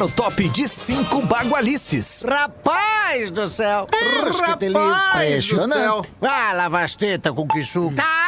para 0.00 0.06
o 0.06 0.10
top 0.12 0.48
de 0.48 0.66
5 0.66 1.20
bagualices. 1.26 2.24
Rapaz 2.26 3.30
do 3.30 3.46
céu! 3.46 3.86
Rosca 4.24 4.56
de 4.56 4.68
livro. 4.68 4.88
Rapaz 4.88 5.46
do 5.46 5.50
céu. 5.50 5.58
Impressionante. 5.58 6.10
Ah, 6.22 6.52
lavasteta 6.54 7.30
com 7.34 7.46
que 7.46 7.62
suco. 7.66 7.94
Tá 7.94 8.19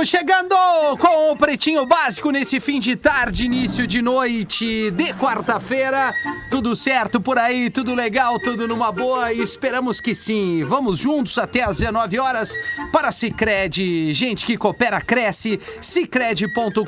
Estamos 0.00 0.08
chegando 0.08 0.54
com 0.98 1.32
o 1.32 1.36
Pretinho 1.36 1.84
Básico 1.84 2.30
nesse 2.30 2.60
fim 2.60 2.78
de 2.80 2.96
tarde, 2.96 3.44
início 3.44 3.86
de 3.86 4.00
noite 4.00 4.90
de 4.90 5.12
quarta-feira. 5.14 6.14
Tudo 6.50 6.74
certo 6.74 7.20
por 7.20 7.38
aí, 7.38 7.70
tudo 7.70 7.94
legal, 7.94 8.38
tudo 8.38 8.66
numa 8.66 8.90
boa 8.90 9.32
e 9.32 9.40
esperamos 9.40 10.00
que 10.00 10.14
sim. 10.14 10.64
Vamos 10.64 10.98
juntos 10.98 11.36
até 11.38 11.62
às 11.62 11.78
19 11.78 12.18
horas 12.18 12.52
para 12.92 13.12
Cicred. 13.12 14.12
Gente 14.12 14.46
que 14.46 14.56
coopera, 14.56 15.00
cresce. 15.00 15.60
Cicred.com.br. 15.82 16.80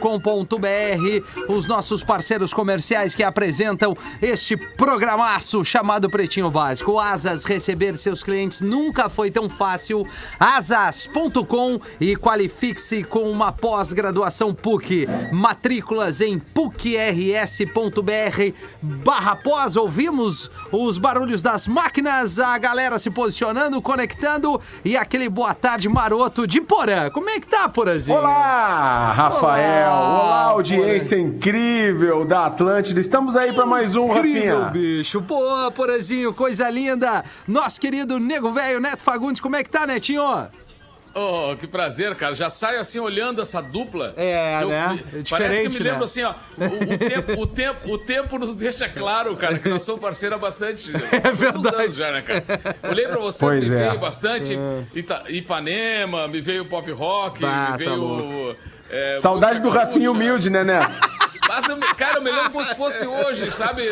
Os 1.49 1.67
nossos 1.67 2.03
parceiros 2.03 2.53
comerciais 2.53 3.15
que 3.15 3.23
apresentam 3.23 3.97
este 4.21 4.57
programaço 4.57 5.65
chamado 5.65 6.09
Pretinho 6.11 6.51
Básico. 6.51 6.99
Asas, 6.99 7.45
receber 7.45 7.97
seus 7.97 8.23
clientes 8.23 8.61
nunca 8.61 9.09
foi 9.09 9.31
tão 9.31 9.51
fácil. 9.51 10.07
Asas.com 10.41 11.81
e 12.01 12.17
qualifique-se 12.23 13.03
com 13.03 13.29
uma 13.29 13.51
pós-graduação 13.51 14.55
PUC. 14.55 15.09
Matrículas 15.33 16.21
em 16.21 16.39
pucrs.br 16.39 16.93
barra 18.81 19.35
pós. 19.37 19.75
Ouvimos 19.75 20.49
os 20.71 20.99
barulhos 20.99 21.43
das 21.43 21.67
máquinas, 21.67 22.39
a 22.39 22.57
galera 22.57 22.99
se 22.99 23.11
posicionando, 23.11 23.83
conectando 23.83 24.61
e 24.85 24.97
aquele 24.97 25.29
boa 25.29 25.53
tarde 25.53 25.89
maroto 25.89 26.47
de 26.47 26.61
Porã. 26.61 27.11
Como 27.11 27.29
é 27.29 27.41
que 27.41 27.47
tá, 27.49 27.69
Porãzinho? 27.69 28.19
Olá, 28.19 29.13
Rafael. 29.13 29.91
Olá, 29.91 30.23
Olá, 30.23 30.43
audiência 30.45 31.17
incrível 31.19 32.25
da 32.25 32.47
Atlântida. 32.47 33.01
Estamos 33.01 33.35
aí 33.35 33.53
para 33.53 33.67
mais 33.67 33.97
um, 33.97 34.07
Incrível, 34.17 34.61
Rafinha. 34.63 34.71
bicho. 34.71 35.21
Boa, 35.21 35.71
Porazinho, 35.73 36.33
coisa 36.33 36.71
linda. 36.71 37.25
Nosso 37.49 37.81
querido 37.81 38.21
Nego 38.21 38.53
Velho, 38.53 38.81
Neto 38.81 39.03
Fagundes, 39.03 39.41
como 39.41 39.57
é 39.57 39.65
que 39.65 39.71
tá, 39.71 39.87
Netinho? 39.87 40.23
Oh, 41.15 41.55
que 41.57 41.67
prazer, 41.67 42.15
cara. 42.15 42.35
Já 42.35 42.49
saio 42.49 42.81
assim 42.81 42.99
olhando 42.99 43.43
essa 43.43 43.61
dupla. 43.61 44.15
É, 44.17 44.63
Eu- 44.63 44.69
né? 44.71 44.99
É 45.15 45.23
Parece 45.29 45.63
que 45.63 45.69
me 45.69 45.79
lembro 45.81 45.99
né? 46.01 46.05
assim, 46.07 46.23
ó. 46.23 46.35
O, 46.57 46.95
o 46.95 46.99
tempo, 46.99 47.41
o, 47.43 47.47
tempo, 47.47 47.93
o 47.93 47.99
tempo 47.99 48.39
nos 48.39 48.55
deixa 48.55 48.89
claro, 48.89 49.37
cara, 49.37 49.59
que 49.59 49.69
nós 49.69 49.83
somos 49.83 50.01
parceiros 50.01 50.37
há 50.37 50.41
bastante. 50.41 50.91
É 51.13 51.31
verdade. 51.33 51.77
anos 51.77 51.95
já, 51.97 52.13
né, 52.13 52.23
cara? 52.23 52.45
Olhei 52.91 53.07
pra 53.07 53.19
vocês, 53.19 53.41
Pois 53.51 53.69
me 53.69 53.77
é. 53.77 53.89
veio 53.89 53.99
bastante 54.01 54.59
Ita- 54.95 55.25
Ipanema, 55.29 56.27
me 56.29 56.41
veio 56.41 56.65
pop 56.65 56.91
rock, 56.93 57.41
Bah, 57.41 57.63
me 57.63 57.67
tá 57.73 57.77
veio. 57.77 57.95
louco. 57.97 58.57
é, 58.91 59.19
Saudade 59.21 59.61
do 59.61 59.69
Rafinha 59.69 60.11
humilde, 60.11 60.49
né, 60.51 60.65
Neto? 60.65 60.99
Mas, 61.49 61.67
cara, 61.97 62.19
eu 62.19 62.23
me 62.23 62.31
lembro 62.31 62.51
como 62.53 62.65
se 62.65 62.75
fosse 62.75 63.07
hoje, 63.07 63.51
sabe? 63.51 63.83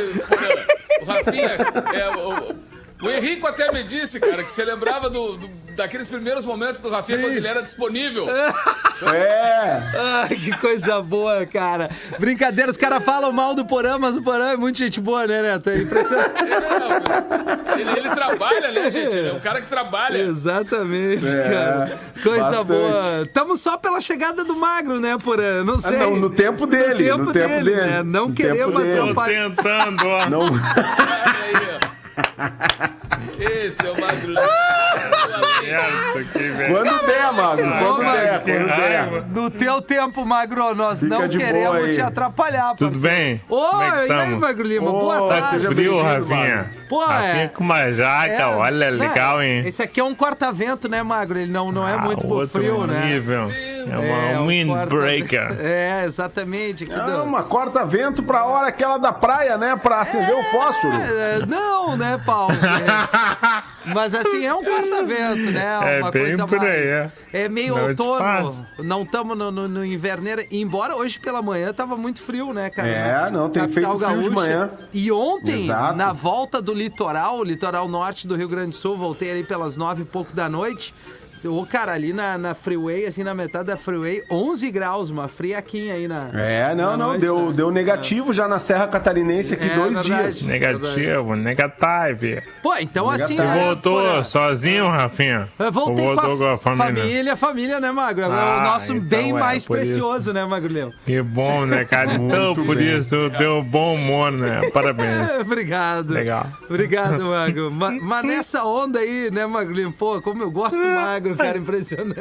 O 1.02 1.04
Rafinha. 1.04 1.50
é, 1.94 2.08
o, 2.16 2.54
o 3.02 3.10
Henrico 3.10 3.46
até 3.46 3.70
me 3.72 3.82
disse, 3.82 4.18
cara, 4.20 4.42
que 4.42 4.50
você 4.50 4.64
lembrava 4.64 5.08
do, 5.10 5.36
do- 5.36 5.50
daqueles 5.76 6.08
primeiros 6.10 6.44
momentos 6.44 6.80
do 6.80 6.90
Rafinha 6.90 7.18
quando 7.18 7.32
ele 7.32 7.46
era 7.48 7.62
disponível. 7.62 8.26
É. 8.28 9.82
Ai, 9.96 10.28
que 10.36 10.54
coisa 10.58 11.00
boa, 11.00 11.46
cara. 11.46 11.88
Brincadeira, 12.18 12.70
os 12.70 12.76
caras 12.76 13.02
falam 13.02 13.32
mal 13.32 13.54
do 13.54 13.64
Porã, 13.64 13.98
mas 13.98 14.16
o 14.16 14.22
Porã 14.22 14.50
é 14.50 14.56
muito 14.56 14.76
gente 14.78 15.00
boa, 15.00 15.26
né, 15.26 15.40
Neto? 15.40 15.70
É 15.70 15.78
impressionante. 15.78 16.30
É, 16.42 17.80
ele, 17.80 17.90
ele 17.98 18.10
trabalha, 18.14 18.70
né, 18.72 18.90
gente? 18.90 19.16
Ele 19.16 19.28
é 19.28 19.32
um 19.32 19.40
cara 19.40 19.60
que 19.62 19.68
trabalha. 19.68 20.18
Exatamente, 20.18 21.26
É, 21.34 21.42
cara. 21.48 21.98
Coisa 22.22 22.42
bastante. 22.44 22.64
boa. 22.66 23.22
Estamos 23.24 23.60
só 23.60 23.78
pela 23.78 24.00
chegada 24.00 24.44
do 24.44 24.54
Magro, 24.54 25.00
né, 25.00 25.16
Porã? 25.22 25.64
Não 25.64 25.76
Ah, 25.76 25.80
sei. 25.80 25.96
não, 25.98 26.16
no 26.16 26.28
tempo 26.28 26.66
dele. 26.66 27.04
tempo 27.04 27.24
no 27.24 27.32
tempo 27.32 27.48
dele, 27.48 27.64
dele. 27.76 27.80
né? 27.80 28.02
Não 28.02 28.28
No 28.28 28.34
queremos 28.34 28.82
atrapalhar. 28.84 29.48
tentando, 29.50 30.06
ó. 30.06 30.28
Não. 30.28 30.40
Esse 33.38 33.86
é 33.86 33.90
o 33.90 34.00
Magro. 34.00 34.34
Essa 35.40 36.18
aqui, 36.18 36.38
velho. 36.38 36.74
Quando 36.74 37.06
der, 37.06 37.32
Magro. 37.32 37.70
Quando 37.78 38.12
der, 38.12 38.40
quando 38.42 38.66
der. 38.76 39.22
No 39.30 39.50
teu 39.50 39.80
tempo, 39.82 40.24
Magro, 40.24 40.74
nós 40.74 41.00
Fica 41.00 41.18
não 41.18 41.28
de 41.28 41.38
boa 41.38 41.46
queremos 41.50 41.84
aí. 41.84 41.94
te 41.94 42.00
atrapalhar, 42.00 42.74
Tudo 42.76 42.92
parceiro. 42.92 43.16
bem? 43.16 43.40
Oi, 43.48 43.68
Como 43.70 43.82
é 43.82 43.90
que 43.90 43.96
e 43.96 44.00
aí, 44.00 44.08
tamo? 44.26 44.40
Magro 44.40 44.66
Lima? 44.66 44.90
Ô, 44.90 45.00
Boa 45.00 45.18
tá 45.28 45.40
tarde. 45.40 45.50
seja 45.50 45.68
Frio, 45.72 46.02
bem-vindo, 46.02 46.02
Rafinha. 46.34 46.70
Pô, 46.88 46.98
Rafinha 47.04 47.44
é. 47.44 47.48
com 47.48 47.64
uma 47.64 47.92
jaca, 47.92 48.32
É, 48.32 48.46
olha, 48.46 48.90
não, 48.90 48.98
legal, 48.98 49.42
hein? 49.42 49.62
Esse 49.66 49.82
aqui 49.82 50.00
é 50.00 50.04
um 50.04 50.14
corta-vento, 50.14 50.88
né, 50.88 51.02
Magro? 51.02 51.38
Ele 51.38 51.50
não, 51.50 51.70
não 51.70 51.86
é 51.88 51.94
Ah, 51.94 51.98
muito 51.98 52.26
pro 52.26 52.36
outro 52.36 52.60
frio, 52.60 52.86
né? 52.86 53.04
nível. 53.06 53.48
É 53.50 53.96
uma 54.36 54.40
um 54.42 54.46
windbreaker. 54.48 55.56
É, 55.60 56.04
exatamente. 56.04 56.84
Aqui 56.84 56.92
Ah, 56.94 57.04
do- 57.04 57.22
uma 57.22 57.42
corta-vento 57.42 58.22
pra 58.22 58.44
hora 58.44 58.68
aquela 58.68 58.98
da 58.98 59.12
praia, 59.12 59.56
né? 59.56 59.76
Pra 59.80 60.00
acender 60.00 60.34
o 60.34 60.42
fósforo. 60.50 60.94
É, 60.94 61.46
não, 61.46 61.96
né, 61.96 62.20
Paulo? 62.24 62.54
É, 62.54 63.62
Mas 63.94 64.14
assim, 64.14 64.44
é 64.46 64.52
um 64.54 64.62
corta-vento, 64.62 65.29
né? 65.34 65.96
É 65.96 66.00
Uma 66.00 66.10
bem 66.10 66.22
coisa 66.24 66.46
por 66.46 66.58
mais. 66.58 66.70
aí, 66.70 66.88
é. 66.88 67.10
É 67.32 67.48
meio 67.48 67.76
Não 67.76 67.88
outono. 67.88 68.66
Não 68.78 69.02
estamos 69.02 69.36
no, 69.36 69.50
no, 69.50 69.68
no 69.68 69.84
inverneiro. 69.84 70.44
Embora 70.50 70.96
hoje 70.96 71.18
pela 71.18 71.40
manhã 71.42 71.72
tava 71.72 71.96
muito 71.96 72.20
frio, 72.20 72.52
né, 72.52 72.70
cara? 72.70 72.88
É, 72.88 73.30
não, 73.30 73.48
tem 73.48 73.62
Capital 73.62 73.98
feito 73.98 74.12
frio 74.12 74.22
de 74.22 74.30
manhã. 74.30 74.70
E 74.92 75.10
ontem, 75.12 75.64
Exato. 75.64 75.96
na 75.96 76.12
volta 76.12 76.60
do 76.60 76.72
litoral, 76.72 77.42
litoral 77.42 77.88
norte 77.88 78.26
do 78.26 78.34
Rio 78.36 78.48
Grande 78.48 78.70
do 78.70 78.76
Sul, 78.76 78.96
voltei 78.96 79.30
ali 79.30 79.44
pelas 79.44 79.76
nove 79.76 80.02
e 80.02 80.04
pouco 80.04 80.32
da 80.34 80.48
noite. 80.48 80.94
Ô, 81.44 81.64
cara, 81.66 81.92
ali 81.92 82.12
na, 82.12 82.36
na 82.36 82.54
freeway, 82.54 83.06
assim, 83.06 83.22
na 83.24 83.34
metade 83.34 83.66
da 83.66 83.76
freeway, 83.76 84.22
11 84.30 84.70
graus, 84.70 85.10
uma 85.10 85.26
friaquinha 85.28 85.94
aí 85.94 86.06
na. 86.06 86.28
É, 86.34 86.74
não, 86.74 86.90
na 86.92 86.96
não. 86.96 87.06
noite, 87.08 87.20
deu, 87.20 87.46
né? 87.46 87.52
deu 87.52 87.70
negativo 87.70 88.32
já 88.32 88.46
na 88.46 88.58
Serra 88.58 88.86
Catarinense 88.88 89.54
aqui 89.54 89.66
É 89.68 89.74
dois 89.74 89.94
verdade. 89.94 90.22
dias. 90.22 90.42
Negativo, 90.42 91.34
negativo. 91.36 92.42
Pô, 92.62 92.74
então 92.76 93.08
assim. 93.08 93.36
Né, 93.36 93.60
Voltou 93.64 94.00
porra, 94.02 94.24
sozinho, 94.24 94.88
Rafinha? 94.88 95.48
Eu 95.58 95.72
voltei 95.72 96.06
Ou 96.06 96.14
com 96.14 96.20
a, 96.20 96.24
voltou 96.26 96.46
com 96.46 96.52
a 96.54 96.58
família? 96.76 97.02
família, 97.02 97.36
família, 97.36 97.80
né, 97.80 97.90
Magro? 97.90 98.24
É 98.24 98.28
o 98.28 98.32
Ah, 98.32 98.60
nosso 98.64 98.92
então 98.92 99.08
bem 99.08 99.30
é, 99.30 99.32
mais 99.32 99.64
por 99.64 99.78
isso. 99.78 99.92
precioso, 99.92 100.32
né, 100.32 100.44
Magro 100.44 100.72
Leão? 100.72 100.92
Que 101.04 101.22
bom, 101.22 101.64
né, 101.66 101.84
cara? 101.84 102.14
Então, 102.14 102.54
Muito 102.54 102.64
por 102.64 102.76
bem. 102.76 102.96
isso, 102.98 103.16
o 103.16 103.30
teu 103.30 103.62
bom 103.62 103.94
humor, 103.94 104.30
né? 104.32 104.68
Parabéns. 104.72 105.30
Obrigado. 105.40 106.12
Legal. 106.12 106.46
Obrigado, 106.68 107.22
Magro. 107.24 107.70
Ma- 107.70 107.90
Mas 108.00 108.24
nessa 108.24 108.64
onda 108.64 108.98
aí, 108.98 109.30
né, 109.30 109.46
Magro? 109.46 109.92
Pô, 109.92 110.20
como 110.20 110.42
eu 110.42 110.50
gosto 110.50 110.76
do 110.76 110.84
Magro, 110.88 111.29
cara, 111.36 111.58
impressionante. 111.58 112.20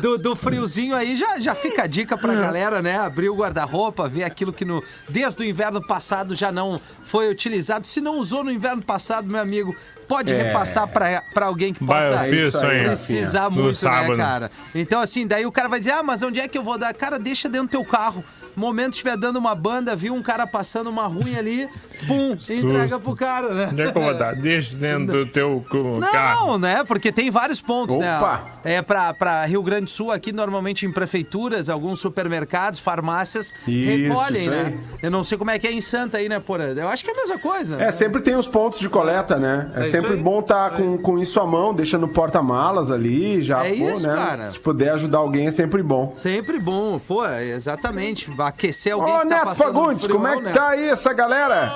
Do, 0.00 0.16
do 0.16 0.34
friozinho 0.34 0.96
aí, 0.96 1.16
já, 1.16 1.38
já 1.38 1.54
fica 1.54 1.82
a 1.82 1.86
dica 1.86 2.16
pra 2.16 2.34
galera, 2.34 2.80
né? 2.80 2.96
Abrir 2.98 3.28
o 3.28 3.36
guarda-roupa, 3.36 4.08
ver 4.08 4.24
aquilo 4.24 4.52
que 4.52 4.64
no, 4.64 4.82
desde 5.08 5.42
o 5.42 5.44
inverno 5.44 5.86
passado 5.86 6.34
já 6.34 6.50
não 6.50 6.80
foi 7.04 7.30
utilizado. 7.30 7.86
Se 7.86 8.00
não 8.00 8.18
usou 8.18 8.42
no 8.42 8.50
inverno 8.50 8.82
passado, 8.82 9.28
meu 9.28 9.40
amigo, 9.40 9.76
pode 10.08 10.32
É. 10.32 10.42
repassar 10.42 10.88
pra, 10.88 11.22
pra 11.34 11.46
alguém 11.46 11.74
que 11.74 11.84
possa 11.84 12.24
fiz 12.30 12.54
isso 12.54 12.64
aí. 12.64 12.84
precisar 12.84 13.50
No 13.50 13.62
muito, 13.62 13.84
né, 13.84 14.16
cara? 14.16 14.50
Então, 14.74 15.00
assim, 15.00 15.26
daí 15.26 15.44
o 15.44 15.52
cara 15.52 15.68
vai 15.68 15.78
dizer, 15.78 15.92
ah, 15.92 16.02
mas 16.02 16.22
onde 16.22 16.40
é 16.40 16.48
que 16.48 16.56
eu 16.56 16.62
vou 16.62 16.78
dar? 16.78 16.94
Cara, 16.94 17.18
deixa 17.18 17.48
dentro 17.48 17.66
do 17.68 17.70
teu 17.70 17.84
carro. 17.84 18.24
Momento 18.56 18.92
estiver 18.92 19.16
dando 19.16 19.36
uma 19.38 19.54
banda, 19.54 19.94
viu 19.96 20.14
um 20.14 20.22
cara 20.22 20.46
passando 20.46 20.88
uma 20.88 21.06
ruim 21.06 21.36
ali, 21.36 21.68
pum, 22.06 22.36
entrega 22.50 22.98
pro 23.00 23.14
cara, 23.16 23.52
né? 23.54 23.68
Onde 23.72 23.82
é 23.82 23.92
que 23.92 23.98
eu 23.98 24.02
vou 24.02 24.14
dar? 24.14 24.34
Deixa 24.34 24.76
dentro 24.76 25.24
do 25.24 25.26
teu 25.30 25.64
carro. 26.10 26.46
Não, 26.52 26.58
né? 26.58 26.84
Porque 26.84 27.10
tem 27.12 27.30
vários 27.30 27.60
pontos, 27.60 27.96
Opa! 27.96 28.44
né? 28.64 28.76
É 28.76 28.82
pra, 28.82 29.12
pra 29.12 29.44
Rio 29.44 29.62
Grande 29.62 29.84
do 29.84 29.90
Sul, 29.90 30.10
aqui 30.10 30.32
normalmente 30.32 30.86
em 30.86 30.92
prefeituras, 30.92 31.68
alguns 31.68 32.00
supermercados, 32.00 32.80
farmácias 32.80 33.52
Isso, 33.66 34.08
recolhem, 34.08 34.48
né? 34.48 34.80
Eu 35.02 35.10
não 35.10 35.22
sei 35.24 35.36
como 35.36 35.50
é 35.50 35.58
que 35.58 35.66
é 35.66 35.72
em 35.72 35.80
Santa 35.80 36.18
aí, 36.18 36.28
né, 36.28 36.40
Porã? 36.40 36.72
Eu 36.74 36.88
acho 36.88 37.04
que 37.04 37.10
é 37.10 37.14
a 37.14 37.16
mesma 37.16 37.38
coisa. 37.38 37.80
É, 37.82 37.90
sempre 37.90 38.22
tem 38.22 38.34
os 38.36 38.46
pontos 38.46 38.78
de 38.80 38.88
coleta, 38.88 39.36
né? 39.38 39.70
É, 39.74 39.80
É 39.80 39.84
sempre 39.84 40.16
bom 40.16 40.40
estar 40.40 40.70
com, 40.70 40.96
com 40.98 41.18
isso 41.18 41.38
à 41.40 41.46
mão, 41.46 41.74
deixa 41.74 41.98
no 41.98 42.08
porta-malas 42.08 42.90
ali, 42.90 43.42
já, 43.42 43.64
É 43.66 43.74
pô, 43.74 43.90
isso, 43.90 44.06
né? 44.06 44.14
cara. 44.14 44.50
Se 44.50 44.58
puder 44.58 44.90
ajudar 44.92 45.18
alguém 45.18 45.46
é 45.46 45.50
sempre 45.52 45.82
bom. 45.82 46.12
Sempre 46.14 46.58
bom, 46.58 46.98
pô, 46.98 47.24
exatamente. 47.26 48.30
Aquecer 48.46 48.92
alguém 48.94 49.14
Ô, 49.14 49.18
que 49.20 49.22
tá 49.28 49.34
Neto 49.34 49.44
passando 49.44 49.66
Fagundes, 49.66 50.02
frio, 50.04 50.14
como 50.16 50.28
é 50.28 50.36
que 50.40 50.52
tá 50.52 50.68
aí 50.68 50.88
essa 50.88 51.12
galera? 51.12 51.70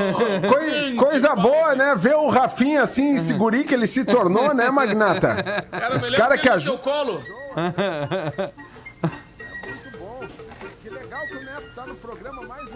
Coi- 0.48 0.94
coisa 0.96 1.34
boa, 1.34 1.74
né? 1.74 1.94
Ver 1.96 2.14
o 2.16 2.28
Rafinha 2.28 2.82
assim, 2.82 3.14
esse 3.14 3.32
guri 3.32 3.64
que 3.64 3.74
ele 3.74 3.86
se 3.86 4.04
tornou, 4.04 4.52
né, 4.54 4.68
Magnata? 4.72 5.64
Cara, 5.70 5.96
Esse 5.96 6.12
cara 6.12 6.38
que 6.38 6.48
ajuda. 6.48 6.80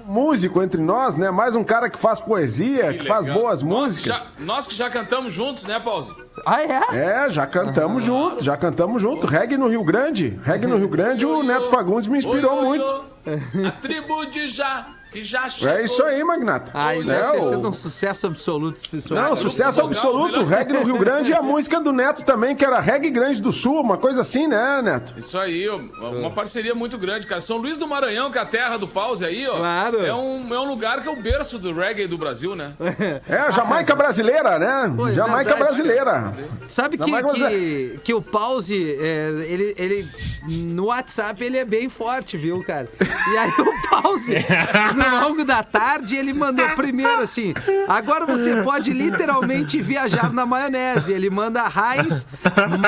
músico 0.06 0.62
entre 0.62 0.80
nós, 0.80 1.16
né? 1.16 1.30
Mais 1.30 1.54
um 1.54 1.64
cara 1.64 1.88
que 1.90 1.98
faz 1.98 2.20
poesia, 2.20 2.92
que, 2.94 3.06
faz 3.06 3.26
legal. 3.26 3.40
boas 3.42 3.62
Nós 3.62 3.80
músicas. 3.88 4.16
já- 4.16 4.26
nós 4.38 4.66
que 4.66 4.74
já 4.74 4.90
cantamos 4.90 5.32
juntos, 5.32 5.64
né, 5.64 5.78
Pause? 5.80 6.12
Ah, 6.46 6.60
é? 6.62 7.26
É, 7.26 7.30
já 7.30 7.46
cantamos 7.46 8.02
junto, 8.02 8.42
já 8.44 8.56
cantamos 8.56 9.00
junto. 9.00 9.26
Reggae 9.26 9.56
no 9.56 9.68
Rio 9.68 9.82
Grande. 9.84 10.38
Reggae 10.44 10.66
no 10.66 10.76
Rio 10.76 10.88
Grande, 10.88 11.24
o 11.24 11.42
Neto 11.42 11.70
Fagundes 11.70 12.06
me 12.08 12.18
inspirou 12.18 12.52
Oi, 12.52 12.58
oi, 12.58 12.64
muito. 12.66 12.84
oi. 12.84 13.66
A 13.66 13.70
tribo 13.70 14.24
de 14.26 14.48
Já 14.48 14.86
que 15.14 15.24
já 15.24 15.48
chegou. 15.48 15.74
É 15.74 15.84
isso 15.84 16.02
aí, 16.02 16.22
Magnata. 16.24 16.70
Ai, 16.74 16.98
É, 17.00 17.02
deve 17.04 17.32
ter 17.32 17.42
sido 17.42 17.68
um 17.68 17.72
sucesso 17.72 18.26
absoluto 18.26 18.78
se 18.80 18.96
isso 18.98 19.14
Não, 19.14 19.30
aí. 19.32 19.36
sucesso 19.36 19.80
absoluto. 19.80 20.40
melhor- 20.40 20.44
Reggae 20.44 20.72
no 20.72 20.82
Rio 20.84 20.98
Grande 20.98 21.30
e 21.30 21.34
a 21.34 21.40
música 21.40 21.80
do 21.80 21.92
Neto 21.92 22.22
também, 22.22 22.56
que 22.56 22.64
era 22.64 22.80
Reggae 22.80 23.10
Grande 23.10 23.40
do 23.40 23.52
Sul, 23.52 23.80
uma 23.80 23.96
coisa 23.96 24.20
assim, 24.22 24.46
né, 24.48 24.82
Neto? 24.82 25.14
Isso 25.16 25.38
aí, 25.38 25.68
uma 25.68 26.30
parceria 26.30 26.74
muito 26.74 26.98
grande, 26.98 27.26
cara. 27.26 27.40
São 27.40 27.56
Luís 27.58 27.78
do 27.78 27.86
Maranhão, 27.86 28.30
que 28.30 28.38
é 28.38 28.40
a 28.40 28.44
terra 28.46 28.76
do 28.76 28.88
pause 28.88 29.24
aí, 29.24 29.46
ó. 29.48 29.56
Claro. 29.56 30.04
É 30.04 30.12
um, 30.14 30.52
é 30.52 30.58
um 30.58 30.68
lugar 30.68 31.00
que 31.00 31.08
é 31.08 31.12
o 31.12 31.22
berço 31.22 31.58
do 31.58 31.72
reggae 31.72 32.06
do 32.08 32.18
Brasil, 32.18 32.56
né? 32.56 32.72
É, 33.28 33.36
a 33.38 33.50
Jamaica 33.50 33.94
brasileira, 33.94 34.58
né? 34.58 34.92
Pô, 34.96 35.06
é 35.08 35.14
Jamaica 35.14 35.54
verdade. 35.54 35.60
brasileira. 35.62 36.34
Sabe 36.68 36.98
que, 36.98 37.04
que, 37.10 38.00
que 38.04 38.14
o 38.14 38.20
pause, 38.20 38.96
é, 39.00 39.28
ele, 39.48 39.74
ele. 39.78 40.08
No 40.48 40.86
WhatsApp 40.86 41.42
ele 41.42 41.56
é 41.58 41.64
bem 41.64 41.88
forte, 41.88 42.36
viu, 42.36 42.62
cara? 42.64 42.88
E 43.00 43.36
aí 43.38 43.50
o 43.50 43.88
pause, 43.88 44.34
no 45.10 45.20
longo 45.20 45.44
da 45.44 45.62
tarde, 45.62 46.16
ele 46.16 46.32
mandou 46.32 46.68
primeiro 46.70 47.22
assim: 47.22 47.54
agora 47.88 48.26
você 48.26 48.62
pode 48.62 48.92
literalmente 48.92 49.80
viajar 49.80 50.32
na 50.32 50.46
maionese. 50.46 51.12
Ele 51.12 51.30
manda 51.30 51.62
Heinz 51.64 52.26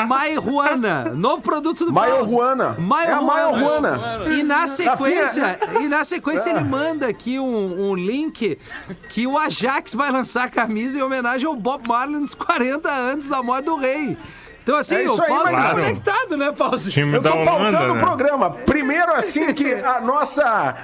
Mairuana, 0.06 1.12
novo 1.14 1.42
produto 1.42 1.84
do. 1.84 1.92
Maiorruana. 1.92 2.76
É 3.06 3.12
a 3.12 3.22
Maiorruana. 3.22 3.98
E 4.30 4.42
na 4.42 4.66
sequência, 4.66 5.58
e 5.80 5.88
na 5.88 6.04
sequência 6.04 6.50
ele 6.50 6.60
manda 6.64 7.06
aqui 7.06 7.38
um, 7.38 7.90
um 7.90 7.94
link 7.94 8.58
que 9.08 9.26
o 9.26 9.38
Ajax 9.38 9.94
vai 9.94 10.10
lançar 10.10 10.44
a 10.44 10.48
camisa 10.48 10.98
em 10.98 11.02
homenagem 11.02 11.46
ao 11.46 11.56
Bob 11.56 11.86
Marley 11.86 12.20
nos 12.20 12.34
40 12.34 12.90
anos 12.90 13.28
da 13.28 13.42
morte 13.42 13.66
do 13.66 13.76
rei. 13.76 14.16
Então, 14.66 14.78
assim, 14.78 14.96
É 14.96 15.08
o 15.08 15.12
aí, 15.22 15.28
Pause 15.28 15.44
tá 15.44 15.50
Claro. 15.50 15.74
conectado, 15.76 16.36
né? 16.36 16.52
Time 16.90 17.14
Eu 17.14 17.22
tô 17.22 17.28
pautando 17.28 17.68
Holanda, 17.68 17.92
o 17.92 17.94
né? 17.94 18.00
programa. 18.00 18.50
Primeiro, 18.50 19.12
assim, 19.14 19.54
que 19.54 19.72
a 19.74 20.00
nossa. 20.00 20.74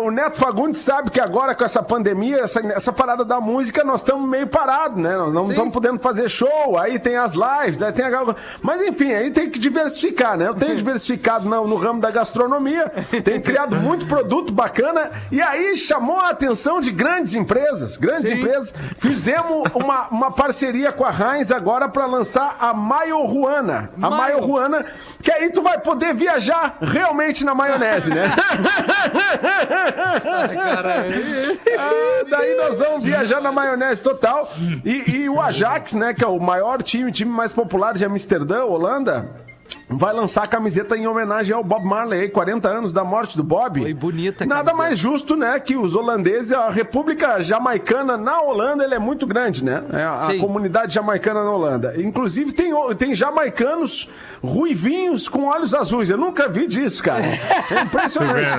O 0.00 0.12
Neto 0.12 0.38
Fagundes 0.38 0.80
sabe 0.80 1.10
que 1.10 1.18
agora 1.20 1.52
com 1.52 1.64
essa 1.64 1.82
pandemia, 1.82 2.36
essa, 2.38 2.60
essa 2.68 2.92
parada 2.92 3.24
da 3.24 3.40
música, 3.40 3.82
nós 3.82 4.00
estamos 4.00 4.28
meio 4.28 4.46
parados, 4.46 5.02
né? 5.02 5.16
Nós 5.16 5.34
não 5.34 5.50
estamos 5.50 5.72
podendo 5.72 5.98
fazer 5.98 6.28
show, 6.28 6.78
aí 6.78 7.00
tem 7.00 7.16
as 7.16 7.32
lives, 7.32 7.82
aí 7.82 7.92
tem 7.92 8.04
a. 8.04 8.36
Mas 8.62 8.80
enfim, 8.80 9.12
aí 9.12 9.32
tem 9.32 9.50
que 9.50 9.58
diversificar, 9.58 10.38
né? 10.38 10.46
Eu 10.46 10.54
tenho 10.54 10.76
diversificado 10.76 11.48
no, 11.48 11.66
no 11.66 11.74
ramo 11.74 12.00
da 12.00 12.12
gastronomia, 12.12 12.92
tenho 13.24 13.42
criado 13.42 13.74
muito 13.74 14.06
produto 14.06 14.52
bacana, 14.52 15.10
e 15.32 15.42
aí 15.42 15.76
chamou 15.76 16.20
a 16.20 16.28
atenção 16.28 16.80
de 16.80 16.92
grandes 16.92 17.34
empresas. 17.34 17.96
Grandes 17.96 18.28
Sim. 18.28 18.34
empresas. 18.34 18.72
Fizemos 18.98 19.64
uma, 19.74 20.06
uma 20.12 20.30
parceria 20.30 20.92
com 20.92 21.04
a 21.04 21.10
Heinz 21.10 21.50
agora 21.50 21.88
para 21.88 22.06
lançar 22.06 22.54
a 22.60 22.72
Maio 22.72 23.31
Ruana. 23.32 23.90
A 23.96 24.10
Maio. 24.10 24.16
Maio 24.16 24.40
Ruana, 24.40 24.84
que 25.22 25.32
aí 25.32 25.50
tu 25.50 25.62
vai 25.62 25.78
poder 25.80 26.14
viajar 26.14 26.76
realmente 26.80 27.44
na 27.44 27.54
maionese, 27.54 28.10
né? 28.10 28.24
Ah, 31.78 32.24
daí 32.28 32.56
nós 32.56 32.78
vamos 32.78 33.02
viajar 33.02 33.40
na 33.40 33.50
maionese 33.50 34.02
total. 34.02 34.52
E, 34.84 35.22
e 35.22 35.28
o 35.28 35.40
Ajax, 35.40 35.94
né, 35.94 36.12
que 36.12 36.22
é 36.24 36.26
o 36.26 36.38
maior 36.38 36.82
time, 36.82 37.10
time 37.10 37.30
mais 37.30 37.52
popular 37.52 37.94
de 37.94 38.04
Amsterdã, 38.04 38.64
Holanda. 38.64 39.30
Vai 39.88 40.12
lançar 40.12 40.44
a 40.44 40.46
camiseta 40.46 40.96
em 40.96 41.06
homenagem 41.06 41.54
ao 41.54 41.62
Bob 41.62 41.84
Marley, 41.84 42.20
aí, 42.22 42.28
40 42.28 42.68
anos 42.68 42.92
da 42.92 43.04
morte 43.04 43.36
do 43.36 43.42
Bob. 43.44 43.80
Foi 43.80 43.94
bonita 43.94 44.44
Nada 44.46 44.64
camiseta. 44.70 44.76
mais 44.82 44.98
justo, 44.98 45.36
né, 45.36 45.58
que 45.60 45.76
os 45.76 45.94
holandeses, 45.94 46.52
a 46.52 46.70
República 46.70 47.42
Jamaicana 47.42 48.16
na 48.16 48.40
Holanda, 48.40 48.84
ele 48.84 48.94
é 48.94 48.98
muito 48.98 49.26
grande, 49.26 49.64
né? 49.64 49.82
É 49.92 50.02
a, 50.02 50.26
a 50.28 50.38
comunidade 50.38 50.94
jamaicana 50.94 51.44
na 51.44 51.50
Holanda. 51.50 51.94
Inclusive 52.00 52.52
tem, 52.52 52.72
tem 52.96 53.14
jamaicanos 53.14 54.08
ruivinhos 54.42 55.28
com 55.28 55.44
olhos 55.46 55.74
azuis. 55.74 56.10
Eu 56.10 56.16
nunca 56.18 56.48
vi 56.48 56.66
disso, 56.66 57.02
cara. 57.02 57.22
É 57.24 57.80
impressionante. 57.82 58.50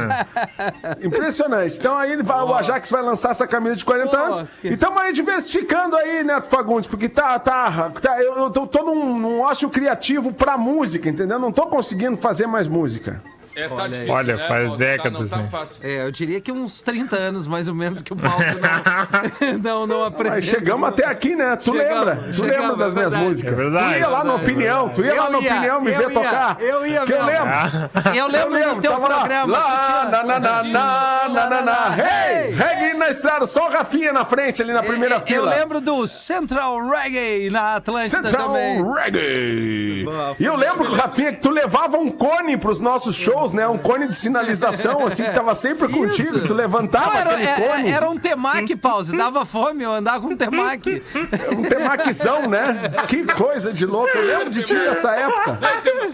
Impressionante. 1.01 1.77
Então 1.77 1.97
aí 1.97 2.11
ele 2.11 2.23
vai- 2.23 2.41
o 2.43 2.53
Ajax 2.53 2.89
vai 2.89 3.01
lançar 3.01 3.31
essa 3.31 3.47
camisa 3.47 3.75
de 3.75 3.85
40 3.85 4.17
Oh, 4.17 4.23
anos. 4.25 4.49
que- 4.61 4.67
E 4.69 4.73
estamos 4.73 4.97
aí 5.01 5.13
diversificando 5.13 5.95
aí, 5.95 6.23
Neto 6.23 6.47
Fagundes, 6.47 6.87
porque 6.89 7.09
tá, 7.09 7.37
tá, 7.39 7.91
tá 8.01 8.21
eu, 8.21 8.37
eu 8.37 8.49
tô, 8.49 8.65
tô 8.67 8.83
num, 8.83 9.17
num 9.19 9.41
ócio 9.41 9.69
criativo 9.69 10.31
pra 10.33 10.57
música, 10.57 11.02
entendeu? 11.09 11.39
Não 11.39 11.51
tô 11.51 11.67
conseguindo 11.67 12.17
fazer 12.17 12.47
mais 12.47 12.67
música. 12.67 13.21
É, 13.55 13.67
tá 13.67 13.87
difícil, 13.87 14.13
Olha, 14.13 14.35
né? 14.35 14.47
faz 14.47 14.71
Não, 14.71 14.77
décadas, 14.77 15.31
Não 15.31 15.37
tá 15.37 15.43
né? 15.43 15.49
fácil. 15.51 15.79
É, 15.83 16.05
eu 16.05 16.11
diria 16.11 16.41
que 16.41 16.51
uns 16.51 16.81
30 16.81 17.15
anos 17.15 17.45
mais 17.47 17.67
ou 17.67 17.75
menos 17.75 18.01
que 18.01 18.11
o 18.11 18.15
Pause 18.15 18.45
não, 19.61 19.79
não, 19.81 19.87
não 19.87 20.03
apresenta. 20.05 20.35
Mas 20.37 20.45
chegamos 20.45 20.89
até 20.89 21.05
aqui, 21.05 21.35
né? 21.35 21.55
Tu 21.55 21.65
Chegamos, 21.65 21.89
lembra? 22.05 22.15
Tu 22.15 22.33
chegamos, 22.35 22.59
lembra 22.61 22.75
das 22.77 22.91
é 22.91 22.95
minhas 22.95 23.09
verdade. 23.11 23.25
músicas? 23.29 23.53
É 23.53 23.55
verdade. 23.55 23.93
Tu 23.93 23.99
ia 23.99 24.07
lá 24.07 24.19
É 24.25 24.31
Opinião, 24.33 24.89
tu 24.89 25.03
ia 25.05 25.13
lá 25.13 25.25
Eu 25.25 25.31
no 25.31 25.41
ia, 25.41 25.51
Opinião 25.53 25.81
me 25.81 25.91
eu 25.91 25.97
ver 25.97 26.03
ia, 26.03 26.09
tocar. 26.13 26.57
eu 26.59 26.85
ia 26.87 27.05
Que 27.05 27.13
eu 27.13 27.23
mesmo. 27.25 27.45
lembro. 27.45 27.89
Eu 28.15 28.27
lembro 28.27 28.75
do 28.75 28.81
teu 28.81 28.91
tava 28.91 29.07
lá. 29.07 29.15
programa. 29.19 29.57
Lá, 29.57 30.07
na, 30.11 30.23
na, 30.23 30.39
na, 30.39 30.63
na, 30.63 31.29
na, 31.29 31.49
na, 31.49 31.61
na. 31.61 31.95
Hey! 31.97 32.51
Reggae 32.53 32.97
na 32.97 33.09
estrada, 33.09 33.45
só 33.45 33.67
o 33.67 33.71
Rafinha 33.71 34.11
na 34.13 34.25
frente, 34.25 34.61
ali 34.61 34.73
na 34.73 34.81
primeira 34.83 35.15
É, 35.15 35.17
Eu 35.19 35.21
fila. 35.25 35.49
lembro 35.55 35.81
do 35.81 36.07
Central 36.07 36.77
Reggae 36.87 37.49
na 37.49 37.75
Atlântida 37.75 38.23
Central 38.23 38.47
também. 38.47 38.83
Reggae. 38.93 40.05
E 40.39 40.45
eu 40.45 40.55
lembro, 40.55 40.91
Rafinha, 40.93 41.31
que 41.33 41.41
tu 41.41 41.49
levava 41.49 41.97
um 41.97 42.09
cone 42.09 42.57
pros 42.57 42.79
nossos 42.79 43.15
shows, 43.15 43.42
né? 43.51 43.67
Um 43.67 43.77
cone 43.77 44.07
de 44.07 44.15
sinalização, 44.15 45.05
assim, 45.05 45.23
que 45.23 45.31
tava 45.31 45.53
sempre 45.55 45.87
contigo. 45.89 46.37
Isso. 46.37 46.47
Tu 46.47 46.53
levantava 46.53 47.07
Não, 47.07 47.15
era, 47.15 47.31
aquele 47.31 47.47
é- 47.47 47.67
cone. 47.67 47.89
era 47.89 48.09
um 48.09 48.17
temaki, 48.17 48.75
pause. 48.75 49.17
Dava 49.17 49.43
fome 49.45 49.83
eu 49.83 49.91
andar 49.91 50.19
com 50.21 50.27
um 50.27 50.37
temaki. 50.37 51.01
Um 51.57 51.63
temaquizão, 51.63 52.47
né? 52.47 52.75
Que 53.07 53.23
coisa 53.25 53.71
de 53.73 53.85
louco. 53.85 54.15
Eu 54.17 54.25
lembro 54.25 54.49
de 54.49 54.63
ti 54.63 54.73
nessa 54.73 55.11
época. 55.11 55.57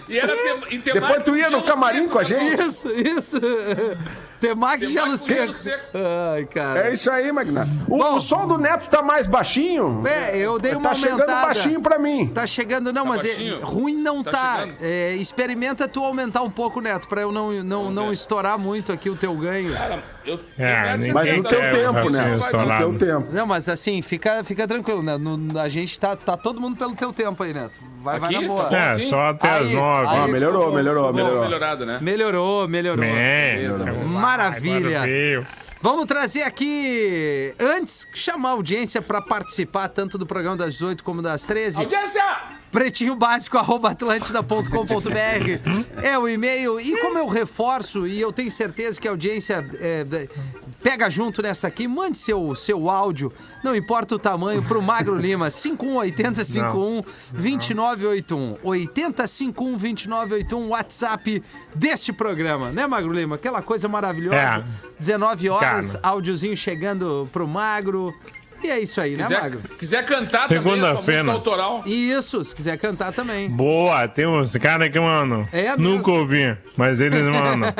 E 0.07 0.17
era 0.17 0.33
tem, 0.35 0.77
em 0.77 0.79
Depois 0.79 1.23
tu 1.23 1.35
ia 1.35 1.49
no 1.49 1.61
camarim 1.63 2.01
seco, 2.01 2.11
com 2.11 2.19
a 2.19 2.21
né, 2.21 2.27
gente. 2.27 2.61
Isso, 2.61 2.89
isso. 2.91 3.41
Temaki 4.39 4.87
Temaki 4.87 4.87
gelo 4.87 5.17
seco. 5.17 5.87
Ai, 6.33 6.45
cara. 6.45 6.87
É 6.87 6.93
isso 6.93 7.09
aí, 7.11 7.31
Magnato. 7.31 7.69
O, 7.87 7.97
Bom. 7.97 8.15
o 8.15 8.21
som 8.21 8.47
do 8.47 8.57
Neto 8.57 8.89
tá 8.89 9.01
mais 9.01 9.27
baixinho. 9.27 10.03
É, 10.07 10.37
eu 10.37 10.57
dei 10.59 10.73
uma 10.73 10.89
tá 10.89 10.95
chegando 10.95 11.21
aumentada. 11.21 11.45
baixinho 11.47 11.81
pra 11.81 11.99
mim. 11.99 12.27
Tá 12.27 12.47
chegando, 12.47 12.93
não, 12.93 13.05
mas 13.05 13.23
é, 13.25 13.59
ruim 13.61 13.95
não 13.95 14.23
tá. 14.23 14.31
Tá 14.31 14.59
chegando? 14.59 14.77
É, 14.81 15.13
experimenta 15.15 15.87
tu 15.87 16.03
aumentar 16.03 16.41
um 16.41 16.49
pouco, 16.49 16.79
Neto, 16.81 17.07
pra 17.07 17.21
eu 17.21 17.31
não, 17.31 17.51
não, 17.63 17.91
não 17.91 18.13
estourar 18.13 18.57
muito 18.57 18.91
aqui 18.91 19.09
o 19.09 19.15
teu 19.15 19.33
ganho. 19.35 19.73
Cara, 19.73 20.03
eu, 20.29 20.39
É, 20.57 20.93
eu 21.07 21.13
Mas 21.13 21.37
no 21.37 21.43
teu 21.43 21.59
quer 21.59 21.71
tempo, 21.73 22.09
né? 22.09 22.27
No 22.29 22.39
estourado. 22.39 22.97
teu 22.97 23.07
tempo. 23.19 23.33
Não, 23.33 23.45
mas 23.45 23.67
assim, 23.69 24.01
fica, 24.01 24.43
fica 24.43 24.67
tranquilo, 24.67 25.01
né? 25.03 25.17
No- 25.17 25.59
a 25.59 25.69
gente 25.69 25.99
tá, 25.99 26.15
tá 26.15 26.35
todo 26.37 26.59
mundo 26.59 26.77
pelo 26.77 26.93
teu 26.95 27.11
tempo 27.13 27.41
aí, 27.43 27.53
Neto. 27.53 27.79
Vai, 28.01 28.19
vai 28.19 28.29
Aqui? 28.35 28.41
na 28.41 28.47
boa. 28.47 28.63
Tá 28.65 28.69
bom. 28.69 28.75
É, 28.75 28.89
Assim? 28.91 29.09
só 29.09 29.21
até 29.29 29.49
as 29.49 29.67
Aí, 29.67 29.73
nove. 29.73 30.07
aí, 30.07 30.19
Ó, 30.19 30.27
melhorou, 30.27 30.61
ficou 30.61 30.75
melhorou, 30.75 31.03
ficou 31.07 31.13
melhorou. 31.15 31.43
melhorado, 31.43 31.85
né? 31.85 31.99
Melhorou, 32.01 32.67
melhorou. 32.67 33.05
É, 33.05 33.55
Beleza, 33.55 33.85
Maravilha. 34.05 35.01
Vamos 35.81 36.05
trazer 36.05 36.41
aqui, 36.41 37.53
antes, 37.59 38.05
chamar 38.13 38.49
a 38.49 38.51
audiência 38.51 39.01
para 39.01 39.21
participar 39.21 39.87
tanto 39.87 40.17
do 40.17 40.25
programa 40.25 40.57
das 40.57 40.73
18 40.73 41.03
como 41.03 41.21
das 41.21 41.43
13. 41.43 41.79
Audiência! 41.81 42.21
Pretinho 42.71 43.15
básico, 43.15 43.57
arroba 43.57 43.89
atlântida.com.br 43.89 46.03
é 46.03 46.17
o 46.17 46.29
e-mail. 46.29 46.79
E 46.79 46.95
como 47.01 47.17
eu 47.17 47.27
reforço, 47.27 48.05
e 48.05 48.21
eu 48.21 48.31
tenho 48.31 48.51
certeza 48.51 49.01
que 49.01 49.07
a 49.07 49.11
audiência 49.11 49.65
é, 49.79 50.05
pega 50.83 51.09
junto 51.09 51.41
nessa 51.41 51.67
aqui, 51.67 51.87
mande 51.87 52.17
seu, 52.17 52.53
seu 52.55 52.89
áudio, 52.89 53.33
não 53.63 53.75
importa 53.75 54.15
o 54.15 54.19
tamanho, 54.19 54.63
pro 54.63 54.81
Magro 54.81 55.17
Lima, 55.17 55.49
518051 55.49 57.03
2981. 57.31 58.57
8051 58.63 59.71
2981, 59.71 60.69
WhatsApp 60.69 61.43
deste 61.73 62.13
programa, 62.13 62.71
né, 62.71 62.85
Magro 62.85 63.11
Lima? 63.11 63.35
Aquela 63.35 63.61
coisa 63.61 63.87
maravilhosa. 63.87 64.37
É. 64.37 64.63
19 64.99 65.49
horas, 65.49 65.93
Cara. 65.93 66.07
áudiozinho 66.07 66.55
chegando 66.55 67.27
pro 67.31 67.47
Magro. 67.47 68.13
E 68.61 68.69
é 68.69 68.79
isso 68.79 68.99
aí, 68.99 69.15
né, 69.15 69.23
Quiser, 69.23 69.41
Magro? 69.41 69.61
quiser 69.77 70.05
cantar 70.05 70.47
também 70.47 70.57
a 70.57 70.61
sua 70.63 70.71
Segunda-feira. 70.73 71.23
música 71.23 71.37
autoral. 71.37 71.83
Isso, 71.85 72.43
se 72.43 72.53
quiser 72.53 72.77
cantar 72.77 73.11
também. 73.13 73.49
Boa, 73.49 74.07
tem 74.07 74.27
uns 74.27 74.55
caras 74.57 74.89
que 74.89 74.99
mandam. 74.99 75.47
É? 75.51 75.75
Nunca 75.77 76.11
ouvi, 76.11 76.55
mas 76.75 76.99
eles 77.01 77.23
mandam. 77.23 77.73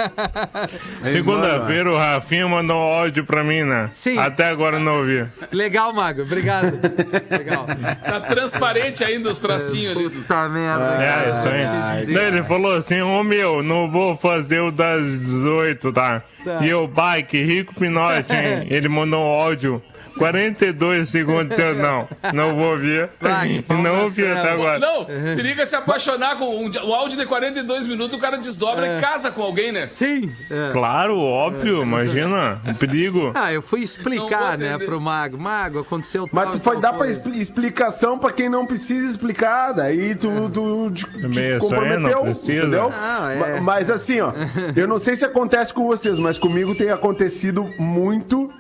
Segunda-feira 1.04 1.92
o 1.92 1.98
Rafinha 1.98 2.48
mandou 2.48 2.78
um 2.78 2.94
áudio 2.94 3.26
pra 3.26 3.44
mim, 3.44 3.64
né? 3.64 3.90
Sim. 3.92 4.18
Até 4.18 4.46
agora 4.46 4.80
não 4.80 5.00
ouvi. 5.00 5.26
Legal, 5.52 5.94
Mago. 5.94 6.22
Obrigado. 6.22 6.80
Legal. 7.30 7.66
Tá 8.04 8.22
transparente 8.22 9.04
ainda 9.04 9.30
os 9.30 9.40
tracinhos 9.40 9.96
ali. 9.98 10.10
Puta 10.10 10.50
merda. 10.50 11.04
É, 11.04 11.34
isso 11.34 11.48
aí. 11.48 12.14
Daí 12.14 12.26
ele 12.28 12.44
falou 12.44 12.76
assim: 12.76 13.02
Ô 13.02 13.24
meu, 13.24 13.62
não 13.64 13.90
vou 13.90 14.16
fazer 14.16 14.60
o 14.60 14.72
das 14.72 15.06
18, 15.08 15.92
tá? 15.92 16.24
Tá. 16.44 16.60
E 16.64 16.70
eu, 16.70 16.88
pai, 16.88 17.24
que 17.24 17.44
rico 17.44 17.74
pinote, 17.76 18.34
hein? 18.34 18.66
ele 18.72 18.88
mandou 18.88 19.20
um 19.20 19.28
áudio. 19.28 19.84
42 20.20 21.10
segundos. 21.10 21.58
Eu 21.58 21.76
não, 21.76 22.08
não 22.34 22.56
vou 22.56 22.72
ouvir. 22.72 23.10
Vai, 23.20 23.64
não 23.70 24.04
ouvi 24.04 24.26
até 24.26 24.52
agora. 24.52 24.80
Não, 24.80 25.06
periga 25.06 25.66
se 25.66 25.76
apaixonar 25.76 26.38
com 26.38 26.46
um, 26.66 26.72
um 26.86 26.94
áudio 26.94 27.18
de 27.18 27.26
42 27.26 27.88
minutos, 27.88 28.18
o 28.18 28.20
cara 28.22 28.38
desdobra 28.38 28.86
É. 28.86 28.98
e 28.98 29.02
casa 29.02 29.32
com 29.32 29.42
alguém, 29.42 29.72
né? 29.72 29.86
Sim. 29.88 30.32
é. 30.50 30.72
Claro, 30.72 31.18
óbvio, 31.18 31.82
imagina, 31.82 32.60
um 32.66 32.74
perigo. 32.74 33.32
Ah, 33.40 33.54
eu 33.54 33.62
fui 33.62 33.80
explicar, 33.82 34.58
né, 34.58 34.78
pro 34.78 35.00
Mago. 35.00 35.38
Mago, 35.38 35.80
aconteceu 35.80 36.28
tal 36.28 36.46
Mas 36.46 36.52
tu 36.56 36.60
foi 36.62 36.80
dar 36.80 36.90
pra 36.90 37.00
coisa. 37.06 37.18
expli- 37.18 37.40
explicação 37.42 38.18
pra 38.20 38.32
quem 38.32 38.50
não 38.50 38.66
precisa 38.66 39.10
explicar, 39.10 39.72
daí 39.72 40.14
tu, 40.16 40.50
tu 40.54 40.92
te, 40.92 41.06
te 41.06 41.28
Bem, 41.28 41.56
isso 41.56 41.66
aí 41.74 41.80
comprometeu, 41.90 42.28
entendeu? 42.28 42.90
Não, 42.90 43.30
é. 43.30 43.36
Ma- 43.56 43.62
Mas 43.62 43.90
assim, 43.90 44.20
ó, 44.20 44.34
eu 44.76 44.88
não 44.88 45.00
sei 45.00 45.16
se 45.16 45.24
acontece 45.24 45.74
com 45.74 45.86
vocês, 45.88 46.18
mas 46.18 46.38
comigo 46.38 46.76
tem 46.76 46.90
acontecido 46.90 47.64
muito 47.80 48.52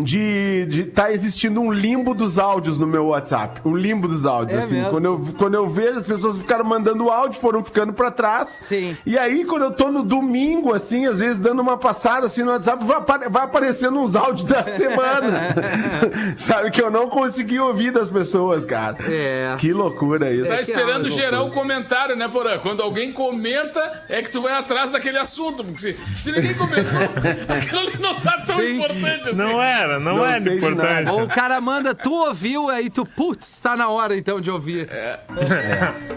de 0.00 0.66
de 0.66 0.84
tá 0.84 1.12
existindo 1.12 1.60
um 1.60 1.72
limbo 1.72 2.14
dos 2.14 2.38
áudios 2.38 2.78
no 2.78 2.86
meu 2.86 3.06
WhatsApp. 3.06 3.60
Um 3.64 3.76
limbo 3.76 4.08
dos 4.08 4.24
áudios, 4.26 4.58
É 4.60 4.64
assim. 4.64 4.76
mesmo? 4.76 4.90
Quando 4.90 5.04
eu, 5.04 5.20
quando 5.38 5.54
eu 5.54 5.68
vejo, 5.68 5.98
as 5.98 6.04
pessoas 6.04 6.38
ficaram 6.38 6.64
mandando 6.64 7.10
áudio, 7.10 7.40
foram 7.40 7.62
ficando 7.64 7.92
pra 7.92 8.10
trás. 8.10 8.48
Sim. 8.62 8.96
E 9.04 9.18
aí, 9.18 9.44
quando 9.44 9.62
eu 9.62 9.72
tô 9.72 9.90
no 9.90 10.02
domingo, 10.02 10.72
assim, 10.74 11.06
às 11.06 11.18
vezes 11.20 11.38
dando 11.38 11.60
uma 11.60 11.76
passada 11.76 12.26
assim 12.26 12.42
no 12.42 12.50
WhatsApp, 12.52 12.84
vai, 12.84 12.96
apare- 12.98 13.28
vai 13.28 13.42
aparecendo 13.44 13.98
uns 13.98 14.14
áudios 14.16 14.46
da 14.46 14.62
semana. 14.64 15.54
Sabe, 16.36 16.70
que 16.70 16.80
eu 16.82 16.90
não 16.90 17.08
consegui 17.08 17.58
ouvir 17.58 17.90
das 17.90 18.08
pessoas, 18.08 18.64
cara. 18.64 18.96
É. 19.08 19.54
Que 19.58 19.72
loucura 19.72 20.32
isso. 20.32 20.48
Tá 20.48 20.56
que 20.56 20.62
esperando 20.62 21.06
é 21.06 21.10
gerar 21.10 21.42
o 21.42 21.50
comentário, 21.50 22.16
né, 22.16 22.28
Porã? 22.28 22.58
Quando 22.58 22.82
alguém 22.82 23.12
comenta, 23.12 24.02
é 24.08 24.22
que 24.22 24.30
tu 24.30 24.40
vai 24.42 24.52
atrás 24.52 24.90
daquele 24.90 25.18
assunto. 25.18 25.64
Porque 25.64 25.78
se, 25.78 25.96
se 26.16 26.32
ninguém 26.32 26.54
comentou, 26.54 27.00
aquilo 27.56 27.80
ali 27.80 27.98
não 27.98 28.18
tá 28.20 28.38
tão 28.46 28.56
Sim. 28.58 28.76
importante 28.76 29.28
assim. 29.28 29.36
Não 29.38 29.62
era, 29.82 30.00
não, 30.00 30.16
Não 30.16 30.26
era 30.26 30.40
de 30.40 30.56
importante. 30.56 31.10
Ou 31.10 31.22
o 31.24 31.28
cara 31.28 31.60
manda, 31.60 31.94
tu 31.94 32.12
ouviu, 32.12 32.68
aí 32.70 32.88
tu, 32.90 33.04
putz, 33.04 33.60
tá 33.60 33.76
na 33.76 33.88
hora 33.88 34.16
então 34.16 34.40
de 34.40 34.50
ouvir. 34.50 34.88
É. 34.90 35.20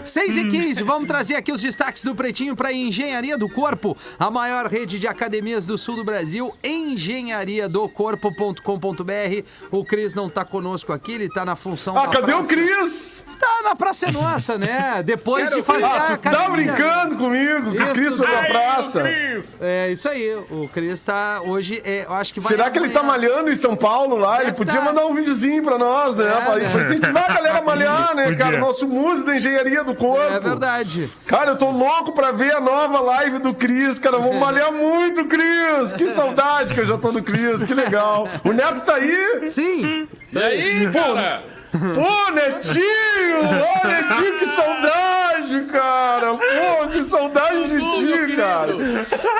6 0.04 0.36
e 0.36 0.44
15, 0.48 0.82
vamos 0.82 1.08
trazer 1.08 1.34
aqui 1.34 1.50
os 1.52 1.60
destaques 1.60 2.02
do 2.04 2.14
Pretinho 2.14 2.54
para 2.56 2.72
Engenharia 2.72 3.36
do 3.36 3.48
Corpo, 3.48 3.96
a 4.18 4.30
maior 4.30 4.66
rede 4.66 4.98
de 4.98 5.06
academias 5.08 5.66
do 5.66 5.76
sul 5.76 5.96
do 5.96 6.04
Brasil, 6.04 6.54
engenhariadocorpo.com.br. 6.62 9.42
O 9.70 9.84
Cris 9.84 10.14
não 10.14 10.28
tá 10.30 10.44
conosco 10.44 10.92
aqui, 10.92 11.12
ele 11.12 11.28
tá 11.28 11.44
na 11.44 11.56
função 11.56 11.96
Ah, 11.96 12.06
da 12.06 12.12
cadê 12.12 12.32
o 12.32 12.36
praça. 12.44 12.54
Cris? 12.54 13.24
Tá 13.38 13.60
na 13.64 13.76
Praça 13.76 14.10
Nossa, 14.10 14.56
né? 14.56 15.02
Depois 15.04 15.48
Quero 15.48 15.60
de 15.60 15.66
fazer 15.66 15.84
a 15.84 15.88
Ah, 15.88 16.16
tu 16.16 16.22
tá 16.22 16.30
academia. 16.30 16.72
brincando 16.72 17.16
comigo 17.16 17.72
que 17.72 17.82
o. 17.82 17.92
Cris 17.92 18.16
foi 18.16 18.26
pra 18.26 18.44
praça. 18.44 19.02
É 19.60 19.90
isso 19.90 20.08
aí, 20.08 20.34
o 20.50 20.68
Cris 20.72 21.02
tá 21.02 21.40
hoje, 21.44 21.82
é, 21.84 22.04
eu 22.06 22.14
acho 22.14 22.32
que 22.32 22.40
vai 22.40 22.52
Será 22.52 22.70
que 22.70 22.78
ele 22.78 22.88
tá 22.90 23.02
malhando 23.02 23.50
em 23.56 23.60
São 23.60 23.74
Paulo 23.74 24.16
lá? 24.16 24.42
Ele 24.42 24.52
podia 24.52 24.74
tá. 24.74 24.80
mandar 24.80 25.06
um 25.06 25.14
videozinho 25.14 25.62
pra 25.62 25.78
nós, 25.78 26.14
né? 26.14 26.24
É, 26.26 26.40
pra, 26.44 26.56
né? 26.56 26.68
pra 26.70 26.82
incentivar 26.82 27.30
a 27.30 27.34
galera 27.34 27.58
a 27.58 27.62
malhar, 27.62 28.14
né, 28.14 28.24
Podia. 28.24 28.38
cara? 28.38 28.58
Nosso 28.58 28.86
músico 28.86 29.26
da 29.26 29.36
engenharia 29.36 29.82
do 29.82 29.94
corpo. 29.94 30.22
É 30.22 30.38
verdade. 30.38 31.10
Cara, 31.26 31.52
eu 31.52 31.56
tô 31.56 31.70
louco 31.70 32.12
pra 32.12 32.30
ver 32.30 32.54
a 32.54 32.60
nova 32.60 33.00
live 33.00 33.38
do 33.38 33.54
Cris, 33.54 33.98
cara. 33.98 34.18
Vou 34.18 34.34
malhar 34.34 34.70
muito, 34.72 35.24
Cris. 35.24 35.92
Que 35.96 36.08
saudade 36.08 36.74
que 36.74 36.80
eu 36.80 36.86
já 36.86 36.98
tô 36.98 37.10
do 37.10 37.22
Cris, 37.22 37.64
que 37.64 37.74
legal. 37.74 38.28
O 38.44 38.52
Neto 38.52 38.82
tá 38.82 38.94
aí? 38.94 39.48
Sim. 39.48 40.06
E 40.32 40.38
aí, 40.38 40.90
cara? 40.92 41.55
Pô, 41.94 42.32
Netinho! 42.32 43.40
Ô, 43.40 43.86
Netinho, 43.88 44.38
que 44.38 44.46
saudade, 44.46 45.60
cara! 45.72 46.34
Pô, 46.34 46.88
que 46.88 47.02
saudade 47.02 47.68
de 47.68 47.78
ti, 47.78 48.36
cara! 48.36 48.72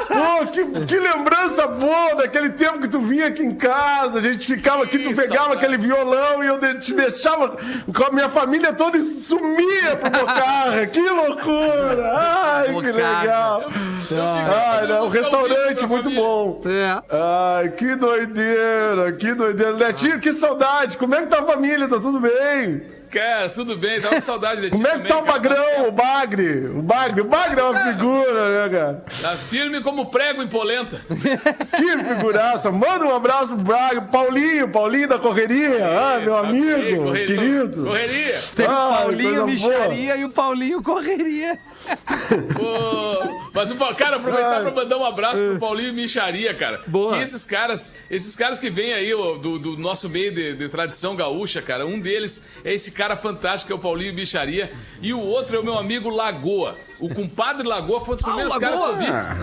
Pô, 0.09 0.47
que, 0.50 0.87
que 0.87 0.99
lembrança 0.99 1.66
boa 1.66 2.14
daquele 2.14 2.50
tempo 2.50 2.81
que 2.81 2.88
tu 2.88 3.00
vinha 3.00 3.26
aqui 3.26 3.43
em 3.43 3.55
casa, 3.55 4.19
a 4.19 4.23
gente 4.23 4.47
ficava 4.47 4.85
aqui, 4.85 4.99
tu 4.99 5.14
pegava 5.14 5.55
aquele 5.55 5.78
violão 5.78 6.43
e 6.43 6.47
eu 6.47 6.59
te 6.78 6.95
deixava 6.95 7.57
com 7.95 8.05
a 8.05 8.11
minha 8.11 8.28
família 8.28 8.73
toda 8.73 8.99
e 8.99 9.02
sumia 9.02 9.97
pro 9.97 10.11
Bocarra. 10.11 10.87
Que 10.97 11.00
loucura! 11.00 12.12
Ai, 12.14 12.69
que 12.69 12.93
legal! 12.93 13.64
Ai, 14.12 14.87
não, 14.87 15.07
um 15.07 15.09
restaurante 15.09 15.87
muito 15.87 16.11
bom. 16.11 16.62
É. 16.64 17.02
Ai, 17.11 17.71
que 17.71 17.97
doideira, 17.97 19.12
que 19.12 19.35
doideira. 19.35 19.73
Netinho, 19.73 20.21
que 20.21 20.33
saudade. 20.33 20.97
Como 20.97 21.14
é 21.14 21.23
que 21.23 21.26
tá 21.26 21.40
a 21.40 21.47
família? 21.47 21.88
Tá 21.88 21.99
tudo 21.99 22.21
bem? 22.21 22.25
veio. 22.28 22.95
Cara, 23.16 23.49
tudo 23.49 23.78
bem, 23.78 23.99
tava 23.99 24.16
com 24.16 24.20
saudade 24.20 24.61
de 24.61 24.66
ti 24.68 24.76
Como 24.76 24.87
é 24.87 24.99
que 24.99 25.08
tá 25.08 25.16
o 25.16 25.23
cara. 25.23 25.32
Bagrão, 25.32 25.88
o 25.88 25.90
Bagre? 25.90 26.66
O 26.66 26.82
Bagre, 26.82 27.20
o 27.23 27.25
Bagre 27.25 27.61
é 27.61 27.62
uma 27.64 27.80
figura, 27.87 28.68
né, 28.68 28.78
cara? 28.78 29.04
Tá 29.23 29.37
firme 29.38 29.80
como 29.80 30.11
prego 30.11 30.42
em 30.42 30.49
polenta. 30.49 31.00
Que 31.76 31.99
figuraça. 32.14 32.70
Manda 32.70 33.04
um 33.06 33.14
abraço 33.14 33.54
pro 33.54 33.64
Bagre. 33.64 34.02
Paulinho, 34.11 34.68
Paulinho 34.68 35.08
da 35.08 35.18
Correria. 35.18 35.87
Ah, 35.87 36.18
meu 36.20 36.35
Tá 36.35 36.42
bem, 36.42 36.73
amigo, 36.73 37.04
correria. 37.04 37.37
querido. 37.37 37.85
Correria. 37.85 38.42
Tem 38.54 38.66
o 38.66 38.70
Ai, 38.70 39.02
Paulinho 39.02 39.46
Micharia 39.46 40.16
e 40.16 40.25
o 40.25 40.30
Paulinho 40.30 40.82
Correria. 40.82 41.58
Pô, 42.54 43.50
Mas, 43.52 43.73
cara, 43.96 44.16
aproveitar 44.16 44.61
pra 44.62 44.70
mandar 44.73 44.96
um 44.99 45.04
abraço 45.04 45.42
pro 45.42 45.58
Paulinho 45.58 45.92
Micharia, 45.92 46.52
cara. 46.54 46.82
Boa. 46.87 47.16
Que 47.16 47.23
esses 47.23 47.44
caras, 47.44 47.94
esses 48.11 48.35
caras 48.35 48.58
que 48.58 48.68
vêm 48.68 48.92
aí 48.92 49.14
ó, 49.14 49.37
do, 49.37 49.58
do 49.58 49.76
nosso 49.76 50.08
meio 50.08 50.32
de, 50.32 50.54
de 50.54 50.68
tradição 50.68 51.14
gaúcha, 51.14 51.62
cara, 51.62 51.87
um 51.87 51.99
deles 51.99 52.44
é 52.64 52.75
esse 52.75 52.90
cara 52.90 53.05
fantástico, 53.14 53.66
que 53.68 53.72
é 53.72 53.76
o 53.76 53.78
Paulinho 53.78 54.14
Micharia, 54.14 54.72
e 55.02 55.12
o 55.12 55.20
outro 55.20 55.54
é 55.54 55.60
o 55.60 55.62
meu 55.62 55.78
amigo 55.78 56.08
Lagoa. 56.08 56.76
O 56.98 57.08
compadre 57.14 57.66
Lagoa 57.68 58.00
foi 58.00 58.14
um 58.14 58.16
dos 58.16 58.25
primeiros 58.25 58.54
caras 58.56 58.80
que 58.80 58.86
eu 58.86 58.96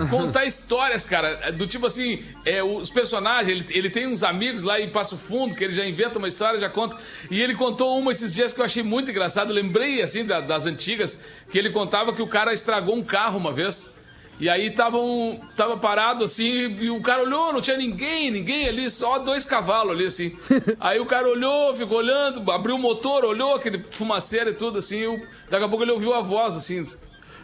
vi 0.03 0.09
contar 0.09 0.45
histórias, 0.45 1.05
cara, 1.05 1.51
do 1.51 1.67
tipo 1.67 1.85
assim, 1.85 2.23
é, 2.43 2.63
os 2.63 2.89
personagens, 2.89 3.47
ele, 3.47 3.65
ele 3.69 3.89
tem 3.91 4.07
uns 4.07 4.23
amigos 4.23 4.63
lá 4.63 4.81
em 4.81 4.89
Passo 4.89 5.15
Fundo, 5.17 5.53
que 5.55 5.63
ele 5.63 5.73
já 5.73 5.85
inventa 5.85 6.17
uma 6.17 6.27
história, 6.27 6.59
já 6.59 6.69
conta, 6.69 6.97
e 7.29 7.39
ele 7.39 7.53
contou 7.53 7.97
uma 7.99 8.11
esses 8.11 8.33
dias 8.33 8.53
que 8.53 8.59
eu 8.59 8.65
achei 8.65 8.81
muito 8.81 9.11
engraçado, 9.11 9.53
lembrei, 9.53 10.01
assim, 10.01 10.25
da- 10.25 10.41
das 10.41 10.65
antigas, 10.65 11.21
que 11.51 11.57
ele 11.59 11.69
contava 11.69 12.11
que 12.11 12.21
o 12.23 12.27
cara 12.27 12.51
estragou 12.51 12.95
um 12.95 13.03
carro 13.03 13.37
uma 13.37 13.51
vez, 13.51 13.93
e 14.39 14.49
aí 14.49 14.71
tava, 14.71 14.97
um, 14.97 15.39
tava 15.55 15.77
parado 15.77 16.23
assim, 16.23 16.75
e 16.79 16.89
o 16.89 17.01
cara 17.01 17.23
olhou, 17.23 17.53
não 17.53 17.61
tinha 17.61 17.77
ninguém, 17.77 18.31
ninguém 18.31 18.67
ali, 18.67 18.89
só 18.89 19.19
dois 19.19 19.45
cavalos 19.45 19.93
ali, 19.93 20.05
assim. 20.05 20.37
Aí 20.79 20.99
o 20.99 21.05
cara 21.05 21.27
olhou, 21.27 21.75
ficou 21.75 21.99
olhando, 21.99 22.51
abriu 22.51 22.75
o 22.75 22.79
motor, 22.79 23.23
olhou 23.23 23.55
aquele 23.55 23.83
fumaceiro 23.91 24.49
e 24.49 24.53
tudo, 24.53 24.79
assim, 24.79 25.03
e 25.03 25.27
daqui 25.49 25.63
a 25.63 25.69
pouco 25.69 25.83
ele 25.83 25.91
ouviu 25.91 26.13
a 26.13 26.21
voz, 26.21 26.55
assim. 26.55 26.85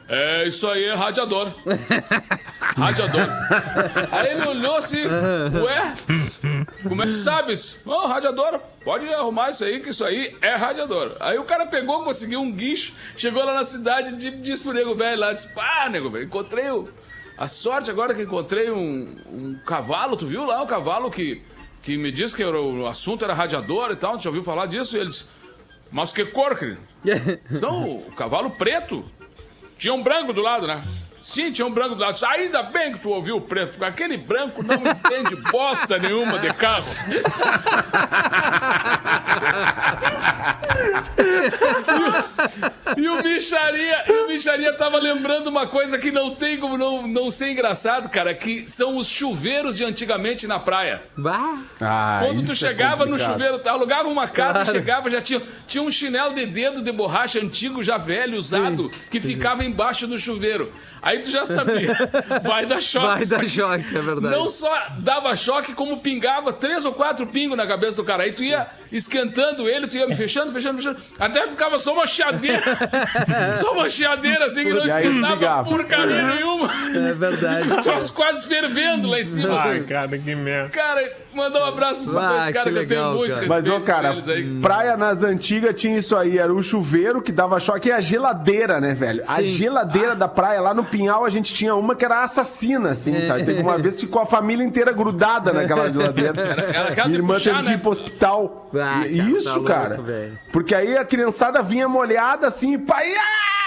É, 0.10 0.48
isso 0.48 0.68
aí 0.68 0.86
é 0.86 0.96
radiador. 0.96 1.54
Radiador. 2.76 3.28
Aí 4.12 4.32
ele 4.32 4.48
olhou 4.48 4.76
assim, 4.78 5.04
ué, 5.06 5.94
como 6.82 7.04
é 7.04 7.06
que 7.06 7.12
tu 7.12 7.18
sabe 7.18 7.54
isso? 7.54 7.80
Não, 7.86 8.08
radiador, 8.08 8.60
pode 8.84 9.08
arrumar 9.14 9.52
isso 9.52 9.64
aí, 9.64 9.80
que 9.80 9.90
isso 9.90 10.04
aí 10.04 10.36
é 10.42 10.56
radiador. 10.56 11.16
Aí 11.20 11.38
o 11.38 11.44
cara 11.44 11.68
pegou, 11.68 12.04
conseguiu 12.04 12.42
um 12.42 12.52
guincho, 12.52 12.94
chegou 13.16 13.46
lá 13.46 13.54
na 13.54 13.66
cidade 13.66 14.16
e 14.28 14.32
disse 14.32 14.64
pro 14.64 14.74
nego 14.74 14.96
velho 14.96 15.20
lá, 15.20 15.32
disse, 15.32 15.54
pá, 15.54 15.88
nego 15.92 16.10
velho, 16.10 16.26
encontrei 16.26 16.72
o... 16.72 16.90
A 17.38 17.48
sorte 17.48 17.92
agora 17.92 18.14
que 18.14 18.24
encontrei 18.24 18.70
um, 18.72 19.16
um 19.32 19.60
cavalo, 19.64 20.18
tu 20.18 20.26
viu 20.26 20.44
lá 20.44 20.62
um 20.62 20.66
cavalo 20.66 21.12
que, 21.12 21.42
que 21.84 21.98
me 21.98 22.12
disse 22.12 22.36
que 22.36 22.44
era, 22.44 22.60
o 22.60 22.88
assunto 22.88 23.24
era 23.24 23.34
radiador 23.34 23.92
e 23.92 23.96
tal, 23.96 24.18
tu 24.18 24.24
já 24.24 24.30
ouviu 24.30 24.44
falar 24.44 24.66
disso? 24.66 24.98
E 24.98 25.00
ele 25.00 25.10
disse, 25.10 25.26
mas 25.92 26.12
que 26.12 26.26
cor, 26.26 26.58
querido? 26.58 26.80
Não, 27.62 28.00
o 28.00 28.12
cavalo 28.12 28.50
preto. 28.50 29.06
Tinha 29.80 29.94
um 29.94 30.04
branco 30.04 30.34
do 30.34 30.42
lado, 30.42 30.68
né? 30.68 30.84
Sim, 31.22 31.52
tinha 31.52 31.66
um 31.68 31.72
branco 31.72 31.96
do 31.96 32.02
lado. 32.02 32.18
Ainda 32.26 32.64
bem 32.64 32.94
que 32.94 33.00
tu 33.00 33.10
ouviu 33.10 33.38
o 33.38 33.42
preto, 33.42 33.72
porque 33.78 33.86
aquele 33.86 34.18
branco 34.18 34.64
não 34.64 34.76
entende 34.76 35.36
bosta 35.52 35.98
nenhuma 35.98 36.40
de 36.40 36.54
carro. 36.54 36.86
E 42.98 43.08
o 43.08 43.24
Micharia, 43.24 44.04
e 44.08 44.12
o 44.24 44.28
Micharia 44.28 44.74
tava 44.74 44.98
lembrando 45.00 45.48
uma 45.48 45.68
coisa 45.68 45.98
que 45.98 46.12
não 46.12 46.34
tem 46.36 46.58
como 46.60 46.78
não, 46.78 47.08
não 47.08 47.32
ser 47.32 47.52
engraçado, 47.52 48.10
cara, 48.10 48.34
que 48.34 48.68
são 48.70 48.98
os 48.98 49.08
chuveiros 49.08 49.78
de 49.78 49.84
antigamente 49.84 50.48
na 50.48 50.60
praia. 50.60 51.02
Bah. 51.18 51.60
Ah, 51.80 52.22
Quando 52.24 52.46
tu 52.46 52.52
é 52.52 52.56
chegava 52.56 53.06
no 53.06 53.12
complicado. 53.12 53.34
chuveiro, 53.34 53.62
alugava 53.70 54.10
uma 54.10 54.28
casa, 54.28 54.64
Claro. 54.64 54.72
chegava, 54.72 55.10
já 55.10 55.22
tinha, 55.22 55.42
tinha 55.68 55.84
um 55.84 55.92
chinelo 55.92 56.34
de 56.34 56.46
dedo 56.46 56.82
de 56.82 56.92
borracha 56.92 57.40
antigo, 57.40 57.84
já 57.84 57.98
velho, 57.98 58.38
usado, 58.38 58.92
que 59.12 59.20
ficava 59.22 59.64
embaixo 59.64 60.08
do 60.08 60.18
chuveiro. 60.18 60.72
Aí 61.10 61.20
tu 61.20 61.32
já 61.32 61.44
sabia, 61.44 61.98
vai 62.44 62.68
dar 62.68 62.80
choque. 62.80 63.08
Vai 63.08 63.26
dar 63.26 63.50
choque, 63.50 63.98
é 63.98 64.02
verdade. 64.02 64.36
Não 64.36 64.48
só 64.48 64.72
dava 65.00 65.36
choque, 65.36 65.74
como 65.74 66.00
pingava 66.02 66.54
três 66.54 66.86
ou 66.86 66.94
quatro 66.94 67.26
pingos 67.26 67.58
na 67.58 67.66
cabeça 67.66 67.98
do 67.98 68.04
cara. 68.04 68.24
Aí 68.24 68.32
tu 68.32 68.44
ia 68.44 68.68
esquentando 68.92 69.68
ele, 69.68 69.88
tu 69.88 69.98
ia 69.98 70.08
fechando, 70.16 70.54
fechando, 70.54 70.78
fechando. 70.78 71.00
Até 71.18 71.48
ficava 71.48 71.80
só 71.80 71.94
uma 71.94 72.06
chiadeira. 72.06 72.62
só 73.58 73.74
uma 73.74 73.90
chiadeira 73.90 74.46
assim 74.46 74.64
que 74.64 74.72
não 74.72 74.86
esquentava 74.86 75.64
porcaria 75.64 76.22
nenhuma. 76.22 76.72
É 76.96 77.14
verdade. 77.14 77.72
O 77.72 77.82
troço 77.82 78.14
quase 78.14 78.48
fervendo 78.48 79.08
lá 79.08 79.20
em 79.20 79.24
cima. 79.24 79.60
Ah, 79.60 79.72
assim. 79.72 79.88
cara, 79.88 80.16
que 80.16 80.36
merda. 80.36 80.70
Cara, 80.70 81.12
Mandar 81.34 81.62
um 81.62 81.66
abraço 81.66 81.94
pra 81.96 82.02
esses 82.04 82.16
Ah, 82.16 82.30
dois 82.30 82.48
caras 82.48 82.74
que, 82.74 82.80
eu 82.80 82.88
tenho 82.88 83.14
muito 83.14 83.30
cara. 83.34 83.40
respeito 83.42 83.50
Mas, 83.50 83.70
ô, 83.70 83.82
cara, 83.82 84.08
por 84.10 84.14
eles 84.18 84.28
aí. 84.30 84.60
praia 84.62 84.98
nas 84.98 85.22
antigas 85.24 85.80
tinha 85.80 85.98
isso 86.00 86.16
aí. 86.18 86.38
Era 86.40 86.52
o 86.54 86.62
chuveiro 86.64 87.22
que 87.22 87.32
dava 87.32 87.60
choque 87.60 87.90
e 87.90 87.92
a 87.92 88.02
geladeira, 88.02 88.82
né, 88.82 88.96
velho? 88.96 89.22
A 89.28 89.36
Sim. 89.36 89.44
geladeira 89.44 90.16
da 90.16 90.28
praia, 90.28 90.60
lá 90.60 90.74
no 90.74 90.84
Pinhal, 90.84 91.24
a 91.24 91.30
gente 91.30 91.54
tinha 91.54 91.76
uma 91.76 91.96
que 91.96 92.04
era 92.04 92.24
assassina, 92.24 92.90
assim, 92.92 93.22
sabe? 93.28 93.46
Teve 93.46 93.62
uma 93.62 93.78
vez 93.78 93.96
que 93.96 94.02
ficou 94.02 94.22
a 94.22 94.26
família 94.26 94.64
inteira 94.64 94.92
grudada 94.92 95.54
naquela 95.54 95.88
geladeira. 95.94 96.34
era 96.74 96.90
aquela 96.90 96.94
de 96.94 97.10
Minha 97.10 97.20
irmã 97.20 97.34
puxar, 97.36 97.52
teve 97.52 97.64
que 97.64 97.70
né? 97.70 97.74
ir 97.76 97.80
pro 97.80 97.92
hospital. 97.92 98.70
Ah, 98.74 99.08
E- 99.08 99.18
cara, 99.18 99.30
isso, 99.30 99.44
tá 99.44 99.54
louco, 99.54 99.68
cara. 99.68 99.98
velho. 100.02 100.40
Porque 100.52 100.74
aí 100.74 100.98
a 100.98 101.06
criançada 101.06 101.62
vinha 101.62 101.88
molhada 101.88 102.48
assim, 102.48 102.78
pai. 102.80 103.06
Ah! 103.16 103.59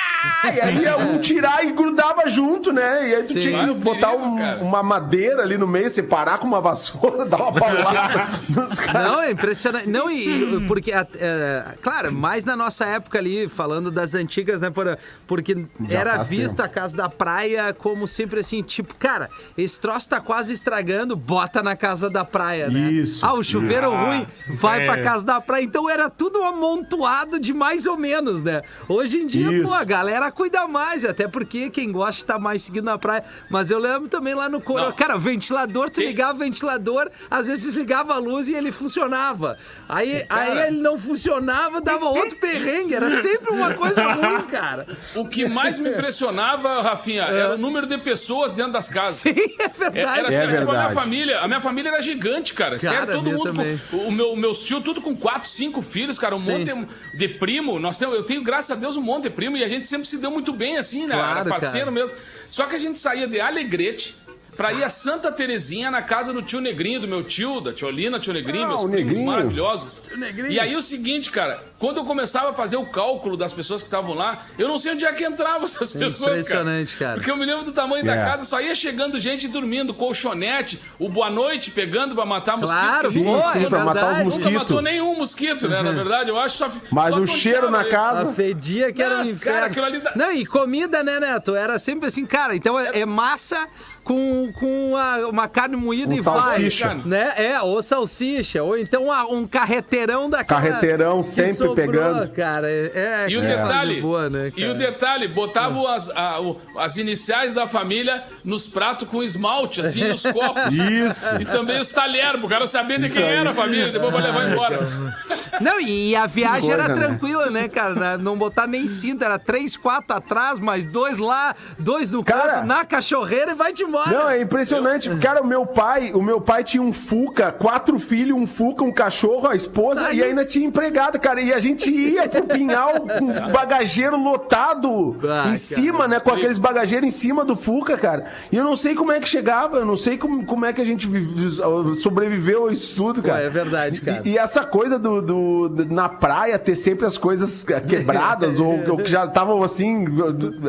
E 0.55 0.61
aí 0.61 0.83
ia 0.83 0.97
um 0.97 1.19
tirar 1.19 1.65
e 1.65 1.73
grudava 1.73 2.29
junto, 2.29 2.73
né? 2.73 3.09
E 3.09 3.15
aí 3.15 3.23
tu 3.25 3.33
Sim. 3.35 3.41
tinha 3.41 3.69
que 3.69 3.75
botar 3.75 4.09
perigo, 4.09 4.25
um- 4.27 4.63
uma 4.63 4.83
madeira 4.83 5.43
ali 5.43 5.57
no 5.57 5.67
meio, 5.67 5.89
separar 5.89 6.39
com 6.39 6.47
uma 6.47 6.61
vassoura, 6.61 7.25
dar 7.27 7.37
uma 7.39 7.53
paulada 7.53 8.29
nos 8.49 8.81
caras. 8.81 9.03
Não, 9.13 9.23
é 9.23 9.31
impressionante. 9.31 9.89
Não, 9.89 10.11
e 10.11 10.57
e- 10.57 10.61
porque, 10.67 10.93
é, 10.93 11.65
claro, 11.81 12.13
mais 12.13 12.45
na 12.45 12.57
nossa 12.57 12.85
época 12.85 13.19
ali, 13.19 13.49
falando 13.49 13.91
das 13.91 14.15
antigas, 14.15 14.61
né, 14.61 14.71
Porã? 14.71 14.97
Porque 15.27 15.55
Já 15.89 15.99
era 16.01 16.17
faz 16.17 16.29
vista 16.29 16.65
a 16.65 16.69
casa 16.69 16.97
da 16.97 17.09
praia 17.09 17.73
como 17.73 18.07
sempre 18.07 18.41
assim, 18.41 18.63
tipo, 18.63 18.95
cara, 18.97 19.31
esse 19.57 19.81
troço 19.81 20.09
tá 20.09 20.21
quase 20.21 20.53
estragando, 20.53 21.15
bota 21.17 21.63
na 21.63 21.77
casa 21.77 22.11
da 22.11 22.25
praia, 22.25 22.69
né? 22.69 22.91
Isso. 22.91 23.25
Ah, 23.25 23.33
o 23.35 23.43
chuveiro 23.43 23.91
ruim, 23.91 24.27
vai 24.49 24.83
é. 24.83 24.85
pra 24.87 25.03
casa 25.03 25.25
da 25.25 25.41
praia. 25.41 25.63
Então 25.65 25.89
era 25.89 26.11
tudo 26.11 26.43
amontoado 26.43 27.39
de 27.39 27.53
mais 27.55 27.87
ou 27.87 27.97
menos, 27.97 28.43
né? 28.43 28.63
Hoje 28.89 29.19
em 29.19 29.27
dia, 29.27 29.51
Isso. 29.53 29.65
pô, 29.69 29.75
a 29.75 29.85
galera 29.85 30.12
cuida 30.33 30.67
mais, 30.67 31.05
até 31.05 31.27
porque 31.29 31.71
quem 31.71 31.91
gosta 31.93 32.25
tá 32.35 32.39
mais 32.39 32.63
seguindo 32.63 32.85
na 32.85 32.99
praia. 32.99 33.25
Mas 33.51 33.71
eu 33.71 33.79
lembro 33.79 34.09
também 34.09 34.35
lá 34.35 34.49
no 34.49 34.61
Coro, 34.61 34.85
Não. 34.87 34.93
cara, 34.93 35.17
ventilador, 35.19 35.91
tu 35.91 36.01
ligava 36.01 36.35
o 36.35 36.39
ventilador, 36.39 37.11
às 37.31 37.47
vezes 37.47 37.65
desligava 37.65 38.15
a 38.15 38.19
luz 38.19 38.49
e 38.49 38.55
ele 38.55 38.71
funcionava. 38.73 39.57
Aí, 39.89 40.25
aí 40.29 40.59
ele 40.69 40.81
não 40.81 40.99
funcionava, 40.99 41.81
dava 41.81 42.07
outro 42.07 42.37
perrengue. 42.37 42.95
Era 42.95 43.23
sempre 43.23 43.51
uma 43.53 43.75
coisa 43.75 44.07
ruim, 44.13 44.43
cara. 44.43 44.87
O 45.15 45.27
que 45.29 45.49
mais 45.49 45.79
me 45.79 45.91
impressionava, 45.91 46.81
Rafinha, 46.83 47.23
era 47.23 47.55
o 47.55 47.59
número 47.59 47.87
de 47.87 47.99
pessoas 47.99 48.53
dentro 48.53 48.73
das 48.73 48.89
casas. 48.89 49.21
Sim, 49.21 49.31
é 49.59 49.65
É- 49.65 49.69
verdade. 49.69 50.19
Era 50.19 50.29
assim, 50.29 50.37
É 50.37 50.47
tipo, 50.47 50.63
a 50.63 50.65
minha 50.65 50.65
verdade. 50.65 50.95
família. 50.95 51.41
A 51.41 51.49
minha 51.49 51.61
família 51.61 51.89
era 51.91 52.03
gigante, 52.03 52.55
cara. 52.55 52.79
Cara, 52.79 52.97
Sério, 53.07 53.15
todo 53.15 53.31
mundo. 53.31 53.45
também. 53.45 53.81
Com, 53.91 53.97
o 53.99 54.13
meu, 54.13 54.37
meus 54.37 54.63
tios, 54.63 54.83
tudo 54.83 55.01
com 55.01 55.15
quatro, 55.17 55.49
cinco 55.49 55.83
filhos, 55.83 56.19
cara. 56.19 56.35
Um 56.35 56.39
Sim. 56.41 56.59
monte 56.65 56.89
de 57.17 57.29
primo. 57.29 57.79
Nós 57.79 57.97
temos, 57.99 58.15
eu 58.17 58.23
tenho, 58.25 58.43
graças 58.43 58.71
a 58.71 58.75
Deus, 58.75 58.97
um 58.97 59.03
monte 59.03 59.25
de 59.25 59.31
primo. 59.31 59.57
E 59.57 59.65
a 59.65 59.69
gente 59.69 59.87
sempre 59.87 60.02
se 60.05 60.19
deu 60.19 60.31
muito 60.31 60.53
bem, 60.53 60.77
assim, 60.79 61.07
né? 61.07 61.15
Claro, 61.15 61.41
era 61.41 61.49
parceiro 61.49 61.87
cara. 61.87 61.91
mesmo. 61.91 62.17
Só 62.49 62.67
que 62.67 62.77
a 62.77 62.79
gente 62.79 62.99
saía 62.99 63.27
de 63.27 63.41
Alegrete. 63.41 64.17
Pra 64.57 64.71
ir 64.73 64.85
a 64.85 64.89
Santa 64.91 65.33
Terezinha 65.33 65.91
na 65.91 66.03
casa 66.03 66.31
do 66.33 66.43
tio 66.43 66.61
Negrinho, 66.61 67.01
do 67.01 67.09
meu 67.09 67.25
tio, 67.25 67.59
da 67.61 67.73
tiolina, 67.73 68.21
tio 68.21 68.35
Negrinho, 68.35 68.65
Ah, 68.65 68.69
meus 68.69 68.81
primos 68.83 68.97
Negrinho. 69.07 69.27
maravilhosos. 69.27 70.03
Negrinho. 70.15 70.51
E 70.53 70.61
aí 70.61 70.77
o 70.77 70.83
seguinte, 70.83 71.31
cara, 71.31 71.63
quando 71.79 71.97
eu 71.97 72.05
começava 72.05 72.51
a 72.51 72.53
fazer 72.53 72.77
o 72.77 72.85
cálculo 72.85 73.35
das 73.37 73.53
pessoas 73.53 73.81
que 73.83 73.87
estavam 73.89 74.15
lá, 74.15 74.43
eu 74.59 74.69
não 74.69 74.79
sei 74.79 74.93
onde 74.93 75.07
é 75.07 75.13
que 75.13 75.25
entravam 75.25 75.65
essas 75.65 75.91
pessoas, 75.91 76.21
cara. 76.21 76.61
Impressionante, 76.61 76.97
cara. 76.99 77.15
Porque 77.15 77.31
eu 77.31 77.37
me 77.37 77.47
lembro 77.47 77.65
do 77.65 77.73
tamanho 77.73 78.05
da 78.05 78.15
É. 78.15 78.25
casa, 78.25 78.45
só 78.45 78.61
ia 78.61 78.75
chegando 78.75 79.19
gente 79.19 79.49
dormindo, 79.49 79.95
colchonete, 79.95 80.81
o 80.99 81.09
boa 81.09 81.31
noite 81.31 81.71
pegando 81.71 82.15
pra 82.15 82.27
matar 82.27 82.59
mosquito. 82.59 82.79
Claro, 82.79 83.11
Sim, 83.11 83.25
pô, 83.25 83.41
sim, 83.53 83.65
é 83.65 83.69
pra 83.71 83.85
matar 83.85 83.91
os 83.91 84.17
verdade. 84.17 84.25
Nunca 84.25 84.37
mosquitos. 84.37 84.53
matou 84.53 84.83
nenhum 84.83 85.17
mosquito, 85.17 85.69
né? 85.69 85.83
Na 85.83 85.93
verdade, 85.93 86.29
eu 86.29 86.39
acho 86.39 86.59
só. 86.59 86.71
Mas 86.91 87.15
só 87.15 87.21
o 87.21 87.27
cheiro 87.27 87.71
na 87.71 87.81
aí. 87.81 87.89
casa. 87.91 88.29
A 88.29 88.33
fedia 88.33 88.93
que 88.93 89.03
era 89.03 89.19
um 89.19 89.23
inferno. 89.25 89.75
cara, 89.75 89.99
dá- 89.99 90.13
Não, 90.15 90.31
e 90.31 90.45
comida, 90.45 91.03
né, 91.03 91.19
Neto? 91.19 91.55
Era 91.57 91.79
sempre 91.79 92.09
assim, 92.09 92.27
cara, 92.27 92.55
então 92.55 92.79
é, 92.79 93.01
é 93.01 93.07
massa 93.07 93.67
com, 94.05 94.53
com 94.53 94.91
uma, 94.91 95.17
uma 95.29 95.49
carne 95.49 95.77
moída 95.77 96.13
Um 96.15 96.19
e 96.19 96.21
vai. 96.21 96.35
salsicha. 96.35 96.95
Né? 97.05 97.33
É, 97.37 97.61
ou 97.61 97.83
salsicha, 97.83 98.63
ou 98.63 98.77
então 98.77 99.05
um 99.31 99.47
carreteirão 99.47 100.29
daquela... 100.29 100.61
Carreteirão 100.61 101.23
que 101.23 101.31
sempre 101.31 101.55
sobrou, 101.55 101.75
pegando. 101.77 102.29
cara. 102.33 102.71
É, 102.71 103.27
E 103.29 103.37
o 103.37 103.41
que 103.41 103.47
detalhe, 103.47 104.01
boa, 104.01 104.29
né, 104.31 104.51
e 104.57 104.65
o 104.65 104.67
cara? 104.69 104.75
detalhe, 104.75 105.29
botavam 105.29 105.87
as, 105.87 106.09
a- 106.11 106.41
o- 106.41 106.61
as 106.79 106.97
iniciais 106.97 107.53
da 107.55 107.67
família 107.69 108.25
nos 108.45 108.67
pratos 108.67 109.09
com 109.09 109.23
esmalte, 109.23 109.81
assim, 109.81 110.05
nos 110.09 110.23
copos. 110.23 110.63
Isso. 110.73 111.27
E 111.41 111.45
também 111.45 111.81
os 111.81 111.91
talheres, 111.91 112.41
pro 112.41 112.49
cara 112.49 112.67
saber 112.67 112.99
de 112.99 113.07
Isso 113.07 113.15
quem 113.17 113.25
aí. 113.25 113.37
era 113.37 113.51
a 113.51 113.55
família, 113.55 113.91
depois 113.93 114.13
vai 114.13 114.23
levar 114.23 114.51
embora. 114.51 114.89
Não, 115.61 115.79
e 115.81 116.17
a 116.17 116.27
viagem 116.27 116.71
coisa, 116.71 116.85
era 116.85 116.89
né? 116.89 116.95
tranquila, 117.07 117.51
né, 117.51 117.69
cara? 117.69 118.17
Não 118.17 118.37
botar 118.37 118.67
nem 118.67 118.87
cinto, 118.87 119.23
era 119.23 119.39
três, 119.39 119.77
quatro 119.77 120.17
atrás, 120.17 120.59
mais 120.59 120.85
dois 120.85 121.19
lá, 121.19 121.55
dois 121.79 122.11
no 122.11 122.25
Cara- 122.25 122.55
canto, 122.55 122.67
na 122.67 122.85
cachorreira 122.85 123.53
e 123.53 123.55
vai-te 123.55 123.85
embora. 123.93 124.11
Não, 124.11 124.31
é 124.31 124.41
impressionante. 124.41 125.09
Cara, 125.17 125.43
o 125.43 125.47
meu 125.47 125.67
pai, 125.67 126.13
o 126.15 126.23
meu 126.23 126.41
pai 126.41 126.65
tinha 126.65 126.83
um 126.83 126.93
Fuca, 126.93 127.53
quatro 127.53 127.99
filhos, 127.99 128.37
um 128.37 128.47
Fuca, 128.47 128.83
um 128.85 128.93
cachorro, 128.93 129.49
a 129.49 129.55
esposa 129.55 130.07
Aí. 130.07 130.19
e 130.19 130.23
ainda 130.23 130.45
tinha 130.45 130.67
empregado, 130.67 131.19
cara. 131.21 131.41
E 131.41 131.53
a 131.53 131.59
gente 131.61 131.91
ia 131.91 132.29
pro 132.29 132.45
Pinhal 132.45 133.01
com 133.19 133.25
um 133.25 133.53
bagageiro 133.53 134.17
lotado 134.17 135.17
Ah, 135.23 135.43
em 135.43 135.45
cara. 135.45 135.57
cima, 135.57 136.09
né? 136.09 136.21
Com 136.21 136.31
aqueles 136.31 136.59
bagageiros 136.59 137.07
em 137.09 137.13
cima 137.13 137.45
do 137.45 137.57
Fuca, 137.57 137.97
cara. 137.97 138.27
E 138.51 138.57
eu 138.57 138.65
não 138.65 138.77
sei 138.77 138.95
como 138.95 139.13
é 139.13 139.21
que 139.21 139.29
chegava, 139.29 139.79
eu 139.79 139.87
não 139.87 139.97
sei 139.97 140.17
como, 140.19 140.45
como 140.47 140.65
é 140.67 140.73
que 140.73 140.81
a 140.81 140.85
gente 140.85 141.07
vive- 141.07 141.51
sobreviveu 141.97 142.69
a 142.69 142.73
isso 142.73 142.95
tudo, 142.95 143.23
cara. 143.23 143.43
é 143.43 143.51
verdade, 143.51 144.01
cara. 144.01 144.23
E, 144.25 144.31
e 144.33 144.39
essa 144.39 144.65
coisa 144.65 144.99
do, 144.99 145.21
do- 145.23 145.69
do- 145.69 145.95
na 145.95 146.09
praia 146.09 146.59
ter 146.59 146.75
sempre 146.75 147.07
as 147.07 147.17
coisas 147.19 147.65
quebradas 147.89 148.59
ou, 148.59 148.91
ou 148.91 148.97
que 148.97 149.11
já 149.11 149.25
estavam 149.25 149.63
assim, 149.63 150.07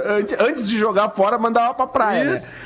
antes, 0.05 0.35
antes 0.39 0.67
de 0.69 0.77
jogar 0.77 1.09
fora, 1.09 1.37
mandava 1.37 1.73
pra 1.73 1.87
praia, 1.87 2.33
Isso. 2.35 2.55
né? 2.55 2.61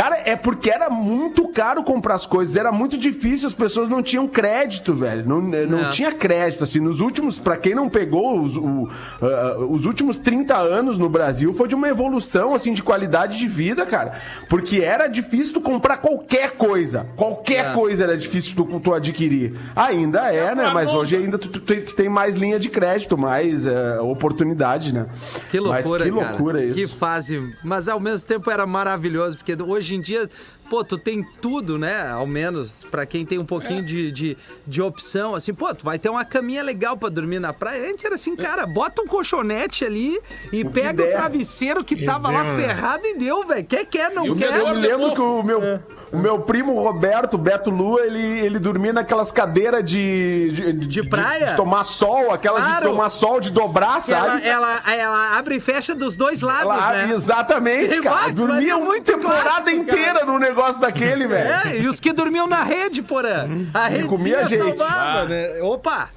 Cara, 0.00 0.22
é 0.24 0.34
porque 0.34 0.70
era 0.70 0.88
muito 0.88 1.46
caro 1.48 1.82
comprar 1.82 2.14
as 2.14 2.24
coisas, 2.24 2.56
era 2.56 2.72
muito 2.72 2.96
difícil, 2.96 3.46
as 3.46 3.52
pessoas 3.52 3.90
não 3.90 4.02
tinham 4.02 4.26
crédito, 4.26 4.94
velho. 4.94 5.28
Não, 5.28 5.42
não 5.42 5.88
É. 5.88 5.90
tinha 5.90 6.10
crédito, 6.10 6.64
assim, 6.64 6.80
nos 6.80 7.00
últimos, 7.00 7.38
pra 7.38 7.54
quem 7.58 7.74
não 7.74 7.86
pegou, 7.86 8.40
os, 8.40 8.56
o- 8.56 8.88
ah, 9.20 9.56
os 9.68 9.84
últimos 9.84 10.16
30 10.16 10.56
anos 10.56 10.96
no 10.96 11.06
Brasil 11.10 11.52
foi 11.52 11.68
de 11.68 11.74
uma 11.74 11.86
evolução, 11.86 12.54
assim, 12.54 12.72
de 12.72 12.82
qualidade 12.82 13.36
de 13.38 13.46
vida, 13.46 13.84
cara. 13.84 14.12
Porque 14.48 14.78
era 14.80 15.06
difícil 15.06 15.52
tu 15.52 15.60
comprar 15.60 15.98
qualquer 15.98 16.52
coisa, 16.52 17.06
qualquer 17.14 17.66
É. 17.66 17.74
coisa 17.74 18.04
era 18.04 18.16
difícil 18.16 18.54
tu, 18.56 18.80
tu 18.80 18.94
adquirir. 18.94 19.54
Ainda 19.76 20.32
é, 20.32 20.54
né? 20.54 20.70
Mas 20.72 20.90
hoje 20.94 21.14
ainda 21.14 21.36
tu, 21.36 21.48
tu 21.50 21.60
tem, 21.60 21.82
tu 21.82 21.94
tem 21.94 22.08
mais 22.08 22.36
linha 22.36 22.58
de 22.58 22.70
crédito, 22.70 23.18
mais 23.18 23.66
eh, 23.66 24.00
oportunidade, 24.00 24.94
né? 24.94 25.04
Que 25.50 25.58
loucura, 25.60 26.04
Mas 26.04 26.12
que 26.14 26.18
cara. 26.18 26.30
loucura 26.30 26.64
isso. 26.64 26.74
Que 26.80 26.86
fase. 26.86 27.54
Mas 27.62 27.86
ao 27.86 28.00
mesmo 28.00 28.26
tempo 28.26 28.50
era 28.50 28.66
maravilhoso, 28.66 29.36
porque 29.36 29.54
hoje 29.62 29.89
em 29.94 30.00
dia, 30.00 30.28
pô, 30.68 30.82
tu 30.84 30.96
tem 30.98 31.22
tudo, 31.40 31.78
né? 31.78 32.08
Ao 32.10 32.26
menos, 32.26 32.84
pra 32.90 33.04
quem 33.06 33.24
tem 33.26 33.38
um 33.38 33.42
É. 33.42 33.46
pouquinho 33.46 33.82
de, 33.82 34.10
de, 34.12 34.36
de 34.66 34.82
opção, 34.82 35.34
assim, 35.34 35.52
pô, 35.54 35.74
tu 35.74 35.84
vai 35.84 35.98
ter 35.98 36.08
uma 36.08 36.24
caminha 36.24 36.62
legal 36.62 36.96
pra 36.96 37.08
dormir 37.08 37.38
na 37.40 37.52
praia. 37.52 37.90
Antes 37.90 38.04
era 38.04 38.14
assim, 38.14 38.34
cara, 38.36 38.66
bota 38.66 39.02
um 39.02 39.06
colchonete 39.06 39.84
ali 39.84 40.18
e 40.52 40.64
que 40.64 40.70
pega 40.70 41.02
o 41.02 41.10
travesseiro 41.10 41.84
que 41.84 42.04
tava 42.04 42.30
lá 42.30 42.44
né? 42.44 42.56
ferrado 42.56 43.06
e 43.06 43.14
deu, 43.18 43.46
velho. 43.46 43.64
Quer, 43.64 43.84
quer, 43.86 44.10
não 44.12 44.26
E 44.26 44.30
o 44.30 44.36
quer. 44.36 44.56
Eu 44.58 44.74
me 44.74 44.80
lembro 44.80 45.14
que 45.14 45.20
o 45.20 45.42
meu, 45.42 45.62
É. 45.62 45.80
o 46.12 46.18
meu 46.18 46.40
primo 46.40 46.74
Roberto, 46.82 47.38
Beto 47.38 47.70
Lua, 47.70 48.00
ele, 48.02 48.20
ele 48.40 48.58
dormia 48.58 48.92
naquelas 48.92 49.30
cadeiras 49.30 49.84
de, 49.84 50.72
De 50.72 51.02
praia? 51.08 51.46
De, 51.46 51.56
tomar 51.56 51.84
sol, 51.84 52.32
aquelas 52.32 52.62
Claro. 52.64 52.84
de 52.86 52.90
tomar 52.90 53.08
sol, 53.10 53.40
de 53.40 53.50
dobrar, 53.50 54.02
Que 54.02 54.12
ela, 54.12 54.30
sabe? 54.32 54.46
ela, 54.48 54.80
ela 54.92 55.38
abre 55.38 55.56
e 55.56 55.60
fecha 55.60 55.94
dos 55.94 56.16
dois 56.16 56.40
lados, 56.40 56.62
Ela- 56.62 56.92
né? 57.06 57.12
Exatamente, 57.12 58.00
cara. 58.02 58.32
Dormia 58.32 58.72
é 58.72 58.76
uma 58.76 58.86
muito 58.86 59.04
temporada 59.04 59.62
clássico, 59.62 59.70
inteira 59.82 60.24
no 60.24 60.38
negócio 60.38 60.80
daquele, 60.80 61.26
velho. 61.26 61.50
É, 61.68 61.78
e 61.78 61.86
os 61.88 62.00
que 62.00 62.12
dormiam 62.12 62.46
na 62.46 62.62
rede, 62.62 63.02
porã. 63.02 63.48
A 63.72 63.86
rede 63.88 64.08
comia 64.08 64.46
gente. 64.48 64.58
salvava, 64.58 65.20
Ah. 65.20 65.24
né? 65.26 65.60
Opa! 65.62 66.08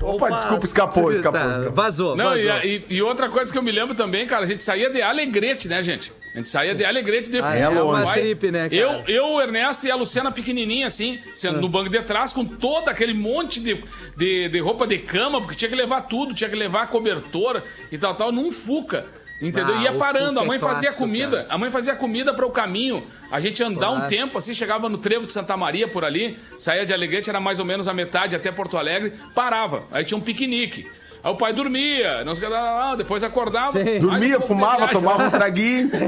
Opa, 0.00 0.30
desculpa, 0.30 0.64
escapou, 0.64 1.10
escapou, 1.12 1.40
Tá, 1.40 1.50
escapou. 1.52 1.72
Vazou, 1.72 2.16
Não, 2.16 2.24
vazou. 2.26 2.40
e, 2.62 2.84
e- 2.88 2.96
e 2.96 3.02
outra 3.02 3.28
coisa 3.28 3.50
que 3.50 3.58
eu 3.58 3.62
me 3.62 3.72
lembro 3.72 3.94
também, 3.96 4.26
cara, 4.26 4.44
a 4.44 4.46
gente 4.46 4.62
saía 4.62 4.88
de 4.90 5.02
Alegrete, 5.02 5.66
né, 5.68 5.82
gente? 5.82 6.12
A 6.34 6.38
gente 6.38 6.50
saía 6.50 6.72
de 6.74 6.84
Alegrete 6.84 7.30
de 7.30 7.40
Ah, 7.40 7.54
é 7.56 7.68
uma 7.68 8.04
Vai. 8.04 8.20
trip, 8.20 8.50
né, 8.52 8.68
cara? 8.68 8.76
Eu, 8.80 9.02
eu, 9.08 9.26
o 9.34 9.40
Ernesto 9.40 9.86
e 9.86 9.90
a 9.90 9.96
Luciana 9.96 10.30
pequenininha, 10.30 10.86
assim, 10.86 11.18
sendo 11.34 11.60
no 11.60 11.68
banco 11.68 11.88
de 11.90 12.00
trás, 12.02 12.32
com 12.32 12.44
todo 12.44 12.88
aquele 12.88 13.12
monte 13.12 13.60
de, 13.60 13.82
de, 14.16 14.48
de 14.48 14.58
roupa 14.60 14.86
de 14.86 14.98
cama, 14.98 15.40
porque 15.40 15.56
tinha 15.56 15.68
que 15.68 15.74
levar 15.74 16.02
tudo, 16.02 16.32
tinha 16.32 16.48
que 16.48 16.54
levar 16.54 16.82
a 16.82 16.86
cobertora 16.86 17.64
e 17.90 17.98
tal, 17.98 18.14
tal, 18.14 18.30
num 18.30 18.52
Fuca. 18.52 19.04
Entendeu? 19.40 19.76
Ah, 19.76 19.82
Ia 19.82 19.92
parando, 19.92 20.40
a 20.40 20.44
mãe 20.44 20.56
é 20.56 20.60
fazia 20.60 20.88
clássico, 20.88 20.98
comida, 21.02 21.36
cara. 21.44 21.54
a 21.54 21.58
mãe 21.58 21.70
fazia 21.70 21.94
comida 21.94 22.34
para 22.34 22.44
o 22.44 22.50
caminho. 22.50 23.06
A 23.30 23.38
gente 23.38 23.62
andar 23.62 23.90
um 23.90 23.96
Claro. 23.96 24.08
tempo, 24.10 24.36
assim, 24.38 24.52
chegava 24.52 24.88
no 24.88 24.98
trevo 24.98 25.26
de 25.26 25.32
Santa 25.32 25.56
Maria 25.56 25.86
por 25.86 26.04
ali, 26.04 26.36
saía 26.58 26.84
de 26.84 26.92
Alegrete, 26.92 27.30
era 27.30 27.38
mais 27.38 27.58
ou 27.60 27.64
menos 27.64 27.86
a 27.86 27.94
metade 27.94 28.34
até 28.34 28.50
Porto 28.50 28.76
Alegre, 28.76 29.12
parava. 29.34 29.84
Aí 29.92 30.04
tinha 30.04 30.18
um 30.18 30.20
piquenique. 30.20 30.90
Aí 31.28 31.34
o 31.34 31.36
pai 31.36 31.52
dormia, 31.52 32.24
não 32.24 32.34
sei 32.34 32.44
o 32.44 32.50
que 32.50 32.54
lá, 32.56 32.60
lá, 32.62 32.94
depois 32.96 33.22
acordava. 33.22 33.72
Sim. 33.72 34.00
Dormia, 34.00 34.40
fumava, 34.40 34.76
viagem. 34.78 34.94
tomava 34.94 35.24
um 35.24 35.30
traguinho. 35.30 35.90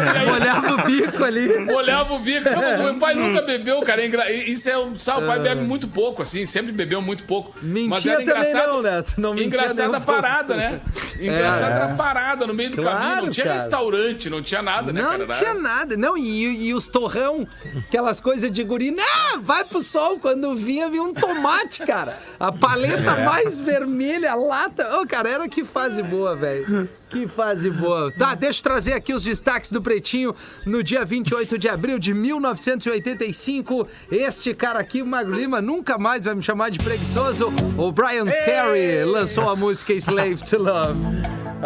E 0.00 0.18
aí, 0.18 0.30
Olhava 0.30 0.72
o 0.74 0.84
bico 0.84 1.24
ali. 1.24 1.58
Molhava 1.60 2.14
o 2.14 2.18
bico. 2.20 2.48
Não, 2.48 2.56
mas 2.62 2.78
o 2.80 2.82
meu 2.82 2.94
pai 2.98 3.14
nunca 3.14 3.42
bebeu, 3.42 3.80
cara. 3.82 4.02
É 4.02 4.06
engra- 4.06 4.30
Isso 4.32 4.68
é 4.70 4.78
um. 4.78 4.94
Sabe, 4.94 5.24
o 5.24 5.26
pai 5.26 5.38
bebe 5.40 5.60
muito 5.62 5.88
pouco, 5.88 6.22
assim, 6.22 6.46
sempre 6.46 6.72
bebeu 6.72 7.02
muito 7.02 7.24
pouco. 7.24 7.52
mas 7.62 7.72
Mentia 7.72 8.12
era 8.12 8.24
também 8.24 8.48
engraçado. 8.48 8.68
não, 8.72 8.82
né? 8.82 9.02
Tu 9.02 9.20
não 9.20 9.38
Engraçada 9.38 9.96
a 9.96 10.00
parada, 10.00 10.54
né? 10.54 10.80
Engraçada 11.20 11.74
era 11.74 11.84
a 11.92 11.94
parada 11.96 12.46
no 12.46 12.54
meio 12.54 12.70
do 12.70 12.80
Claro, 12.82 12.98
caminho. 12.98 13.22
Não 13.24 13.30
tinha 13.30 13.46
cara. 13.46 13.58
restaurante, 13.58 14.30
não 14.30 14.42
tinha 14.42 14.62
nada, 14.62 14.92
né, 14.92 15.02
Não, 15.02 15.26
cara? 15.26 15.38
tinha 15.38 15.54
nada. 15.54 15.96
Não, 15.96 16.16
e, 16.16 16.68
e 16.68 16.74
os 16.74 16.88
torrão, 16.88 17.46
aquelas 17.88 18.20
coisas 18.20 18.50
de 18.50 18.62
guri. 18.64 18.90
Não, 18.90 19.40
vai 19.42 19.64
pro 19.64 19.82
sol. 19.82 20.18
Quando 20.18 20.54
vinha, 20.56 20.88
vinha 20.88 21.02
um 21.02 21.12
tomate, 21.12 21.84
cara. 21.84 22.16
A 22.38 22.50
paleta 22.52 23.10
É. 23.12 23.24
mais 23.24 23.60
vermelha, 23.60 24.29
a 24.30 24.34
lata. 24.34 25.00
Ô, 25.00 25.06
cara, 25.06 25.28
era 25.28 25.48
que 25.48 25.64
fase 25.64 26.02
boa, 26.02 26.36
velho. 26.36 26.88
Que 27.08 27.26
fase 27.26 27.70
boa. 27.70 28.12
Tá, 28.12 28.34
deixa 28.34 28.60
eu 28.60 28.62
trazer 28.64 28.92
aqui 28.92 29.12
os 29.12 29.24
destaques 29.24 29.72
do 29.72 29.82
Pretinho. 29.82 30.34
No 30.64 30.82
dia 30.82 31.04
28 31.04 31.58
de 31.58 31.68
abril 31.68 31.98
de 31.98 32.14
1985, 32.14 33.86
este 34.10 34.54
cara 34.54 34.78
aqui, 34.78 35.02
o 35.02 35.06
Magro 35.06 35.34
Lima, 35.34 35.60
nunca 35.60 35.98
mais 35.98 36.24
vai 36.24 36.34
me 36.34 36.42
chamar 36.42 36.70
de 36.70 36.78
preguiçoso. 36.78 37.48
O 37.76 37.90
Brian 37.90 38.26
Ferry 38.26 39.04
lançou 39.04 39.48
a 39.48 39.56
música 39.56 39.92
Slave 39.92 40.44
to 40.44 40.62
Love. 40.62 41.00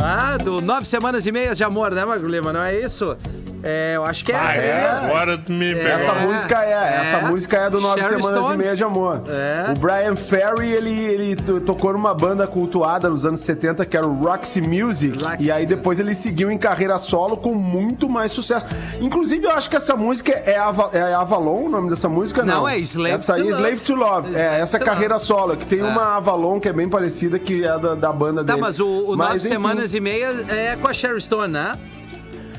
Ah, 0.03 0.37
do 0.39 0.61
Nove 0.61 0.87
Semanas 0.87 1.27
e 1.27 1.33
Meias 1.33 1.57
de 1.57 1.65
Amor, 1.65 1.93
né, 1.95 2.05
Magro 2.05 2.29
Lima? 2.29 2.53
Não 2.53 2.63
é 2.63 2.81
isso? 2.81 3.17
É, 3.65 3.93
eu 3.97 4.05
acho 4.05 4.25
que 4.25 4.33
é. 4.33 4.37
Ah, 4.37 4.55
é. 4.57 4.67
é? 4.69 4.91
Agora 5.07 5.39
tu 5.39 5.51
me 5.53 5.75
pegou. 5.75 5.89
Essa 5.91 6.13
É. 6.13 6.27
música 6.27 6.63
é, 6.65 7.01
essa 7.03 7.17
É. 7.17 7.23
música 7.31 7.57
é 7.57 7.71
do 7.71 7.81
Nove 7.81 8.01
Sharon 8.01 8.17
Semanas 8.17 8.39
Stone. 8.41 8.55
e 8.55 8.59
Meia 8.59 8.77
de 8.77 8.85
Amor. 8.85 9.23
É. 9.29 9.73
O 9.73 9.79
Brian 9.79 10.17
Ferry, 10.17 10.71
ele, 10.73 10.91
ele 11.05 11.37
to- 11.37 11.61
tocou 11.61 11.93
numa 11.93 12.13
banda 12.15 12.47
cultuada 12.47 13.09
nos 13.09 13.25
anos 13.25 13.41
70, 13.41 13.85
que 13.87 13.97
era 13.97 14.07
o 14.07 14.15
Roxy 14.23 14.61
Music, 14.61 15.23
Roxy 15.23 15.37
e 15.45 15.51
aí 15.51 15.65
depois 15.67 15.99
ele 15.99 16.15
seguiu 16.15 16.51
em 16.51 16.59
carreira 16.59 16.99
solo 16.99 17.37
com 17.37 17.55
muito 17.55 18.09
mais 18.09 18.33
sucesso. 18.33 18.67
Inclusive, 19.01 19.45
eu 19.47 19.53
acho 19.53 19.71
que 19.71 19.77
essa 19.77 19.97
música 19.97 20.33
é, 20.33 20.57
Ava, 20.59 20.91
é 20.93 21.15
Avalon, 21.15 21.65
o 21.65 21.69
nome 21.69 21.91
dessa 21.91 22.09
música? 22.09 22.43
Não, 22.43 22.55
Não, 22.63 22.69
é 22.69 22.79
Slave 22.79 23.15
essa 23.15 23.35
to 23.35 23.41
aí 23.41 23.49
é 23.49 23.51
Love. 23.51 23.63
Slave 23.63 23.81
to 23.81 23.95
Love. 23.95 24.29
Slave 24.31 24.37
é, 24.37 24.61
essa 24.61 24.77
é 24.77 24.81
carreira 24.81 25.15
Love. 25.15 25.27
solo, 25.27 25.57
que 25.57 25.67
tem 25.67 25.83
uma 25.83 26.17
Avalon 26.17 26.61
que 26.61 26.69
é 26.69 26.73
bem 26.73 26.89
parecida, 26.89 27.39
que 27.39 27.65
é 27.65 27.79
da, 27.79 27.95
da 27.95 28.13
banda 28.13 28.45
Tá, 28.45 28.53
dele. 28.53 28.61
mas 28.61 28.79
o, 28.79 28.87
o 28.87 29.17
Nove 29.17 29.37
enfim, 29.37 29.49
Semanas 29.49 29.95
e 29.95 30.01
Meias 30.01 30.45
é 30.49 30.77
com 30.77 30.87
a 30.89 30.93
Sherry 30.93 31.21
Stone, 31.21 31.53
né? 31.53 31.73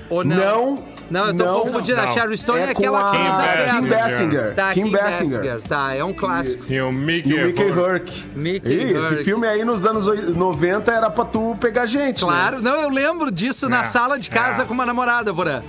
Ou 0.09 0.23
não? 0.23 0.35
Não. 0.35 0.94
Não, 1.09 1.27
eu 1.27 1.37
tô 1.37 1.45
não, 1.45 1.59
confundindo. 1.61 1.99
A 2.01 2.05
não. 2.05 2.13
Sherry 2.13 2.37
Stone 2.37 2.59
é, 2.59 2.63
É 2.65 2.69
aquela 2.71 3.09
a 3.09 3.11
que 3.11 3.17
usa 3.21 3.79
Kim. 3.81 3.87
Basinger. 3.89 4.53
Tá, 4.55 4.73
Kim 4.73 4.91
Basinger. 4.91 5.61
Tá, 5.61 5.93
é 5.95 6.03
um 6.03 6.13
clássico. 6.13 6.71
E 6.71 6.81
o 6.81 6.91
Mickey, 6.91 7.31
E 7.33 7.43
o 7.43 7.45
Mickey 7.47 7.69
Rourke. 7.69 8.11
Herc. 8.13 8.27
Mickey 8.35 8.73
Ih, 8.73 8.93
Esse 8.97 9.23
filme 9.23 9.47
aí 9.47 9.63
nos 9.63 9.85
anos 9.85 10.07
oi- 10.07 10.21
90 10.33 10.91
era 10.91 11.09
pra 11.09 11.25
tu 11.25 11.55
pegar 11.59 11.85
gente. 11.85 12.23
né? 12.25 12.31
Claro, 12.31 12.61
não, 12.61 12.81
eu 12.81 12.89
lembro 12.89 13.31
disso 13.31 13.69
na 13.69 13.81
É, 13.81 13.83
sala 13.83 14.17
de 14.19 14.29
casa 14.29 14.63
é. 14.63 14.65
com 14.65 14.73
uma 14.73 14.85
namorada, 14.85 15.33
Porã. 15.33 15.61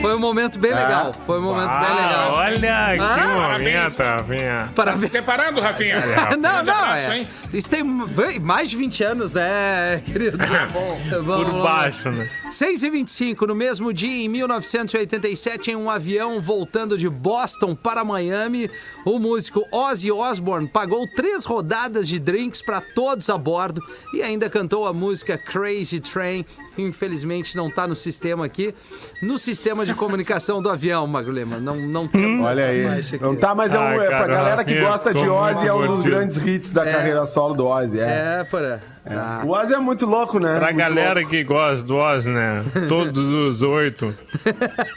Foi 0.00 0.14
um 0.14 0.18
momento 0.18 0.58
bem 0.58 0.72
legal. 0.74 1.14
Foi 1.26 1.38
um 1.38 1.42
momento 1.42 1.70
bem 1.70 1.78
Ah, 1.78 1.94
legal. 1.94 2.32
olha 2.34 2.60
que 2.60 2.66
Ah, 2.66 3.26
momento, 3.58 3.98
Rafinha. 3.98 4.58
Tá 4.58 4.68
Parabéns. 4.74 5.10
separando, 5.10 5.60
Rafinha? 5.60 6.02
Não, 6.30 6.38
não, 6.38 6.58
abraço, 6.60 7.10
é. 7.10 7.18
hein? 7.18 7.28
Isso 7.52 7.68
tem 7.68 7.82
mais 7.82 8.68
de 8.70 8.76
20 8.76 9.02
anos, 9.02 9.32
né, 9.32 10.00
querido? 10.04 10.38
Vamos 11.24 11.50
Por 11.52 11.62
baixo, 11.62 12.10
né? 12.10 12.28
6 12.50 12.82
e 12.82 12.90
25 12.90 13.46
no 13.46 13.54
mesmo 13.54 13.92
dia, 13.92 14.24
em 14.24 14.28
1987, 14.84 15.70
em 15.70 15.76
um 15.76 15.90
avião 15.90 16.40
voltando 16.40 16.98
de 16.98 17.08
Boston 17.08 17.74
para 17.74 18.04
Miami, 18.04 18.70
o 19.04 19.18
músico 19.18 19.66
Ozzy 19.72 20.12
Osbourne 20.12 20.68
pagou 20.68 21.06
três 21.08 21.44
rodadas 21.44 22.06
de 22.06 22.18
drinks 22.18 22.62
para 22.62 22.80
todos 22.80 23.28
a 23.30 23.38
bordo 23.38 23.82
e 24.12 24.22
ainda 24.22 24.50
cantou 24.50 24.86
a 24.86 24.92
música 24.92 25.38
Crazy 25.38 26.00
Train, 26.00 26.44
que 26.74 26.82
infelizmente 26.82 27.56
não 27.56 27.70
tá 27.70 27.86
no 27.86 27.96
sistema 27.96 28.44
aqui, 28.44 28.74
no 29.22 29.38
sistema 29.38 29.86
de 29.86 29.94
comunicação 29.94 30.62
do 30.62 30.68
avião, 30.68 31.06
Magro 31.06 31.32
Lema. 31.32 31.58
Não, 31.58 31.76
não 31.76 32.06
temos 32.06 32.44
Olha 32.44 32.62
essa 32.62 33.16
aí. 33.16 33.20
Não 33.20 33.34
tá, 33.34 33.54
mas 33.54 33.74
é, 33.74 33.78
um, 33.78 33.82
Ai, 33.82 33.98
é 33.98 34.06
pra 34.06 34.18
cara, 34.18 34.34
galera 34.34 34.64
que 34.64 34.80
gosta 34.80 35.14
de 35.14 35.28
Ozzy, 35.28 35.66
é 35.66 35.74
um 35.74 35.86
dos 35.86 36.02
grandes 36.02 36.36
hits 36.36 36.70
da 36.70 36.84
carreira 36.84 37.24
solo 37.24 37.54
do 37.54 37.66
Ozzy. 37.66 38.00
É. 38.00 38.40
É, 38.40 38.44
porra. 38.44 38.93
Tá. 39.06 39.42
O 39.44 39.50
Ozzy 39.50 39.74
é 39.74 39.78
muito 39.78 40.06
louco, 40.06 40.38
né? 40.38 40.56
Pra 40.56 40.66
Muito 40.68 40.78
galera 40.78 41.20
louco. 41.20 41.30
que 41.30 41.44
gosta 41.44 41.84
do 41.86 41.96
Oz, 41.96 42.24
né? 42.26 42.64
Todos 42.88 43.18
os 43.56 43.62
oito. 43.62 44.14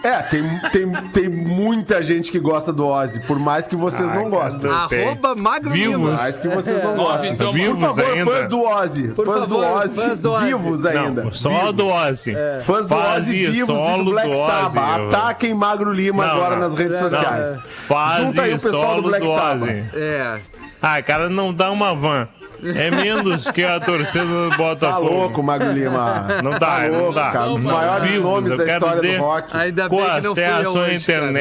É, 0.00 0.22
tem, 0.22 0.42
tem, 0.70 0.92
tem 1.12 1.28
muita 1.28 2.00
gente 2.04 2.30
que 2.30 2.38
gosta 2.38 2.72
do 2.72 2.86
Ozzy, 2.86 3.18
por 3.26 3.36
mais 3.36 3.66
que 3.66 3.74
vocês 3.74 4.08
Ah, 4.08 4.14
não 4.14 4.30
gostem. 4.30 4.70
cara. 4.70 4.84
Arroba 5.02 5.34
Magro 5.34 5.70
Vivos. 5.70 5.96
Lima. 5.96 6.12
Mais 6.12 6.38
que 6.38 6.46
vocês 6.46 6.84
não 6.84 6.94
gostem. 6.96 7.32
então, 7.32 7.52
Vivos 7.52 7.80
Por 7.80 7.86
favor, 7.96 8.04
ainda. 8.16 8.30
fãs 8.30 8.48
do 8.48 8.60
Ozzy. 8.62 9.08
Por 9.08 9.26
fãs, 9.26 9.40
favor, 9.40 9.48
do 9.48 9.66
Ozzy 9.66 10.00
fãs 10.00 10.22
do 10.22 10.30
Ozzy. 10.32 10.44
vivos 10.46 10.86
ainda. 10.86 11.24
Não, 11.24 11.32
só 11.32 11.72
do 11.72 11.88
Ozzy. 11.88 12.32
Fãs 12.62 12.86
do 12.86 12.94
Ozzy 12.94 13.04
Fase 13.08 13.32
vivos 13.32 13.58
e 13.76 13.98
do 14.04 14.04
Black 14.12 14.28
Ozzy, 14.30 14.40
Sabbath. 14.46 14.98
eu- 15.00 15.08
Ataquem 15.08 15.52
Magro 15.54 15.90
Lima 15.92 16.24
Não, 16.26 16.32
agora 16.32 16.54
não. 16.54 16.62
nas 16.62 16.76
redes 16.76 17.00
Não. 17.00 17.10
sociais. 17.10 17.58
Fase 17.88 18.22
Junta 18.26 18.42
aí 18.42 18.50
o 18.54 18.60
pessoal 18.60 18.96
do 18.96 19.02
Black 19.02 19.26
Sabbath. 19.26 19.62
Ozzy. 19.62 19.84
É. 19.94 20.38
Ah, 20.80 21.02
cara, 21.02 21.28
não 21.28 21.52
dá 21.52 21.70
uma 21.70 21.94
van. 21.94 22.28
É 22.62 22.90
menos 22.90 23.50
que 23.50 23.62
a 23.64 23.78
torcida 23.80 24.24
do 24.24 24.50
Tá 24.50 24.56
Botafogo. 24.56 25.08
louco, 25.10 25.42
Magro 25.42 25.72
Lima. 25.72 26.26
Não 26.42 26.50
dá, 26.52 26.58
Tá 26.58 26.88
não 26.88 26.98
louco, 26.98 27.14
dá. 27.14 27.30
cara. 27.30 27.50
Os 27.50 27.62
Não, 27.62 27.72
maiores 27.72 28.20
nomes 28.20 28.50
eu 28.50 28.56
da 28.56 28.64
história 28.72 29.00
dizer, 29.00 29.18
do 29.18 29.24
rock. 29.24 29.56
Ainda 29.56 29.88
Com 29.88 29.96
bem 29.96 30.04
que 30.14 30.20
não 30.20 30.34
fui 30.34 30.42
eu 30.44 30.48
acesso 30.48 30.68
à 30.68 30.72
hoje, 30.82 31.06
cara. 31.06 31.32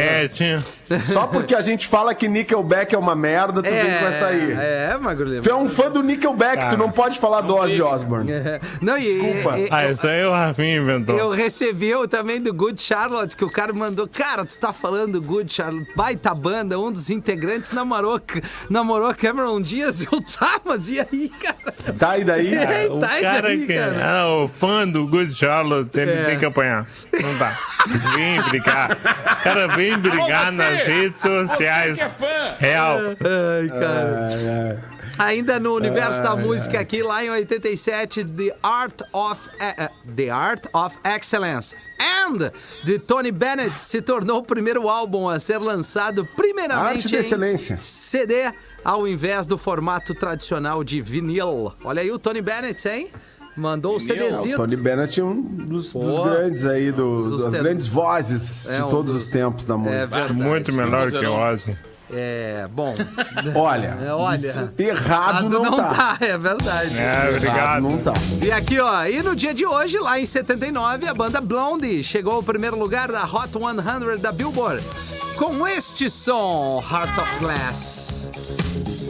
Só 1.12 1.28
porque 1.28 1.54
a 1.54 1.62
gente 1.62 1.88
fala 1.88 2.16
que 2.16 2.28
Nickelback 2.28 2.94
é 2.96 2.98
uma 2.98 3.16
merda, 3.16 3.62
tu 3.62 3.70
vem 3.70 4.00
com 4.00 4.06
essa 4.08 4.28
aí. 4.28 4.52
É, 4.54 4.92
é, 4.94 4.98
Magro 4.98 5.26
Lima. 5.28 5.42
Tu 5.44 5.50
é 5.50 5.56
um 5.56 5.68
fã 5.70 5.92
do 5.92 6.02
Nickelback, 6.02 6.58
tu 6.58 6.66
Cara. 6.66 6.78
não 6.78 6.90
pode 6.92 7.20
falar 7.20 7.42
do 7.42 7.56
Ozzy 7.56 7.82
Osbourne. 7.82 8.32
É. 8.32 8.60
Não, 8.82 8.98
e, 8.98 9.02
Desculpa. 9.22 9.58
e- 9.60 9.64
e- 9.66 9.68
Ah, 9.72 9.90
isso 9.92 10.08
aí 10.08 10.24
o 10.26 10.32
Rafinha 10.32 10.78
inventou. 10.78 11.18
eu 11.18 11.30
recebi 11.32 11.88
eu 11.90 12.08
também 12.08 12.42
do 12.42 12.54
Good 12.54 12.82
Charlotte, 12.82 13.36
que 13.36 13.44
o 13.44 13.50
cara 13.50 13.74
mandou, 13.74 14.08
cara, 14.08 14.46
tu 14.46 14.58
tá 14.60 14.72
falando 14.72 15.14
do 15.14 15.22
Good 15.22 15.54
Charlotte, 15.54 15.92
baita 15.96 16.34
banda, 16.34 16.80
um 16.80 16.92
dos 16.92 17.10
integrantes 17.10 17.72
namorou, 17.72 18.22
namorou 18.70 19.14
Cameron 19.14 19.62
Diaz, 19.62 20.02
eu 20.10 20.22
tá, 20.22 20.60
mas 20.66 20.90
e 20.90 21.00
aí, 21.00 21.30
cara? 21.30 21.74
Tá, 21.98 22.18
e 22.18 22.24
daí? 22.24 22.48
É, 22.68 22.88
O 22.90 23.00
tá, 23.00 23.18
e 23.20 23.22
cara 23.22 23.42
daí, 23.42 23.66
que 23.66 23.74
cara? 23.74 24.02
ah, 24.22 24.28
o 24.44 24.48
fã 24.48 24.88
do 24.88 25.06
Good 25.08 25.34
Charlotte 25.36 25.90
tem, 25.90 26.08
É. 26.08 26.24
tem 26.26 26.40
que 26.40 26.46
apanhar. 26.46 26.86
Não 27.22 27.38
dá. 27.38 27.52
Vem 28.16 28.42
brigar. 28.44 28.92
O 28.92 29.44
cara 29.44 29.68
vem 29.70 29.98
brigar 29.98 30.48
Alô, 30.48 30.52
você! 30.54 30.77
Nas 30.78 30.88
redes 30.88 31.22
sociais. 31.22 31.98
Você 31.98 32.04
que 32.04 32.10
é 32.10 32.10
fã! 32.10 32.56
Real. 32.60 32.98
Ai, 33.00 33.68
cara. 33.70 34.28
Ai, 34.28 34.50
ai. 34.50 34.98
Ainda 35.20 35.60
no 35.60 35.76
universo 35.76 36.22
da 36.22 36.36
música 36.36 36.80
aqui, 36.80 37.02
lá 37.02 37.26
em 37.26 37.30
87, 37.32 38.24
The 38.24 38.56
Art 38.62 39.02
of 39.12 39.50
eh, 39.60 39.90
The 40.16 40.30
Art 40.30 40.68
of 40.74 40.96
Excellence 41.04 41.76
and 42.00 42.52
de 42.84 43.00
Tony 43.00 43.32
Bennett 43.32 43.76
se 43.80 44.00
tornou 44.00 44.40
o 44.40 44.44
primeiro 44.44 44.88
álbum 44.88 45.28
a 45.28 45.40
ser 45.40 45.58
lançado 45.58 46.24
primeiramente 46.36 46.98
Arte 46.98 47.08
de 47.08 47.16
em 47.16 47.20
excelência. 47.20 47.78
CD 47.82 48.52
ao 48.86 49.08
invés 49.08 49.48
do 49.48 49.58
formato 49.58 50.14
tradicional 50.14 50.84
de 50.84 51.02
vinil. 51.02 51.74
Olha 51.84 52.04
aí 52.04 52.12
o 52.12 52.20
Tony 52.20 52.42
Bennett, 52.42 52.88
hein? 52.88 53.10
Mandou 53.58 53.96
o 53.96 54.00
Vinil? 54.00 54.16
É, 54.28 54.30
o 54.30 54.36
CDzito. 54.36 54.58
Tony 54.58 54.76
Bennett 54.76 55.20
é 55.20 55.24
um 55.24 55.42
dos, 55.42 55.92
dos 55.92 56.24
grandes 56.24 56.66
aí, 56.66 56.92
do, 56.92 57.30
Dos 57.30 57.44
das 57.44 57.52
ten- 57.54 57.64
grandes 57.64 57.88
vozes 57.88 58.70
É 58.70 58.78
de 58.78 58.84
um 58.84 58.90
todos 58.90 59.14
dos- 59.14 59.24
os 59.26 59.32
tempos 59.32 59.66
da 59.66 59.74
É 59.74 59.78
música. 59.78 60.08
verdade. 60.08 60.34
Muito 60.34 60.72
melhor 60.74 61.10
que 61.12 61.18
o. 61.18 61.34
Ozzy. 61.34 61.76
É, 62.10 62.66
bom. 62.72 62.96
Olha, 63.54 63.98
É, 64.02 64.14
olha. 64.14 64.74
errado 64.78 65.50
não, 65.50 65.76
tá. 65.76 66.18
é 66.22 66.38
verdade. 66.38 66.98
É, 66.98 67.30
obrigado. 67.36 67.82
não 67.84 67.98
tá. 67.98 68.14
E 68.42 68.50
aqui, 68.50 68.80
ó, 68.80 69.04
e 69.06 69.22
no 69.22 69.36
dia 69.36 69.54
de 69.54 69.66
hoje, 69.66 70.00
lá 70.00 70.18
em 70.18 70.26
79, 70.26 71.06
a 71.06 71.14
banda 71.14 71.42
Blondie 71.42 72.02
chegou 72.06 72.36
ao 72.36 72.44
primeiro 72.44 72.80
lugar 72.80 73.12
da 73.12 73.26
Hot 73.26 73.50
100 73.52 74.20
da 74.22 74.32
Billboard 74.32 74.82
com 75.36 75.68
este 75.68 76.10
som, 76.10 76.82
Heart 76.90 77.18
of 77.20 77.40
Glass. 77.40 78.07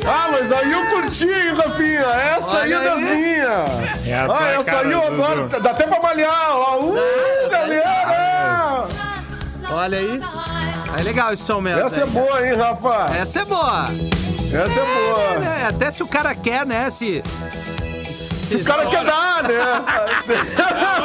Ah, 0.06 0.30
mas 0.32 0.52
aí 0.52 0.72
eu 0.72 0.86
curti, 0.88 1.26
hein, 1.26 1.54
Rafinha? 1.56 2.02
Essa 2.02 2.60
aí 2.60 2.74
é 2.74 2.80
das 2.80 3.00
minhas. 3.00 4.08
É 4.08 4.14
ah, 4.16 4.56
essa 4.60 4.72
cara, 4.72 4.88
aí 4.88 4.94
eu 4.94 5.02
Dudu. 5.02 5.24
adoro. 5.24 5.50
Dá 5.62 5.72
até 5.72 5.88
pra 5.88 6.02
malhar. 6.02 6.52
Ó. 6.52 6.80
Uh, 6.80 7.50
galera! 7.50 8.86
Olha 9.70 9.98
aí. 9.98 10.20
É 10.98 11.04
legal 11.04 11.34
esse 11.34 11.44
som 11.44 11.62
mesmo. 11.62 11.82
Essa 11.82 12.02
é 12.02 12.06
boa, 12.06 12.48
hein, 12.48 12.56
Rafa? 12.56 13.16
Essa 13.16 13.42
é 13.42 13.46
boa. 13.46 13.88
Essa 14.48 14.80
é 14.80 14.86
boa. 14.86 15.46
É, 15.46 15.68
até 15.68 15.92
se 15.92 16.02
o 16.04 16.08
cara 16.08 16.34
quer, 16.34 16.66
né? 16.66 16.90
Se. 16.90 17.24
Se 18.48 18.56
o 18.56 18.64
cara 18.64 18.86
quer 18.86 19.04
dar, 19.04 19.44
né? 19.44 19.60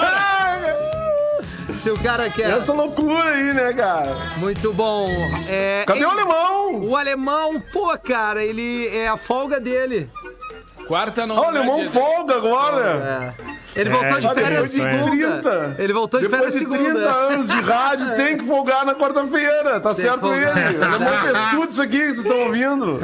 Se 1.83 1.91
o 1.91 1.99
cara 1.99 2.31
quer. 2.31 2.49
Essa 2.51 2.73
loucura 2.73 3.31
aí, 3.31 3.53
né, 3.53 3.73
cara? 3.73 4.15
Muito 4.37 4.73
bom. 4.73 5.09
É, 5.49 5.83
Cadê 5.85 5.99
ele- 5.99 6.07
o 6.07 6.11
alemão? 6.11 6.81
O 6.85 6.97
alemão, 6.97 7.61
pô, 7.73 7.97
cara, 7.99 8.43
ele 8.45 8.87
é 8.97 9.09
a 9.09 9.17
folga 9.17 9.59
dele. 9.59 10.09
Quarta 10.87 11.27
não. 11.27 11.37
Ah, 11.37 11.41
o 11.41 11.45
alemão 11.49 11.79
é 11.79 11.81
dia- 11.83 11.91
folga 11.91 12.37
agora. 12.37 13.35
É. 13.49 13.52
Ele 13.75 13.91
voltou 13.91 14.21
de 14.21 14.27
É, 14.27 14.35
férias 14.35 14.71
segunda. 14.71 15.07
30. 15.41 15.77
Ele 15.79 15.93
voltou 15.93 16.21
de 16.21 16.29
Depois 16.29 16.53
férias 16.55 16.71
de 16.71 16.77
30 16.79 16.93
segunda. 16.99 17.11
anos 17.11 17.47
de 17.49 17.61
rádio, 17.61 18.17
tem 18.17 18.37
que 18.37 18.47
folgar 18.47 18.85
na 18.85 18.95
quarta-feira. 18.95 19.81
Tá 19.81 19.91
que 19.95 20.01
certo 20.01 20.33
ele. 20.33 20.45
O 20.79 20.85
alemão 20.85 21.19
fez 21.23 21.51
tudo 21.51 21.71
isso 21.71 21.83
aqui 21.83 21.99
que 21.99 22.05
vocês 22.13 22.19
estão 22.19 22.39
ouvindo. 22.47 23.01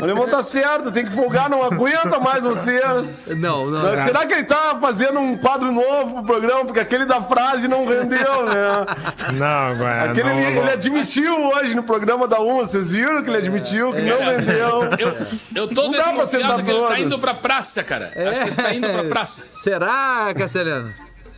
O 0.00 0.04
alemão 0.04 0.28
tá 0.28 0.42
certo, 0.42 0.90
tem 0.92 1.04
que 1.04 1.12
folgar, 1.12 1.48
não 1.50 1.62
aguenta 1.62 2.18
mais 2.20 2.42
vocês. 2.42 3.26
Não, 3.36 3.66
não. 3.70 4.04
Será 4.04 4.26
que 4.26 4.34
ele 4.34 4.44
tá 4.44 4.76
fazendo 4.80 5.18
um 5.18 5.36
quadro 5.36 5.72
novo 5.72 6.14
pro 6.14 6.24
programa? 6.24 6.64
Porque 6.64 6.80
aquele 6.80 7.04
da 7.04 7.20
frase 7.22 7.66
não 7.68 7.86
rendeu, 7.86 8.44
né? 8.46 8.86
Não, 9.34 9.46
agora. 9.46 10.10
Aquele 10.10 10.28
não, 10.28 10.38
ele, 10.38 10.58
ele 10.58 10.70
admitiu 10.70 11.48
hoje 11.52 11.74
no 11.74 11.82
programa 11.82 12.28
da 12.28 12.40
UMA, 12.40 12.64
vocês 12.66 12.90
viram 12.90 13.22
que 13.22 13.28
ele 13.30 13.38
admitiu 13.38 13.92
que 13.92 14.02
não 14.02 14.18
rendeu. 14.18 14.82
Eu, 14.98 15.16
eu 15.54 15.68
tô 15.68 15.82
Não 15.82 15.90
dá 15.90 16.12
pra 16.12 16.26
que 16.26 16.36
ele 16.70 16.86
tá 16.88 16.98
indo 17.00 17.18
pra 17.18 17.34
praça, 17.34 17.82
cara. 17.82 18.12
Acho 18.14 18.40
que 18.42 18.48
ele 18.48 18.56
tá 18.56 18.74
indo 18.74 18.88
pra 18.88 19.04
praça. 19.04 19.44
Será, 19.50 20.11
Castelhano? 20.36 20.92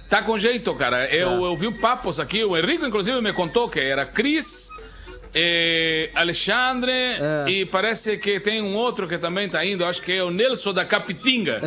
Tá 0.08 0.22
com 0.22 0.38
jeito, 0.38 0.74
cara. 0.74 1.12
Eu, 1.12 1.44
eu 1.44 1.56
vi 1.56 1.72
papos 1.72 2.20
aqui, 2.20 2.44
o 2.44 2.56
Henrico, 2.56 2.86
inclusive, 2.86 3.20
me 3.20 3.32
contou 3.32 3.68
que 3.68 3.80
era 3.80 4.06
Cris, 4.06 4.68
eh, 5.34 6.10
Alexandre 6.14 6.92
e 7.48 7.66
parece 7.66 8.16
que 8.16 8.38
tem 8.38 8.62
um 8.62 8.76
outro 8.76 9.08
que 9.08 9.18
também 9.18 9.48
tá 9.48 9.64
indo, 9.64 9.84
acho 9.84 10.00
que 10.00 10.12
é 10.12 10.22
o 10.22 10.30
Nelson 10.30 10.72
da 10.72 10.84
Capitinga. 10.84 11.60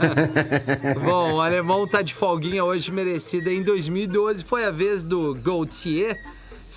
Bom, 1.04 1.34
o 1.34 1.40
alemão 1.42 1.86
tá 1.86 2.00
de 2.00 2.14
folguinha 2.14 2.64
hoje 2.64 2.90
merecida. 2.90 3.50
Em 3.50 3.62
2012 3.62 4.42
foi 4.42 4.64
a 4.64 4.70
vez 4.70 5.04
do 5.04 5.34
Gaultier 5.34 6.18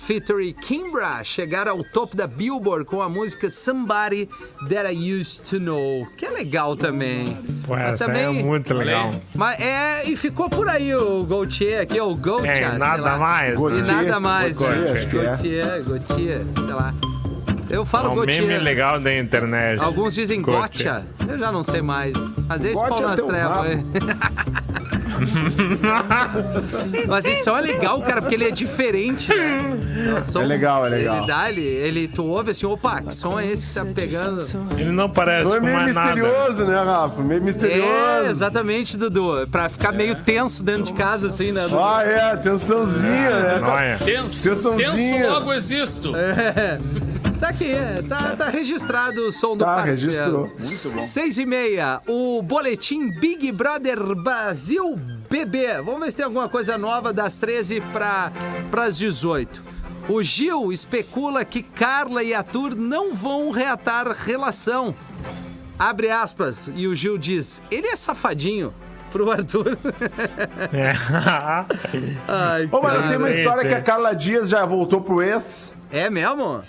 featuring 0.06 0.52
Kimbra 0.52 1.24
chegar 1.24 1.66
ao 1.66 1.82
topo 1.82 2.16
da 2.16 2.26
Billboard 2.26 2.84
com 2.84 3.00
a 3.00 3.08
música 3.08 3.48
Somebody 3.48 4.28
That 4.68 4.92
I 4.92 5.12
Used 5.20 5.44
to 5.48 5.58
Know, 5.58 6.06
que 6.16 6.26
é 6.26 6.30
legal 6.30 6.76
também. 6.76 7.36
Pô, 7.66 7.74
Mas 7.74 8.00
essa 8.00 8.10
é 8.12 8.28
muito 8.28 8.74
legal. 8.74 9.12
Mas 9.34 9.58
é, 9.60 10.04
e 10.08 10.14
ficou 10.14 10.50
por 10.50 10.68
aí 10.68 10.94
o 10.94 11.24
Gaultier 11.24 11.80
aqui, 11.82 12.00
o 12.00 12.14
Gaultier, 12.14 12.74
É, 12.74 12.78
nada 12.78 13.16
mais. 13.18 13.52
E 13.52 13.56
Gaultier, 13.56 13.84
né? 13.86 13.92
nada 13.94 14.20
mais. 14.20 14.56
Gaultier, 14.58 14.92
né? 14.92 15.06
que 15.06 15.18
é. 15.18 15.22
Gaultier, 15.24 15.84
Gaultier, 15.84 16.46
sei 16.54 16.74
lá. 16.74 16.94
Eu 17.70 17.84
falo 17.84 18.08
É 18.10 18.22
um 18.22 18.24
meme 18.26 18.58
legal 18.58 19.00
da 19.00 19.16
internet. 19.16 19.80
Alguns 19.82 20.14
dizem 20.14 20.42
Gaultier. 20.42 21.02
gotcha. 21.02 21.06
Eu 21.32 21.38
já 21.38 21.50
não 21.50 21.64
sei 21.64 21.80
mais. 21.82 22.12
Às 22.48 22.60
vezes 22.62 22.76
Gotcha 22.78 22.88
pau 22.90 23.00
nas 23.02 23.20
trevas. 23.22 23.70
hein? 23.70 23.86
Mas 27.08 27.24
isso 27.24 27.48
é 27.50 27.60
legal, 27.60 28.00
cara, 28.02 28.20
porque 28.20 28.34
ele 28.34 28.44
é 28.48 28.50
diferente, 28.50 29.32
né? 29.34 30.16
O 30.18 30.22
som- 30.22 30.42
É 30.42 30.44
legal, 30.46 30.84
é 30.86 30.88
legal. 30.90 31.16
Ele 31.18 31.26
dá, 31.26 31.48
ele, 31.50 31.60
ele, 31.62 32.08
tu 32.08 32.24
ouve 32.26 32.50
assim, 32.50 32.66
opa, 32.66 33.00
que 33.02 33.14
som 33.14 33.38
é 33.38 33.46
esse 33.46 33.68
que 33.68 33.74
tá 33.74 33.84
pegando? 33.94 34.42
Ele 34.76 34.90
não 34.90 35.08
parece 35.08 35.44
Não 35.44 35.54
é 35.56 35.58
com 35.60 35.64
meio 35.66 35.76
mais 35.76 35.94
nada. 35.94 36.14
misterioso, 36.16 36.64
né, 36.66 36.82
Rafa? 36.82 37.22
Meio 37.22 37.42
misterioso. 37.42 37.88
É, 37.88 38.26
exatamente, 38.28 38.96
Dudu. 38.96 39.46
Pra 39.50 39.68
ficar 39.68 39.92
meio 39.92 40.16
tenso 40.16 40.62
dentro 40.62 40.82
de 40.84 40.92
casa, 40.92 41.28
assim, 41.28 41.52
né, 41.52 41.62
Dudu? 41.62 41.78
Ah, 41.78 42.02
é, 42.04 42.36
tensãozinha, 42.36 43.30
né? 43.40 43.60
Olha. 43.62 43.98
Tenso, 44.04 44.42
Tensãozinha. 44.42 44.92
tenso 44.92 45.32
logo 45.32 45.52
existo. 45.52 46.12
Tá 47.40 47.48
aqui, 47.48 47.70
é, 47.70 48.00
tá, 48.02 48.36
tá 48.36 48.48
registrado 48.48 49.20
o 49.28 49.32
som 49.32 49.56
do 49.56 49.64
Tá, 49.64 49.76
parceiro. 49.76 50.12
registrou. 50.12 50.52
Muito 50.58 50.90
bom. 50.90 51.02
Seis 51.04 51.36
e 51.38 51.44
meia, 51.44 52.00
o 52.06 52.40
boletim 52.42 53.10
Big 53.20 53.50
Brother 53.52 54.14
Brasil 54.14 54.96
BB. 55.28 55.82
Vamos 55.84 56.00
ver 56.00 56.10
se 56.10 56.16
tem 56.16 56.24
alguma 56.24 56.48
coisa 56.48 56.78
nova 56.78 57.12
das 57.12 57.36
13 57.36 57.80
para 57.92 58.30
as 58.82 58.96
18. 58.96 59.62
O 60.08 60.22
Gil 60.22 60.72
especula 60.72 61.44
que 61.44 61.62
Carla 61.62 62.22
e 62.22 62.32
Arthur 62.34 62.74
não 62.74 63.14
vão 63.14 63.50
reatar 63.50 64.06
relação. 64.10 64.94
Abre 65.78 66.10
aspas, 66.10 66.70
e 66.74 66.86
o 66.86 66.94
Gil 66.94 67.18
diz: 67.18 67.60
ele 67.70 67.88
é 67.88 67.96
safadinho 67.96 68.72
pro 69.10 69.30
Arthur. 69.30 69.76
É. 70.72 70.92
Ai, 72.28 72.68
Ô, 72.70 72.80
mano, 72.80 73.08
tem 73.08 73.16
uma 73.16 73.30
história 73.30 73.68
que 73.68 73.74
a 73.74 73.80
Carla 73.82 74.14
Dias 74.14 74.48
já 74.48 74.64
voltou 74.64 75.00
pro 75.00 75.22
ex. 75.22 75.72
É 75.90 76.10
mesmo? 76.10 76.62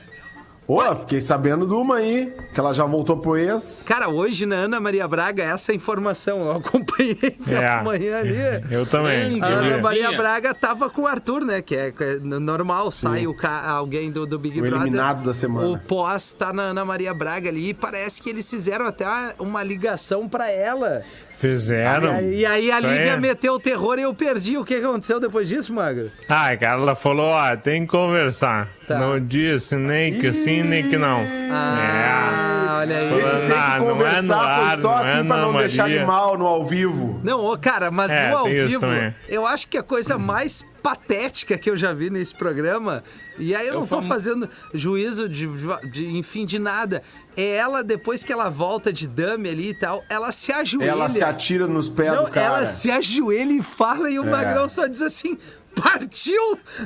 Ô, 0.68 0.82
fiquei 0.96 1.22
sabendo 1.22 1.68
de 1.68 1.74
uma 1.74 1.98
aí, 1.98 2.34
que 2.52 2.60
ela 2.60 2.74
já 2.74 2.86
voltou 2.86 3.18
pro 3.18 3.38
ex. 3.38 3.84
Cara, 3.86 4.10
hoje 4.10 4.48
na 4.48 4.56
Ana 4.56 4.80
Maria 4.80 5.08
Braga, 5.08 5.44
essa 5.44 5.72
informação 5.74 6.40
eu 6.46 6.52
acompanhei 6.54 7.16
pela 7.46 7.64
É. 7.64 7.84
manhã 7.84 8.18
ali. 8.18 8.36
Eu 8.72 8.84
também. 8.84 9.40
A 9.44 9.46
Ana. 9.46 9.78
Maria. 9.78 10.12
Braga 10.14 10.56
tava 10.56 10.90
com 10.90 11.04
o 11.04 11.08
Arthur, 11.08 11.46
né? 11.46 11.62
Que 11.62 11.76
é, 11.76 11.92
que 11.92 12.04
é 12.04 12.16
normal, 12.20 12.90
sai 12.90 13.28
o 13.28 13.34
ca- 13.36 13.70
alguém 13.70 14.10
do, 14.12 14.26
do 14.26 14.40
Big 14.40 14.58
O 14.58 14.62
Brother. 14.64 14.82
eliminado 14.82 15.24
da 15.24 15.34
semana. 15.36 15.68
O 15.68 15.78
pós 15.78 16.34
tá 16.34 16.52
na 16.52 16.64
Ana 16.64 16.84
Maria 16.84 17.14
Braga 17.14 17.48
ali 17.50 17.70
e 17.70 17.74
parece 17.76 18.20
que 18.20 18.30
eles 18.32 18.50
fizeram 18.50 18.88
até 18.88 19.06
uma 19.38 19.62
ligação 19.62 20.28
pra 20.28 20.50
ela. 20.50 21.04
Fizeram. 21.50 22.22
E 22.22 22.46
aí, 22.46 22.66
e 22.66 22.72
aí 22.72 22.72
a 22.72 22.80
Lívia 22.80 23.14
aí. 23.14 23.20
meteu 23.20 23.54
o 23.54 23.60
terror 23.60 24.00
e 24.00 24.02
eu 24.02 24.14
perdi. 24.14 24.58
O 24.58 24.66
que 24.66 24.76
aconteceu 24.76 25.20
depois 25.20 25.48
disso, 25.48 25.74
Magro? 25.74 26.12
Ah, 26.28 26.56
cara, 26.58 26.82
ela 26.82 26.96
falou, 26.96 27.30
ó, 27.30 27.56
tem 27.56 27.82
que 27.84 27.88
conversar. 27.92 28.68
Tá. 28.88 28.98
Não 29.00 29.20
disse 29.20 29.76
nem 29.76 30.20
que 30.20 30.32
sim, 30.32 30.64
nem 30.64 30.90
que 30.90 30.98
não. 30.98 31.22
Ah, 31.52 32.78
olha 32.82 32.98
aí. 32.98 33.10
Falando, 33.10 33.28
Esse 33.28 33.38
tem 33.40 33.48
que 33.48 33.54
Ah, 33.54 33.78
não 33.80 33.86
é 33.86 33.88
no 33.90 33.94
conversar, 33.96 34.36
ar, 34.46 34.78
só 34.78 34.88
não 34.90 34.98
assim 34.98 35.20
é 35.20 35.24
pra 35.24 35.38
não 35.38 35.54
deixar 35.56 35.90
ele 35.90 36.06
mal 36.06 36.38
no 36.38 36.46
ao 36.46 36.66
vivo. 36.66 37.20
Não, 37.24 37.46
ô, 37.46 37.58
cara, 37.58 37.90
mas 37.92 38.12
É, 38.12 38.30
no 38.32 38.38
ao 38.38 38.46
vivo, 38.46 38.80
também. 38.80 39.14
eu 39.28 39.46
acho 39.46 39.68
que 39.68 39.78
a 39.78 39.84
coisa 39.84 40.18
mais 40.18 40.66
patética 40.90 41.58
que 41.58 41.68
eu 41.68 41.76
já 41.76 41.92
vi 41.94 42.12
nesse 42.12 42.36
programa, 42.36 43.04
e 43.40 43.56
aí 43.56 43.66
eu 43.68 43.74
não 43.74 43.88
tô 43.88 43.96
famo- 43.98 44.08
fazendo 44.08 44.48
juízo 44.72 45.28
de, 45.28 45.48
de- 45.92 46.16
enfim, 46.16 46.46
de 46.46 46.60
nada, 46.60 47.02
é 47.36 47.56
ela, 47.56 47.84
depois 47.84 48.24
que 48.24 48.32
ela 48.32 48.50
volta 48.50 48.94
de 48.94 49.08
dame 49.08 49.50
ali 49.50 49.70
e 49.70 49.74
tal, 49.74 50.04
ela 50.08 50.32
se 50.32 50.52
ajoelha. 50.52 50.92
Ela 50.92 51.10
se 51.10 51.24
atira 51.24 51.66
nos 51.66 51.90
pés 51.90 52.14
Não, 52.14 52.26
do 52.26 52.30
cara. 52.32 52.46
ela 52.46 52.66
se 52.68 52.92
ajoelha 52.92 53.52
e 53.54 53.64
fala, 53.64 54.12
e 54.12 54.20
o 54.20 54.26
É. 54.28 54.30
Magrão 54.30 54.70
só 54.70 54.86
diz 54.86 55.02
assim, 55.02 55.40
partiu! 55.76 56.60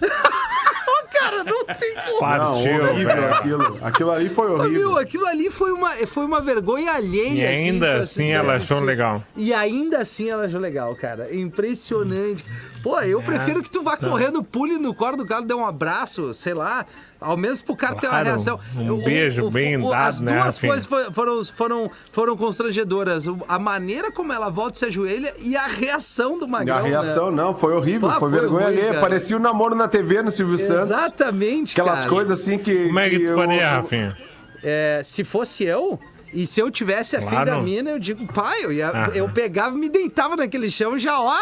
Cara, 1.12 1.44
não 1.44 1.66
tem 1.66 1.96
como. 1.96 2.12
Não, 2.12 2.20
Partiu, 2.20 2.82
horrível 2.84 3.16
velho. 3.16 3.34
aquilo. 3.34 3.80
Aquilo 3.82 4.12
ali 4.12 4.30
foi 4.30 4.46
Ô, 4.46 4.50
Meu, 4.58 4.60
horrível. 4.64 4.98
aquilo 4.98 5.26
ali 5.28 5.50
foi 5.50 5.72
uma, 5.72 5.90
foi 6.08 6.24
uma 6.24 6.40
vergonha 6.40 6.94
alheia. 6.94 7.34
E 7.34 7.46
assim, 7.46 7.70
ainda 7.70 7.98
assim 8.00 8.28
pra 8.30 8.36
ela 8.38 8.54
assistir. 8.56 8.74
achou 8.74 8.86
legal. 8.86 9.24
E 9.36 9.54
ainda 9.54 9.98
assim 10.00 10.30
ela 10.30 10.46
achou 10.46 10.60
legal, 10.62 10.96
cara. 10.96 11.36
Impressionante. 11.36 12.46
Pô, 12.82 13.00
eu 13.02 13.22
prefiro 13.22 13.62
que 13.62 13.70
tu 13.70 13.82
vá 13.84 13.98
correndo, 13.98 14.42
pule 14.44 14.78
no 14.78 14.94
colo 14.94 15.18
do 15.18 15.26
cara, 15.26 15.42
dê 15.42 15.54
um 15.54 15.66
abraço, 15.66 16.34
sei 16.34 16.54
lá. 16.54 16.86
Ao 17.20 17.36
menos 17.36 17.62
pro 17.62 17.76
cara 17.76 17.96
ter 17.96 18.08
uma 18.08 18.12
Claro, 18.12 18.26
reação. 18.28 18.60
um 18.78 18.92
O- 18.94 19.04
beijo 19.04 19.52
bem 19.52 19.76
o- 19.76 19.90
dado, 19.90 19.94
As 20.08 20.22
né, 20.22 20.32
duas 20.34 20.46
Rafinha? 20.46 20.72
coisas 20.72 20.86
fo- 20.88 21.14
foram, 21.14 21.44
foram, 21.46 21.92
foram 22.14 22.38
constrangedoras. 22.38 23.28
O- 23.28 23.40
A 23.48 23.60
maneira 23.60 24.10
como 24.12 24.32
ela 24.32 24.50
volta 24.50 24.76
e 24.76 24.80
se 24.80 24.86
ajoelha 24.86 25.34
e 25.40 25.58
a 25.58 25.68
reação 25.68 26.40
do 26.40 26.46
E 26.46 26.50
Magrão. 26.50 26.78
a 26.78 26.82
reação, 26.82 27.30
né? 27.30 27.44
não, 27.44 27.54
foi 27.54 27.74
horrível. 27.74 28.08
Ah, 28.10 28.20
foi, 28.20 28.30
foi 28.30 28.40
vergonha 28.40 28.68
ruim, 28.68 28.78
cara. 28.78 29.02
Parecia 29.02 29.36
o 29.36 29.40
namoro 29.40 29.76
na 29.76 29.90
TV 29.90 30.22
no 30.22 30.32
Silvio 30.32 30.58
Santos. 30.58 30.90
Exatamente, 30.92 31.74
Aquelas 31.74 32.00
cara. 32.00 32.10
coisas 32.10 32.40
assim 32.40 32.58
que. 32.58 32.86
Como 32.88 33.00
é 33.00 33.10
que 33.10 33.20
tu 33.20 33.26
eu- 33.26 33.36
faria, 33.38 33.62
eu- 33.64 33.70
Rafinha? 33.82 34.18
É, 34.64 35.02
se 35.04 35.24
fosse 35.26 35.66
eu, 35.66 36.00
e 36.34 36.46
se 36.48 36.60
eu 36.60 36.70
tivesse 36.70 37.16
a 37.16 37.20
filha 37.20 37.32
Claro. 37.32 37.52
da 37.52 37.62
mina, 37.62 37.90
eu 37.92 38.00
digo, 38.00 38.26
pai, 38.32 38.64
eu, 38.64 38.72
ia, 38.72 38.90
Aham. 38.90 39.12
eu 39.16 39.30
pegava 39.30 39.76
e 39.76 39.80
me 39.80 39.90
deitava 39.90 40.36
naquele 40.36 40.70
chão 40.70 40.98
já, 40.98 41.20
ó, 41.20 41.34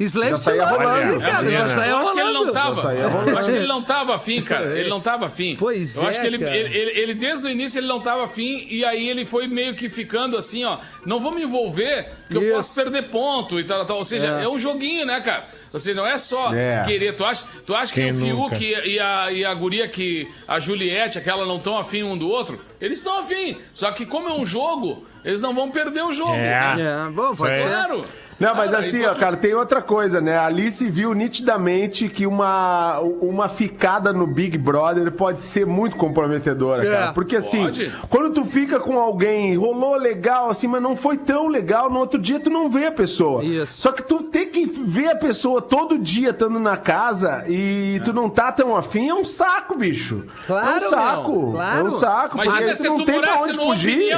slave 0.00 0.30
Já 0.32 0.38
saía 0.38 0.64
rolando. 0.66 1.20
cara, 1.20 1.46
É, 1.48 1.52
já 1.52 1.58
é. 1.62 1.66
saía 1.66 1.90
Eu 1.90 1.96
acho 1.98 2.12
que 2.12 2.20
ele 2.20 2.32
não 2.32 2.52
tava. 2.52 2.94
Eu 2.94 3.38
acho 3.38 3.50
que 3.50 3.56
ele 3.56 3.66
não 3.66 3.82
tava 3.82 4.14
afim, 4.16 4.42
cara. 4.42 4.78
Ele 4.78 4.88
não 4.88 5.00
tava 5.00 5.26
afim. 5.26 5.56
Pois 5.58 5.96
Eu 5.96 6.06
acho 6.08 6.18
é, 6.18 6.20
que 6.20 6.26
ele, 6.26 6.38
cara. 6.38 6.56
ele, 6.56 6.76
ele- 6.78 7.00
ele, 7.00 7.14
desde 7.14 7.46
o 7.46 7.50
início, 7.50 7.78
ele 7.78 7.86
não 7.86 8.00
tava 8.00 8.24
afim. 8.24 8.66
E 8.68 8.84
aí 8.84 9.08
ele 9.08 9.24
foi 9.26 9.46
meio 9.46 9.74
que 9.74 9.88
ficando 9.88 10.36
assim, 10.36 10.64
ó. 10.64 10.78
Não 11.06 11.20
vou 11.20 11.32
me 11.32 11.42
envolver, 11.42 12.08
porque 12.28 12.44
eu 12.44 12.54
posso 12.54 12.74
perder 12.74 13.02
ponto 13.10 13.58
e 13.60 13.64
tal, 13.64 13.84
tal. 13.84 13.98
Ou 13.98 14.04
seja, 14.04 14.38
É. 14.40 14.44
é, 14.44 14.48
um 14.48 14.58
joguinho, 14.58 15.04
né, 15.06 15.20
cara? 15.20 15.46
Seja, 15.78 15.94
não 15.94 16.06
é 16.06 16.18
só 16.18 16.52
É. 16.54 16.84
querer. 16.86 17.14
Tu 17.14 17.24
acha, 17.24 17.44
tu 17.66 17.74
acha 17.74 17.92
que 17.94 18.00
o 18.00 18.14
nunca? 18.14 18.56
Fiuk 18.56 18.64
e, 18.86 18.94
e 18.94 19.00
a, 19.00 19.32
e 19.32 19.44
a 19.44 19.54
guria 19.54 19.88
que. 19.88 20.30
A 20.46 20.58
Juliette, 20.60 21.18
aquela 21.18 21.46
não 21.46 21.56
estão 21.56 21.78
afim 21.78 22.02
um 22.02 22.16
do 22.16 22.28
outro? 22.28 22.60
Eles 22.80 22.98
estão 22.98 23.18
afim. 23.18 23.58
Só 23.72 23.90
que 23.92 24.04
como 24.04 24.28
é 24.28 24.32
um 24.34 24.44
jogo, 24.44 25.06
eles 25.24 25.40
não 25.40 25.54
vão 25.54 25.70
perder 25.70 26.02
o 26.02 26.12
jogo. 26.12 26.34
É. 26.34 26.74
É, 26.78 27.10
bom, 27.10 27.34
pode 27.34 27.56
ser. 27.56 27.66
Claro. 27.68 28.04
Não, 28.42 28.54
mas 28.56 28.74
assim, 28.74 29.04
ó, 29.04 29.14
cara, 29.14 29.36
tem 29.36 29.54
outra 29.54 29.80
coisa, 29.80 30.20
né? 30.20 30.36
A 30.36 30.46
Alice 30.46 30.88
viu 30.90 31.14
nitidamente 31.14 32.08
que 32.08 32.26
uma, 32.26 32.98
uma 32.98 33.48
ficada 33.48 34.12
no 34.12 34.26
Big 34.26 34.58
Brother 34.58 35.12
pode 35.12 35.42
ser 35.42 35.64
muito 35.64 35.96
comprometedora, 35.96 36.84
É, 36.86 36.90
cara. 36.90 37.12
Porque 37.12 37.36
assim, 37.36 37.62
pode. 37.64 37.92
quando 38.08 38.30
tu 38.34 38.44
fica 38.44 38.80
com 38.80 38.98
alguém, 38.98 39.56
rolou 39.56 39.96
legal, 39.96 40.50
assim, 40.50 40.66
mas 40.66 40.82
não 40.82 40.96
foi 40.96 41.16
tão 41.16 41.46
legal, 41.46 41.88
no 41.88 42.00
outro 42.00 42.20
dia 42.20 42.40
tu 42.40 42.50
não 42.50 42.68
vê 42.68 42.86
a 42.86 42.92
pessoa. 42.92 43.44
Isso. 43.44 43.80
Só 43.80 43.92
que 43.92 44.02
tu 44.02 44.24
tem 44.24 44.48
que 44.48 44.66
ver 44.66 45.10
a 45.10 45.16
pessoa 45.16 45.62
todo 45.62 45.96
dia 45.96 46.30
estando 46.30 46.58
na 46.58 46.76
casa 46.76 47.44
e 47.48 48.00
tu 48.04 48.12
não 48.12 48.28
tá 48.28 48.50
tão 48.50 48.76
afim, 48.76 49.08
é 49.08 49.14
um 49.14 49.24
saco, 49.24 49.76
bicho. 49.76 50.26
Claro, 50.46 50.84
é 50.84 50.86
um 50.86 50.90
saco. 50.90 51.42
meu, 51.42 51.52
claro. 51.52 51.78
É 51.78 51.84
um 51.84 51.90
saco. 51.92 52.36
porque 52.36 52.48
Imagina 52.48 52.70
aí 52.70 52.76
se 52.76 52.82
tu 52.82 52.98
não 52.98 53.04
tem 53.04 53.20
pra 53.20 53.40
onde 53.40 53.52
no 53.52 53.62
fugir. 53.62 54.12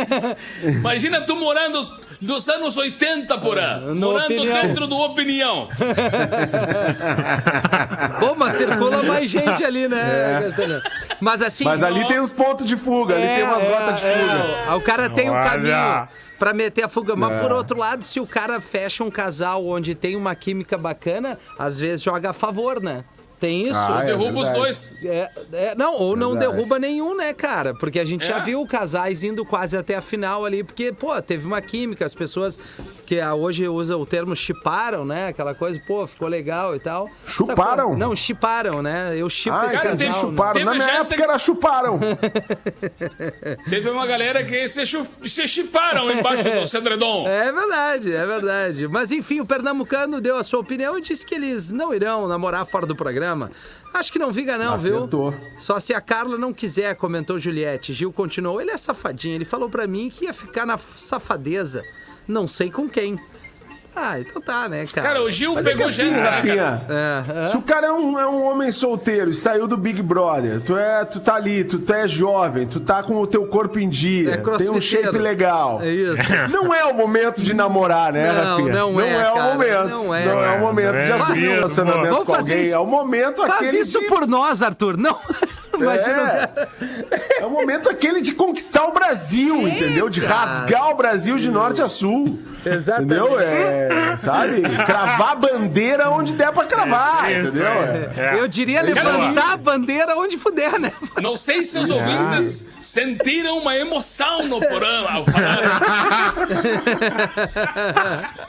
Imagina 0.64 1.20
tu 1.20 1.36
morando 1.36 2.04
dos 2.24 2.48
anos 2.48 2.76
80 2.76 3.38
por 3.38 3.58
ano. 3.58 3.94
No 3.94 4.08
morando 4.12 4.24
Opinião. 4.26 4.62
dentro 4.62 4.86
do 4.86 4.96
Opinião. 4.98 5.68
Bom, 8.20 8.34
mas 8.36 8.54
circula 8.54 9.02
mais 9.02 9.30
gente 9.30 9.64
ali, 9.64 9.88
né, 9.88 10.40
Castelhano? 10.44 10.82
Mas 11.20 11.42
assim... 11.42 11.64
É. 11.64 11.68
Mas 11.68 11.82
ali 11.82 12.06
tem 12.06 12.20
uns 12.20 12.30
pontos 12.30 12.64
de 12.64 12.76
fuga, 12.76 13.14
ali 13.14 13.26
tem 13.26 13.42
umas 13.44 13.62
é, 13.62 13.68
gotas 13.68 14.00
de 14.00 14.06
é, 14.06 14.18
fuga. 14.18 14.72
o- 14.72 14.76
o 14.76 14.80
cara 14.80 15.10
tem 15.10 15.30
um 15.30 15.34
Olha. 15.34 15.50
caminho. 15.50 16.08
Pra 16.38 16.52
meter 16.52 16.84
a 16.84 16.88
fuga. 16.88 17.14
Mas 17.14 17.32
É. 17.32 17.40
por 17.40 17.52
outro 17.52 17.78
lado, 17.78 18.02
se 18.02 18.18
o 18.20 18.26
cara 18.26 18.60
fecha 18.60 19.04
um 19.04 19.10
casal 19.10 19.64
onde 19.66 19.94
tem 19.94 20.16
uma 20.16 20.34
química 20.34 20.76
bacana, 20.76 21.38
às 21.58 21.78
vezes 21.78 22.02
joga 22.02 22.30
a 22.30 22.32
favor, 22.32 22.82
né? 22.82 23.04
Tem 23.44 23.68
isso? 23.68 23.78
Ah, 23.78 24.00
é 24.02 24.06
Derruba 24.06 24.40
os 24.40 24.48
dois. 24.50 24.96
É, 25.04 25.30
é, 25.52 25.74
não, 25.74 25.92
ou 26.00 26.16
não 26.16 26.30
Verdade. 26.30 26.52
derruba 26.52 26.78
nenhum, 26.78 27.14
né, 27.14 27.34
cara? 27.34 27.74
Porque 27.74 28.00
a 28.00 28.04
gente 28.04 28.24
já 28.26 28.38
É. 28.38 28.40
viu 28.40 28.66
casais 28.66 29.22
indo 29.22 29.44
quase 29.44 29.76
até 29.76 29.96
a 29.96 30.00
final 30.00 30.46
ali, 30.46 30.64
porque, 30.64 30.90
pô, 30.92 31.20
teve 31.20 31.46
uma 31.46 31.60
química, 31.60 32.06
as 32.06 32.14
pessoas 32.14 32.58
que 33.04 33.20
ah, 33.20 33.34
hoje 33.34 33.68
usa 33.68 33.98
o 33.98 34.06
termo 34.06 34.34
chiparam, 34.34 35.04
né? 35.04 35.26
Aquela 35.26 35.54
coisa, 35.54 35.78
pô, 35.86 36.06
ficou 36.06 36.26
legal 36.26 36.74
e 36.74 36.80
tal. 36.80 37.06
Chuparam? 37.26 37.82
Sacou? 37.90 37.96
Não, 37.98 38.16
chiparam, 38.16 38.80
né? 38.82 39.12
Eu 39.14 39.28
chipo 39.28 39.54
Ah, 39.54 39.66
esse 39.66 39.74
cara, 39.74 39.90
casal. 39.90 40.08
né? 40.08 40.14
chuparam. 40.20 40.52
Teve 40.54 40.64
Na 40.64 40.74
minha 40.74 40.88
época 41.00 41.16
que- 41.16 41.22
era 41.22 41.38
chuparam. 41.38 42.00
Teve 43.68 43.90
uma 43.90 44.06
galera 44.06 44.42
que 44.44 44.68
se, 44.68 44.86
chu- 44.86 45.06
se 45.26 45.46
chiparam 45.46 46.10
embaixo 46.10 46.44
do 46.50 46.66
Cedredon. 46.66 47.26
É 47.28 47.52
verdade, 47.52 48.12
é 48.14 48.26
verdade. 48.26 48.88
Mas 48.88 49.12
enfim, 49.12 49.40
o 49.40 49.46
Pernambucano 49.46 50.20
deu 50.20 50.36
a 50.38 50.42
sua 50.42 50.60
opinião 50.60 50.96
e 50.96 51.00
disse 51.02 51.26
que 51.26 51.34
eles 51.34 51.70
não 51.70 51.92
irão 51.92 52.26
namorar 52.26 52.64
fora 52.66 52.86
do 52.86 52.96
programa. 52.96 53.33
Acho 53.92 54.12
que 54.12 54.18
não 54.18 54.32
vinga 54.32 54.58
não, 54.58 54.74
Acertou. 54.74 55.30
viu? 55.30 55.40
Só 55.60 55.78
se 55.78 55.94
a 55.94 56.00
Carla 56.00 56.36
não 56.36 56.52
quiser, 56.52 56.94
comentou 56.96 57.38
Juliette. 57.38 57.92
Gil 57.92 58.12
continuou, 58.12 58.60
ele 58.60 58.70
é 58.72 58.76
safadinho. 58.76 59.34
Ele 59.36 59.44
falou 59.44 59.68
pra 59.70 59.86
mim 59.86 60.10
que 60.10 60.24
ia 60.24 60.32
ficar 60.32 60.66
na 60.66 60.76
safadeza. 60.76 61.84
Não 62.26 62.48
sei 62.48 62.70
com 62.70 62.88
quem. 62.88 63.18
Ah, 63.96 64.18
então 64.18 64.42
tá, 64.42 64.68
né, 64.68 64.84
cara? 64.92 65.06
Cara, 65.08 65.22
o 65.22 65.30
Gil 65.30 65.54
Mas 65.54 65.66
é 65.66 65.70
que 65.70 65.76
pegou 65.76 65.88
assim, 65.90 66.02
gente, 66.02 66.14
né, 66.14 66.22
cara? 66.22 66.36
Rafinha, 66.36 66.82
É, 66.88 67.24
é. 67.46 67.50
se 67.50 67.56
o 67.56 67.62
cara 67.62 67.86
é 67.86 67.92
um, 67.92 68.18
é 68.18 68.26
um 68.26 68.42
homem 68.44 68.72
solteiro 68.72 69.30
e 69.30 69.34
saiu 69.34 69.68
do 69.68 69.76
Big 69.76 70.02
Brother, 70.02 70.60
tu, 70.60 70.76
é, 70.76 71.04
tu 71.04 71.20
tá 71.20 71.36
ali, 71.36 71.62
tu, 71.64 71.78
tu 71.78 71.92
é 71.92 72.08
jovem, 72.08 72.66
tu 72.66 72.80
tá 72.80 73.02
com 73.02 73.16
o 73.20 73.26
teu 73.26 73.46
corpo 73.46 73.78
em 73.78 73.88
dia, 73.88 74.32
É 74.34 74.56
tem 74.58 74.68
um 74.70 74.80
shape 74.80 75.16
legal. 75.16 75.80
É 75.80 75.88
isso. 75.90 76.22
Não 76.50 76.74
é 76.74 76.84
o 76.84 76.94
momento 76.94 77.40
de 77.40 77.54
namorar, 77.54 78.12
né, 78.12 78.32
Não, 78.32 78.50
Rafinha? 78.56 78.72
não 78.72 79.00
é, 79.00 79.30
o 79.30 79.34
cara, 79.34 79.44
momento. 79.52 79.88
não 79.88 80.14
é, 80.14 80.24
Não 80.24 80.44
é 80.44 80.50
o 80.56 80.60
momento 80.60 80.96
de 80.96 81.04
Não 81.08 81.16
é 81.16 81.20
assumir 81.20 81.48
um 81.48 81.52
relacionamento 81.52 82.08
Vamos 82.10 82.24
com 82.24 82.34
fazer 82.34 82.52
alguém. 82.52 82.66
isso. 82.66 82.74
É 82.74 82.78
o 82.78 82.86
momento 82.86 83.36
Faz 83.46 83.54
aquele 83.54 83.78
isso 83.78 84.00
de... 84.00 84.06
por 84.06 84.26
nós, 84.26 84.62
Arthur. 84.62 84.96
Não. 84.96 85.16
Imagina. 85.78 86.50
É, 87.10 87.42
é 87.42 87.46
o 87.46 87.50
momento 87.50 87.88
aquele 87.88 88.20
de 88.20 88.32
conquistar 88.32 88.84
o 88.86 88.92
Brasil, 88.92 89.66
entendeu? 89.68 90.08
De 90.08 90.20
rasgar 90.20 90.90
o 90.90 90.94
Brasil 90.94 91.38
de 91.38 91.50
norte 91.50 91.82
a 91.82 91.88
sul. 91.88 92.38
Exatamente. 92.64 93.14
Entendeu? 93.14 93.40
É, 93.40 94.16
sabe? 94.18 94.62
Cravar 94.62 95.32
a 95.32 95.34
bandeira 95.34 96.10
onde 96.10 96.32
der 96.34 96.52
pra 96.52 96.64
cravar, 96.64 97.30
Isso, 97.30 97.48
entendeu? 97.50 97.66
é. 97.66 98.10
É. 98.16 98.40
Eu 98.40 98.48
diria 98.48 98.80
É 98.80 98.82
levantar 98.82 99.52
a 99.52 99.56
bandeira 99.56 100.16
onde 100.16 100.36
puder, 100.36 100.78
né? 100.78 100.92
Não 101.20 101.36
sei 101.36 101.64
se 101.64 101.78
os 101.78 101.90
ouvintes 101.90 102.66
sentiram 102.80 103.58
uma 103.58 103.76
emoção 103.76 104.46
no 104.46 104.60
programa 104.60 105.10
ao 105.12 105.24
falar. 105.24 106.34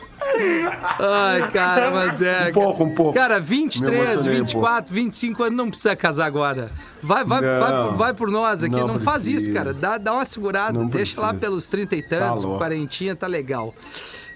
Ai, 1.00 1.52
cara, 1.52 1.92
mas 1.92 2.22
é. 2.22 2.50
Um 2.50 2.54
pouco, 2.54 2.84
um 2.84 2.94
pouco. 2.96 3.14
Cara, 3.14 3.40
Me 3.40 3.46
23, 3.46 4.12
emocionei 4.12 4.42
um 4.42 4.46
24, 4.46 4.94
25 4.94 5.44
anos 5.44 5.58
não 5.58 5.70
precisa 5.70 5.96
casar 5.96 6.26
agora. 6.26 6.72
Vai, 7.02 7.24
vai, 7.24 7.42
Não. 7.42 7.60
vai, 7.60 7.72
por- 7.88 7.96
vai 7.96 8.14
por 8.14 8.32
nós 8.32 8.64
aqui. 8.64 8.76
Não, 8.76 8.88
Não 8.88 9.00
faz 9.00 9.28
isso, 9.28 9.52
cara. 9.54 9.74
Dá, 9.74 9.98
dá 9.98 10.14
uma 10.14 10.26
segurada. 10.26 10.74
Não 10.78 10.88
Deixa 10.88 11.20
lá 11.22 11.28
precisa. 11.30 11.50
pelos 11.50 11.68
30 11.70 11.96
e 11.96 12.02
tantos, 12.02 12.44
louco. 12.44 12.60
quarentinha, 12.60 13.16
tá 13.16 13.28
legal. 13.28 13.74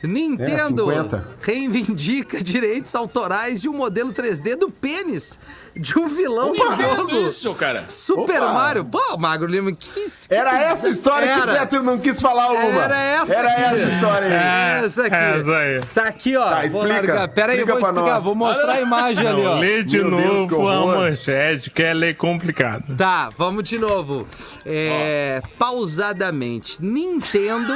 Nintendo 0.08 0.92
É, 0.92 0.96
50. 0.96 1.28
reivindica 1.42 2.42
direitos 2.44 2.94
autorais 2.96 3.62
de 3.62 3.68
um 3.70 3.74
modelo 3.74 4.12
3D 4.14 4.56
do 4.56 4.70
pênis 4.72 5.40
de 5.76 5.98
um 5.98 6.08
vilão 6.08 6.54
Não 6.54 6.76
do 6.76 6.84
jogo. 6.84 7.28
isso, 7.28 7.54
cara. 7.56 7.86
Super 7.88 8.42
Opa. 8.42 8.54
Mario. 8.54 8.84
Pô, 8.86 9.18
Magro 9.18 9.48
Lima, 9.48 9.72
que 9.72 9.88
que 9.88 10.10
Era 10.34 10.60
essa 10.60 10.88
bizarro. 10.90 10.94
história 10.94 11.28
que 11.34 11.40
o 11.40 11.44
Era. 11.44 11.60
Peter 11.60 11.84
não 11.84 11.98
quis 12.00 12.20
falar 12.20 12.50
uma. 12.52 12.82
Era 12.84 12.98
essa 12.98 13.34
Era 13.36 13.50
aqui. 13.52 13.62
essa 13.62 13.94
história 13.96 14.28
aí. 14.28 14.86
Essa 14.86 15.04
aqui. 15.06 15.16
Essa 15.16 15.58
aí. 15.58 15.82
Tá 15.94 16.04
aqui, 16.04 16.36
ó. 16.36 16.44
Tá, 16.50 16.56
vou 16.56 16.64
explica. 16.66 16.88
largar. 16.94 17.28
Pera 17.30 17.52
aí, 17.54 17.60
eu 17.60 17.68
vou 17.68 17.80
explicar. 17.80 18.02
nós. 18.02 18.24
Vou 18.24 18.36
mostrar 18.36 18.74
a 18.74 18.82
imagem 18.82 19.26
ali, 19.28 19.46
ó. 19.46 19.60
Lê 19.60 19.84
de 19.84 20.02
Meu 20.04 20.10
Deus, 20.10 20.24
que 20.50 20.56
novo 20.56 20.68
a 20.70 20.80
horror. 20.82 20.96
manchete, 20.98 21.70
que 21.70 21.84
ela 21.84 22.06
é 22.06 22.14
complicada. 22.14 22.84
Tá, 22.98 23.30
vamos 23.38 23.64
de 23.64 23.78
novo. 23.78 24.28
É, 24.66 25.42
pausadamente. 25.58 26.78
Nintendo. 26.84 27.74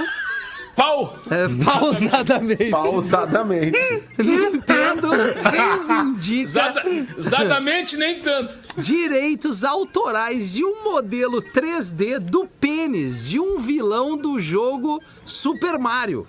Pau! 0.75 1.17
é, 1.29 1.47
pausadamente. 1.63 2.69
Pausadamente. 2.71 3.77
Nintendo 4.17 5.09
reivindica 5.43 6.49
Zada, 6.49 6.83
zadamente 7.19 7.95
nem 7.97 8.19
tanto. 8.19 8.57
direitos 8.77 9.63
autorais 9.63 10.53
de 10.53 10.63
um 10.65 10.83
modelo 10.83 11.41
3D 11.41 12.17
do 12.19 12.45
pênis 12.47 13.23
de 13.23 13.39
um 13.39 13.59
vilão 13.59 14.17
do 14.17 14.39
jogo 14.39 15.01
Super 15.25 15.77
Mario. 15.77 16.25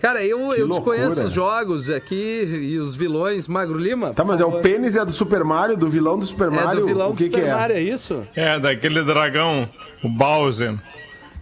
Cara, 0.00 0.24
eu, 0.24 0.38
eu 0.54 0.66
loucura. 0.66 0.96
desconheço 0.96 1.22
os 1.24 1.32
jogos 1.32 1.90
aqui 1.90 2.42
e 2.72 2.78
os 2.78 2.96
vilões. 2.96 3.46
Magro 3.46 3.76
Lima? 3.78 4.14
Tá, 4.14 4.24
mas 4.24 4.40
é 4.40 4.44
o 4.46 4.60
pênis 4.62 4.96
é 4.96 5.04
do 5.04 5.12
Super 5.12 5.44
Mario, 5.44 5.76
do 5.76 5.90
vilão 5.90 6.18
do 6.18 6.24
Super 6.24 6.46
É 6.48 6.50
Mario? 6.50 6.80
do 6.80 6.86
vilão 6.86 7.10
o 7.10 7.14
que 7.16 7.24
do 7.28 7.32
Super 7.32 7.44
que 7.44 7.50
é? 7.50 7.54
Mario, 7.54 7.76
é 7.76 7.80
isso? 7.82 8.26
É, 8.34 8.58
daquele 8.58 9.02
dragão, 9.04 9.68
o 10.02 10.08
Bowser, 10.08 10.74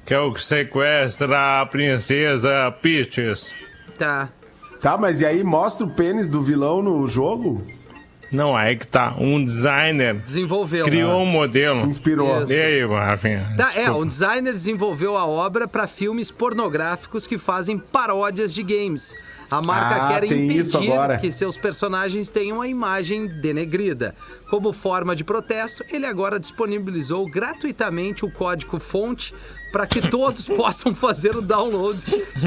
que 0.08 0.14
é 0.14 0.20
o 0.20 0.32
que 0.32 0.42
sequestra 0.42 1.60
a 1.60 1.66
princesa 1.66 2.74
Peaches. 2.80 3.54
Tá. 3.98 4.30
Tá, 4.80 4.96
mas 4.96 5.20
e 5.20 5.26
aí 5.26 5.44
mostra 5.44 5.84
o 5.84 5.90
pênis 5.90 6.26
do 6.26 6.42
vilão 6.42 6.80
no 6.80 7.06
jogo? 7.06 7.62
Não, 8.32 8.56
aí 8.56 8.74
que 8.76 8.86
tá. 8.86 9.14
Um 9.18 9.44
designer 9.44 10.14
Desenvolveu. 10.14 10.86
criou 10.86 11.20
um 11.20 11.26
modelo. 11.26 11.82
Se 11.82 11.88
inspirou. 11.88 12.42
Isso. 12.42 12.52
E 12.54 12.58
aí, 12.58 12.86
Rafinha? 12.86 13.54
Tá, 13.54 13.74
é, 13.74 13.90
um 13.90 14.06
designer 14.06 14.52
desenvolveu 14.52 15.14
a 15.14 15.26
obra 15.26 15.68
para 15.68 15.86
filmes 15.86 16.30
pornográficos 16.30 17.26
que 17.26 17.36
fazem 17.36 17.78
paródias 17.78 18.54
de 18.54 18.62
games. 18.62 19.14
A 19.50 19.62
marca 19.62 20.04
Ah, 20.04 20.08
quer 20.08 20.24
impedir 20.24 21.18
que 21.20 21.32
seus 21.32 21.56
personagens 21.56 22.28
tenham 22.28 22.60
a 22.60 22.68
imagem 22.68 23.26
denegrida. 23.26 24.14
Como 24.50 24.74
forma 24.74 25.16
de 25.16 25.24
protesto, 25.24 25.82
ele 25.90 26.04
agora 26.04 26.38
disponibilizou 26.38 27.26
gratuitamente 27.30 28.26
o 28.26 28.30
código 28.30 28.78
fonte 28.78 29.34
para 29.72 29.87
que 29.87 30.00
todos 30.00 30.46
possam 30.50 30.94
fazer 30.94 31.37
o 31.37 31.40
download 31.42 31.98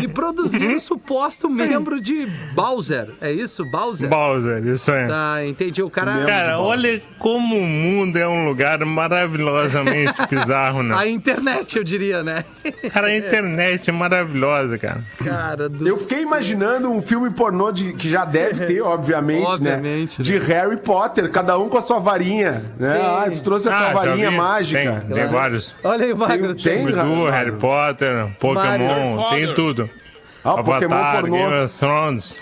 e 0.01 0.07
produzir 0.07 0.75
o 0.75 0.79
suposto 0.79 1.49
membro 1.49 1.99
de 2.01 2.25
Bowser. 2.53 3.09
É 3.21 3.31
isso, 3.31 3.63
Bowser? 3.71 4.09
Bowser, 4.09 4.65
isso 4.67 4.91
aí. 4.91 5.07
Tá, 5.07 5.45
entendi. 5.45 5.81
O 5.83 5.89
cara. 5.89 6.25
Cara, 6.25 6.59
olha 6.59 7.01
como 7.19 7.57
o 7.57 7.61
mundo 7.63 8.17
é 8.17 8.27
um 8.27 8.45
lugar 8.45 8.79
maravilhosamente 8.85 10.13
bizarro, 10.29 10.83
né? 10.83 10.95
A 10.97 11.07
internet, 11.07 11.77
eu 11.77 11.83
diria, 11.83 12.23
né? 12.23 12.43
Cara, 12.91 13.07
a 13.07 13.15
internet 13.17 13.89
é 13.89 13.93
maravilhosa, 13.93 14.77
cara. 14.77 15.03
Cara 15.23 15.69
do 15.69 15.87
Eu 15.87 15.95
fiquei 15.95 16.19
céu. 16.19 16.27
imaginando 16.27 16.89
um 16.89 17.01
filme 17.01 17.29
pornô 17.31 17.71
de, 17.71 17.93
que 17.93 18.09
já 18.09 18.25
deve 18.25 18.65
ter, 18.65 18.81
obviamente, 18.81 19.45
Obviamente, 19.51 20.19
né? 20.21 20.23
né? 20.23 20.23
De 20.23 20.37
Harry 20.39 20.77
Potter, 20.77 21.29
cada 21.29 21.57
um 21.57 21.69
com 21.69 21.77
a 21.77 21.81
sua 21.81 21.99
varinha, 21.99 22.63
né? 22.79 22.93
Sim. 22.93 23.01
Ah, 23.01 23.29
tu 23.31 23.43
trouxe 23.43 23.69
a 23.69 23.71
tua 23.71 23.79
Ah, 23.81 23.87
já 23.87 23.93
varinha 23.93 24.29
vi. 24.31 24.37
mágica. 24.37 25.03
Tem, 25.07 25.15
tem 25.17 25.27
vários. 25.29 25.75
Olha 25.83 26.05
aí, 26.05 26.13
Magro. 26.13 26.55
Tem- 26.55 26.63
Tem. 26.63 26.85
tem- 26.85 27.10
Mario. 27.17 27.31
Harry 27.31 27.51
Potter, 27.53 28.27
Pokémon, 28.39 29.15
Mario. 29.15 29.29
tem 29.29 29.53
tudo. 29.55 29.89
Ah, 30.43 30.55
o 30.55 30.63
Pokémon 30.63 30.95
Avatar, 30.95 31.21
pornô. 31.21 31.37
Game 31.37 31.63
of 31.65 31.77
Thrones. 31.77 32.37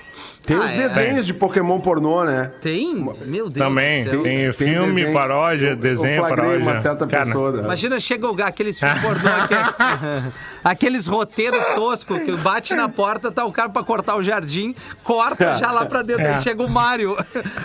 Tem 0.46 0.56
Ah, 0.58 0.62
os 0.62 0.72
é. 0.72 0.78
desenhos 0.78 1.26
de 1.26 1.34
Pokémon 1.34 1.80
pornô, 1.80 2.24
né? 2.24 2.50
Tem? 2.62 2.96
Meu 2.96 3.50
Deus 3.50 3.54
Também, 3.54 4.04
do 4.06 4.10
céu. 4.12 4.24
tem, 4.24 4.38
Tem 4.40 4.54
filme, 4.54 4.96
desenho. 4.96 5.14
paródia, 5.14 5.68
Eu- 5.72 5.76
desenho, 5.76 6.16
eu 6.16 6.22
paródia. 6.24 6.60
uma 6.60 6.76
certa 6.78 7.06
Cara, 7.06 7.26
pessoa. 7.26 7.52
da- 7.52 7.60
Imagina, 7.64 8.00
chega 8.00 8.26
o 8.32 8.42
aqueles 8.44 8.80
filmes 8.80 9.00
pornô, 9.04 9.30
aquele- 9.30 10.34
aqueles 10.64 11.08
roteiros 11.08 11.64
toscos 11.76 12.20
que 12.24 12.32
bate 12.38 12.74
na 12.74 12.88
porta, 12.90 13.32
tá 13.32 13.46
o 13.46 13.52
cara 13.52 13.70
pra 13.70 13.84
cortar 13.84 14.16
o 14.16 14.24
jardim, 14.24 14.74
corta 15.04 15.58
já 15.58 15.72
lá 15.72 15.86
pra 15.86 16.02
dentro, 16.02 16.24
É. 16.24 16.36
aí 16.36 16.42
chega 16.42 16.64
o 16.64 16.70
Mário. 16.70 17.16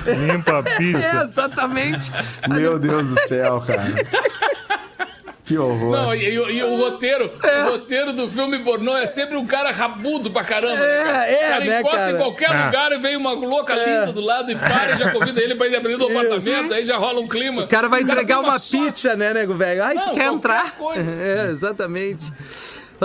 Limpa 0.05 0.57
a 0.57 0.59
É, 0.69 0.77
pizza. 0.77 1.25
exatamente. 1.25 2.13
Meu 2.51 2.79
Deus 2.79 3.07
do 3.07 3.19
céu, 3.29 3.61
cara. 3.67 3.95
Que 5.45 5.59
horror. 5.59 5.91
Não, 5.93 6.15
e, 6.15 6.21
e- 6.25 6.57
e 6.57 6.63
o 6.65 6.77
roteiro, 6.77 7.31
o 7.67 7.71
roteiro 7.71 8.15
do 8.15 8.31
filme 8.31 8.61
pornô 8.61 8.97
é 8.97 9.05
sempre 9.05 9.37
um 9.37 9.45
cara 9.45 9.71
rabudo 9.71 10.31
pra 10.31 10.43
caramba. 10.43 10.83
É, 10.83 11.05
né, 11.05 11.05
cara? 11.05 11.27
é, 11.31 11.35
o 11.37 11.41
cara 11.51 11.65
né, 11.67 11.81
encosta 11.81 11.99
cara? 11.99 12.13
em 12.13 12.17
qualquer 12.17 12.51
Ah. 12.51 12.65
lugar 12.65 12.93
e 12.93 12.99
vem 12.99 13.17
uma 13.17 13.33
louca 13.33 13.75
linda 13.75 14.11
do 14.13 14.23
lado 14.23 14.51
e 14.51 14.57
para 14.57 14.93
e 14.93 14.97
já 14.97 15.11
convida 15.13 15.43
ele 15.43 15.55
pra 15.55 15.67
ir 15.69 15.77
abrir 15.77 15.99
do 15.99 16.07
apartamento, 16.07 16.73
aí 16.73 16.85
já 16.87 16.97
rola 16.97 17.21
um 17.21 17.29
clima. 17.29 17.65
O 17.65 17.69
cara 17.69 17.89
vai 17.91 18.01
entregar 18.01 18.37
tem 18.39 18.45
uma, 18.49 18.59
sorte. 18.59 18.87
pizza, 18.87 19.15
né, 19.17 19.35
nego 19.35 19.53
velho? 19.55 19.85
Ai, 19.85 19.95
Não, 19.95 20.09
tu 20.09 20.15
quer 20.15 20.25
entrar? 20.33 20.77
coisa. 20.77 21.05
É, 21.21 21.51
exatamente. 21.51 22.33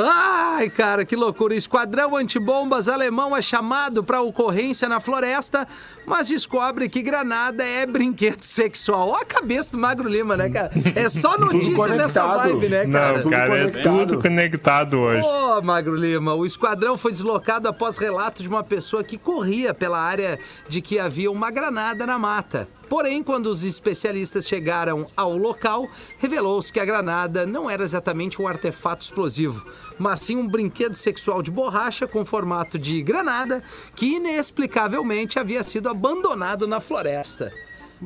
Ai, 0.08 0.70
cara, 0.70 1.06
que 1.06 1.16
loucura. 1.16 1.56
Esquadrão 1.56 2.16
antibombas 2.16 2.88
alemão 2.88 3.36
é 3.36 3.42
chamado 3.42 4.04
para 4.04 4.22
ocorrência 4.22 4.88
na 4.88 5.00
floresta, 5.00 5.68
mas 6.06 6.28
descobre 6.28 6.90
que 6.90 7.02
granada 7.02 7.64
é 7.64 7.86
brinquedo 7.86 8.44
sexual. 8.44 9.10
Olha 9.10 9.22
a 9.22 9.26
cabeça 9.26 9.72
do 9.72 9.78
Magro 9.78 10.08
Lima, 10.08 10.36
né, 10.38 10.50
cara? 10.50 10.72
É 10.96 11.10
só 11.10 11.38
notícia 11.38 11.88
nessa 11.96 12.26
vibe, 12.26 12.70
né, 12.70 12.88
cara? 12.88 13.14
Não, 13.18 13.24
tudo 13.24 13.32
cara, 13.32 13.46
é 13.46 13.50
conectado. 13.50 13.84
tudo 13.84 14.22
conectado 14.22 14.98
hoje. 15.00 15.22
Ô, 15.24 15.62
Magro 15.62 15.96
Lima, 15.96 16.34
o 16.34 16.46
esquadrão 16.46 16.98
foi 16.98 17.12
deslocado 17.12 17.68
após 17.68 17.98
relato 17.98 18.42
de 18.42 18.50
uma 18.50 18.64
pessoa 18.64 19.04
que 19.04 19.18
corria 19.18 19.74
pela 19.74 20.00
área 20.00 20.40
de 20.68 20.82
que 20.82 21.00
havia 21.00 21.32
uma 21.32 21.52
granada 21.52 22.06
na 22.06 22.18
mata. 22.18 22.68
Porém, 22.90 23.22
quando 23.22 23.46
os 23.48 23.64
especialistas 23.64 24.48
chegaram 24.48 25.08
ao 25.16 25.38
local, 25.38 25.88
revelou-se 26.18 26.74
que 26.74 26.80
a 26.80 26.86
granada 26.86 27.46
não 27.46 27.70
era 27.70 27.84
exatamente 27.84 28.42
um 28.42 28.48
artefato 28.48 29.04
explosivo, 29.04 29.64
mas 30.00 30.22
sim 30.22 30.36
um 30.36 30.48
brinquedo 30.48 30.96
sexual 30.96 31.44
de 31.44 31.52
borracha 31.52 32.08
com 32.08 32.26
formato 32.26 32.80
de 32.80 33.02
granada 33.04 33.62
que 33.96 34.16
inexplicavelmente 34.16 35.38
havia 35.38 35.62
sido 35.62 35.88
abandonado 35.88 36.68
na 36.68 36.80
floresta. 36.80 37.54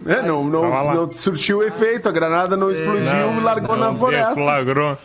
É, 0.08 0.22
não, 0.24 0.44
não, 0.44 0.94
não 0.94 1.12
surtiu 1.12 1.62
efeito, 1.62 2.10
a 2.10 2.12
granada 2.12 2.58
não 2.58 2.72
explodiu 2.72 3.38
e 3.38 3.40
largou 3.42 3.78
na 3.78 3.94
floresta. 3.94 4.34
deflagrou. 4.34 4.98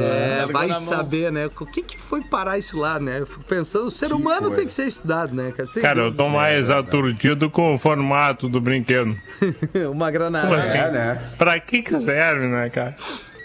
É, 0.00 0.36
largou 0.38 0.52
vai 0.52 0.66
na 0.66 0.74
mão. 0.74 0.82
saber, 0.82 1.32
né? 1.32 1.46
O 1.46 1.66
que, 1.66 1.82
que 1.82 1.98
foi 1.98 2.22
parar 2.22 2.58
isso 2.58 2.78
lá, 2.78 2.98
né? 2.98 3.20
Eu 3.20 3.26
fico 3.26 3.44
pensando, 3.44 3.86
o 3.86 3.90
ser 3.90 4.12
humano 4.12 4.42
coisa. 4.42 4.56
tem 4.56 4.66
que 4.66 4.72
ser 4.72 4.86
estudado, 4.86 5.34
né, 5.34 5.52
cara? 5.52 5.66
Sem 5.66 5.82
Cara, 5.82 6.02
eu 6.02 6.14
tô 6.14 6.28
mais 6.28 6.70
aturdido 6.70 7.50
com 7.50 7.74
o 7.74 7.78
formato 7.78 8.48
do 8.48 8.60
brinquedo. 8.60 9.16
Uma 9.90 10.10
granada. 10.10 10.46
Como 10.48 10.58
assim? 10.58 10.72
É, 10.72 10.90
né? 10.90 11.22
Pra 11.38 11.58
que 11.60 11.82
que 11.82 11.98
serve, 12.00 12.46
né, 12.46 12.70
cara? 12.70 12.96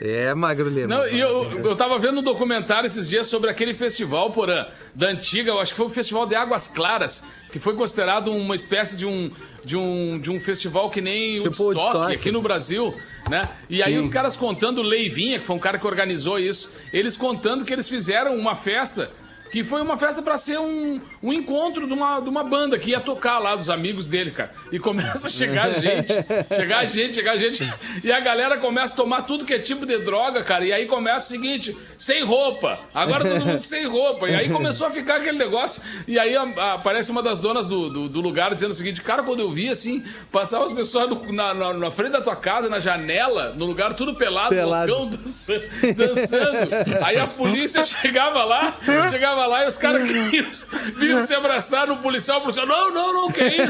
É, 0.02 0.34
Magro 0.34 0.70
Lima. 0.70 0.88
Não, 0.88 1.08
e 1.08 1.20
eu, 1.20 1.60
eu 1.64 1.76
tava 1.76 2.00
vendo 2.00 2.20
um 2.20 2.24
documentário 2.24 2.88
esses 2.88 3.10
dias 3.10 3.28
sobre 3.28 3.50
aquele 3.50 3.74
festival, 3.74 4.32
Porã, 4.32 4.66
da 4.96 5.08
antiga, 5.08 5.52
eu 5.52 5.60
acho 5.60 5.74
que 5.74 5.78
foi 5.78 5.88
o 5.88 5.90
Festival 5.90 6.26
de 6.26 6.36
Águas 6.36 6.68
Claras, 6.68 7.24
que 7.52 7.60
foi 7.60 7.74
considerado 7.76 8.32
uma 8.32 8.56
espécie 8.56 8.96
de 8.96 9.06
um, 9.06 9.30
de 9.66 9.76
um, 9.76 10.18
de 10.20 10.32
um 10.32 10.40
festival 10.40 10.90
que 10.90 11.02
nem 11.02 11.42
Tipo 11.42 11.64
o 11.64 11.66
Woodstock, 11.66 11.98
Woodstock. 11.98 12.14
aqui 12.14 12.32
no 12.32 12.42
Brasil, 12.42 12.96
né? 13.30 13.50
E 13.70 13.84
aí 13.84 13.98
os 13.98 14.08
caras 14.08 14.38
contando, 14.38 14.80
o 14.80 14.84
Leivinha, 14.84 15.38
que 15.40 15.46
foi 15.46 15.56
um 15.56 15.60
cara 15.60 15.78
que 15.78 15.86
organizou 15.86 16.40
isso, 16.40 16.72
eles 16.94 17.18
contando 17.18 17.66
que 17.66 17.74
eles 17.74 17.90
fizeram 17.90 18.36
uma 18.36 18.56
festa 18.56 19.12
que 19.52 19.64
foi 19.64 19.82
uma 19.82 19.98
festa 19.98 20.22
pra 20.22 20.38
ser 20.38 20.60
um, 20.60 21.00
um 21.22 21.34
encontro 21.34 21.88
de 21.88 21.94
uma, 21.94 22.20
de 22.20 22.30
uma 22.30 22.44
banda 22.44 22.78
que 22.78 22.92
ia 22.92 23.00
tocar 23.00 23.40
lá, 23.40 23.56
dos 23.56 23.70
amigos 23.70 24.06
dele, 24.06 24.32
cara. 24.32 24.52
E 24.72 24.80
começa 24.80 25.28
a 25.28 25.30
chegar 25.30 25.72
gente, 25.80 26.14
chegar 26.56 26.86
gente, 26.86 27.14
chegar 27.16 27.38
gente. 27.38 27.74
E 28.04 28.12
a 28.12 28.20
galera 28.20 28.58
começa 28.58 28.94
a 28.94 28.98
tomar 28.98 29.24
tudo 29.24 29.46
que 29.46 29.54
é 29.54 29.60
tipo 29.60 29.86
de 29.86 29.98
droga, 30.00 30.44
cara. 30.44 30.66
E 30.66 30.72
aí 30.74 30.86
começa 30.86 31.26
o 31.28 31.30
seguinte, 31.30 31.76
sem 31.98 32.24
roupa. 32.24 32.80
Agora 32.94 33.28
todo 33.28 33.46
mundo 33.46 33.62
sem 33.64 33.86
roupa. 33.88 34.30
E 34.30 34.36
aí 34.36 34.50
começou 34.50 34.88
a 34.88 34.92
ficar 34.92 35.18
aquele 35.18 35.38
negócio. 35.38 35.82
E 36.08 36.18
aí 36.20 36.36
aparece 36.36 37.12
uma 37.12 37.24
das 37.24 37.40
donas 37.40 37.68
do, 37.68 37.90
do, 37.90 38.10
do 38.10 38.22
lugar 38.22 38.54
dizendo 38.54 38.72
o 38.72 38.76
seguinte, 38.76 39.02
cara, 39.02 39.24
quando 39.24 39.40
eu 39.40 39.52
vi 39.52 39.70
assim, 39.70 40.04
passavam 40.32 40.66
as 40.66 40.74
pessoas 40.74 41.10
no- 41.10 41.32
na, 41.34 41.54
na, 41.54 41.74
na 41.74 41.92
frente 41.92 42.12
da 42.12 42.22
tua 42.22 42.36
casa, 42.36 42.70
na 42.70 42.80
janela, 42.80 43.54
no 43.56 43.66
lugar 43.66 43.94
tudo 43.94 44.16
pelado, 44.16 44.50
Pelado. 44.50 44.92
loucão, 44.92 45.10
dançando, 45.10 45.64
dançando. 45.96 46.70
Aí 47.04 47.18
a 47.18 47.28
polícia 47.28 47.84
chegava 47.84 48.44
lá, 48.44 48.78
chegava 49.10 49.39
lá 49.46 49.66
e 49.66 49.68
os 49.68 49.78
caras 49.78 50.04
queriam, 50.08 50.50
vinham 50.98 51.26
se 51.26 51.34
abraçar 51.34 51.88
no 51.88 51.98
policial, 51.98 52.40
o 52.40 52.42
policial, 52.42 52.66
não, 52.66 52.92
não, 52.92 53.14
não, 53.14 53.32
que 53.32 53.44
isso? 53.44 53.62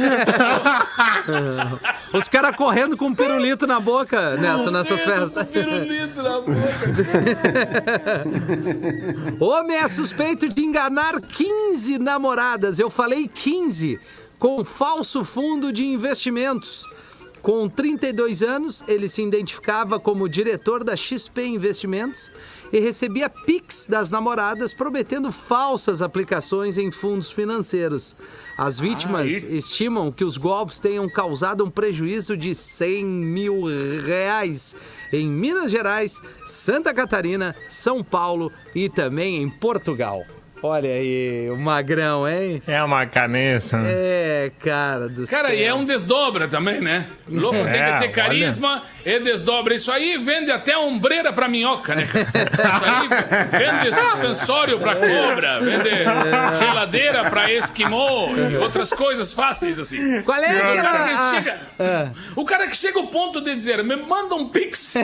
Os 2.13 2.27
caras 2.27 2.55
correndo 2.55 2.97
com 2.97 3.05
um 3.07 3.15
pirulito 3.15 3.65
na 3.67 3.79
boca, 3.79 4.35
Neto, 4.37 4.71
nessas 4.71 5.01
festas. 5.01 5.31
com 5.31 5.45
pirulito 5.45 6.21
na 6.21 6.41
boca. 6.41 6.53
Homem 9.39 9.77
é 9.77 9.87
suspeito 9.87 10.49
de 10.49 10.61
enganar 10.61 11.19
15 11.21 11.99
namoradas. 11.99 12.79
Eu 12.79 12.89
falei 12.89 13.27
15, 13.27 13.99
com 14.37 14.63
falso 14.63 15.23
fundo 15.23 15.71
de 15.71 15.85
investimentos. 15.85 16.85
Com 17.41 17.69
32 17.69 18.43
anos, 18.43 18.83
ele 18.87 19.07
se 19.07 19.21
identificava 19.21 19.99
como 19.99 20.27
diretor 20.27 20.83
da 20.83 20.95
XP 20.95 21.45
Investimentos 21.45 22.29
e 22.71 22.79
recebia 22.79 23.29
Pix 23.29 23.85
das 23.87 24.09
namoradas 24.09 24.73
prometendo 24.73 25.31
falsas 25.31 26.01
aplicações 26.01 26.77
em 26.77 26.91
fundos 26.91 27.31
financeiros. 27.31 28.15
As 28.57 28.79
vítimas 28.79 29.31
estimam 29.31 30.11
que 30.11 30.23
os 30.23 30.37
golpes 30.37 30.79
tenham 30.79 31.09
causado 31.09 31.63
um 31.63 31.69
prejuízo 31.69 32.35
de 32.35 32.53
100 32.53 33.05
mil 33.05 33.63
reais 34.05 34.75
em 35.11 35.27
Minas 35.27 35.71
Gerais, 35.71 36.19
Santa 36.45 36.93
Catarina, 36.93 37.55
São 37.67 38.03
Paulo 38.03 38.51
e 38.75 38.89
também 38.89 39.41
em 39.41 39.49
Portugal. 39.49 40.23
Olha 40.61 40.89
aí, 40.89 41.49
o 41.49 41.55
magrão, 41.57 42.27
hein? 42.27 42.61
É 42.67 42.83
uma 42.83 43.05
canessa. 43.05 43.77
né? 43.77 43.89
É, 43.91 44.51
cara 44.59 45.07
do 45.07 45.25
céu. 45.25 45.39
Cara, 45.41 45.53
e 45.53 45.63
é 45.63 45.73
um 45.73 45.85
desdobra 45.85 46.49
também, 46.49 46.81
né? 46.81 47.07
Louco 47.29 47.57
tem 47.63 47.79
É, 47.81 47.93
que 47.93 47.99
ter 47.99 48.07
carisma 48.09 48.83
e 49.05 49.19
desdobra. 49.21 49.73
Isso 49.73 49.89
aí 49.89 50.17
vende 50.17 50.51
até 50.51 50.77
ombreira 50.77 51.31
pra 51.31 51.47
minhoca, 51.47 51.95
né? 51.95 52.03
Isso 52.03 52.85
aí 52.85 53.57
vende 53.57 53.95
suspensório 53.95 54.79
pra 54.79 54.95
cobra, 54.95 55.59
vende 55.61 55.89
geladeira 56.59 57.29
pra 57.29 57.49
esquimô 57.51 58.35
e 58.35 58.57
outras 58.57 58.91
coisas 58.91 59.31
fáceis 59.31 59.79
assim. 59.79 60.21
Qual 60.23 60.37
é 60.43 60.57
O 60.59 60.75
cara 60.81 61.07
que 61.07 61.35
chega, 61.35 61.59
o 62.35 62.45
cara 62.45 62.67
que 62.67 62.75
chega 62.77 62.99
ao 62.99 63.07
ponto 63.07 63.39
de 63.39 63.55
dizer, 63.55 63.81
me 63.83 63.95
manda 63.95 64.35
um 64.35 64.49
pix. 64.49 64.95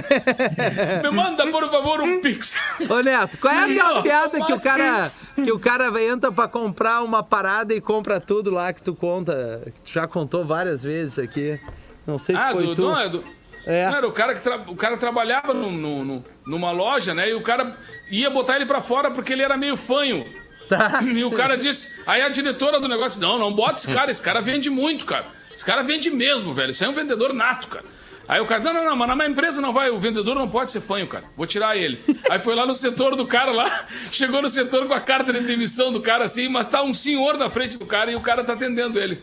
me 1.01 1.09
manda, 1.11 1.47
por 1.47 1.69
favor, 1.71 2.01
um 2.01 2.19
pix. 2.19 2.55
Ô, 2.89 2.99
Neto, 2.99 3.37
qual 3.37 3.53
é 3.53 3.67
Não, 3.67 4.01
piada 4.03 4.41
que 4.45 4.53
o 4.53 4.61
cara 4.61 5.11
que 5.45 5.51
o 5.51 5.59
cara 5.59 5.87
entra 6.03 6.31
pra 6.31 6.47
comprar 6.47 7.01
uma 7.03 7.23
parada 7.23 7.73
e 7.73 7.79
compra 7.81 8.19
tudo 8.19 8.51
lá 8.51 8.73
que 8.73 8.81
tu 8.81 8.93
conta, 8.95 9.61
que 9.65 9.81
tu 9.81 9.91
já 9.91 10.07
contou 10.07 10.43
várias 10.45 10.83
vezes 10.83 11.19
aqui. 11.19 11.59
Não 12.05 12.17
sei 12.17 12.35
se 12.35 12.41
Ah, 12.41 12.51
foi 12.51 12.63
do, 12.63 12.75
tu. 12.75 12.81
não, 12.83 12.99
é 12.99 13.09
do, 13.09 13.23
É. 13.65 13.89
não, 13.89 13.95
era 13.97 14.07
o 14.07 14.11
cara 14.11 14.33
que 14.33 14.41
tra- 14.41 14.63
o 14.67 14.75
cara 14.75 14.97
trabalhava 14.97 15.53
no, 15.53 15.71
no- 15.71 16.03
no- 16.05 16.25
numa 16.45 16.71
loja, 16.71 17.13
né? 17.13 17.29
E 17.29 17.33
o 17.33 17.41
cara 17.41 17.75
ia 18.11 18.29
botar 18.29 18.55
ele 18.57 18.65
pra 18.65 18.81
fora 18.81 19.09
porque 19.11 19.33
ele 19.33 19.41
era 19.43 19.55
meio 19.57 19.77
fanho. 19.77 20.25
Tá. 20.67 20.99
E 21.05 21.23
o 21.23 21.31
cara 21.31 21.55
disse. 21.57 21.89
Aí 22.07 22.21
a 22.21 22.29
diretora 22.29 22.79
do 22.79 22.87
negócio, 22.87 23.21
não, 23.21 23.37
não 23.37 23.53
bota 23.53 23.75
esse 23.79 23.93
cara, 23.93 24.09
esse 24.11 24.21
cara 24.21 24.41
vende 24.41 24.69
muito, 24.69 25.05
cara. 25.05 25.25
Esse 25.55 25.63
cara 25.63 25.81
vende 25.83 26.09
mesmo, 26.11 26.53
velho. 26.53 26.71
Isso 26.71 26.83
é 26.83 26.89
um 26.89 26.93
vendedor 26.93 27.33
nato, 27.33 27.67
cara. 27.67 27.85
Aí 28.27 28.41
o 28.41 28.45
cara, 28.45 28.63
não, 28.63 28.73
não, 28.73 28.85
não, 28.85 28.95
mas 28.95 29.07
na 29.07 29.15
minha 29.15 29.27
empresa 29.27 29.61
não 29.61 29.71
vai, 29.71 29.89
o 29.89 29.99
vendedor 29.99 30.35
não 30.35 30.49
pode 30.49 30.71
ser 30.71 30.81
fanho, 30.81 31.07
cara. 31.07 31.25
Vou 31.37 31.45
tirar 31.45 31.77
ele. 31.77 31.99
Aí 32.29 32.39
foi 32.39 32.55
lá 32.55 32.65
no 32.65 32.73
setor 32.73 33.15
do 33.15 33.25
cara 33.27 33.51
lá, 33.51 33.85
chegou 34.11 34.41
no 34.41 34.49
setor 34.49 34.87
com 34.87 34.93
a 34.93 34.99
carta 34.99 35.31
de 35.31 35.41
demissão 35.41 35.91
do 35.91 36.01
cara 36.01 36.25
assim, 36.25 36.49
mas 36.49 36.67
tá 36.67 36.81
um 36.81 36.93
senhor 36.93 37.37
na 37.37 37.49
frente 37.49 37.77
do 37.77 37.85
cara 37.85 38.11
e 38.11 38.15
o 38.15 38.21
cara 38.21 38.43
tá 38.43 38.53
atendendo 38.53 38.99
ele. 38.99 39.21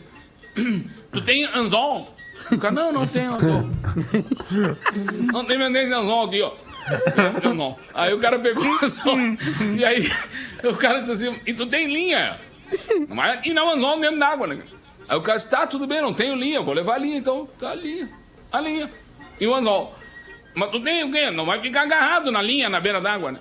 Tu 1.11 1.21
tem 1.21 1.45
anzol? 1.45 2.15
O 2.51 2.57
cara, 2.57 2.73
não, 2.73 2.91
não 2.91 3.05
tem 3.05 3.25
anzol. 3.25 3.69
Não 5.31 5.45
tem 5.45 5.57
vendente 5.57 5.93
anzol 5.93 6.25
aqui, 6.25 6.41
ó. 6.41 6.53
Não. 7.53 7.77
Aí 7.93 8.13
o 8.13 8.19
cara 8.19 8.39
pegou 8.39 8.65
o 8.65 8.83
anzol 8.83 9.15
e 9.77 9.85
aí 9.85 10.09
o 10.63 10.75
cara 10.75 11.01
disse 11.01 11.11
assim, 11.11 11.39
e 11.45 11.53
tu 11.53 11.67
tem 11.67 11.87
linha? 11.87 12.39
E 13.43 13.53
não 13.53 13.69
anzol 13.69 13.99
dentro 13.99 14.17
d'água, 14.17 14.47
né? 14.47 14.63
Aí 15.07 15.17
o 15.17 15.21
cara 15.21 15.37
disse, 15.37 15.49
tá, 15.49 15.67
tudo 15.67 15.85
bem, 15.85 16.01
não 16.01 16.13
tenho 16.13 16.35
linha, 16.35 16.61
vou 16.61 16.73
levar 16.73 16.97
linha 16.97 17.17
então. 17.17 17.47
Tá 17.59 17.75
linha, 17.75 18.09
a 18.53 18.61
linha. 18.61 18.89
E 19.39 19.47
o 19.47 19.53
anzol? 19.53 19.95
Mas 20.53 20.69
tu 20.69 20.79
tem 20.79 21.03
o 21.03 21.11
quê? 21.11 21.31
Não 21.31 21.45
vai 21.45 21.59
ficar 21.59 21.81
agarrado 21.81 22.31
na 22.31 22.41
linha, 22.41 22.69
na 22.69 22.79
beira 22.79 23.01
d'água, 23.01 23.31
né? 23.31 23.39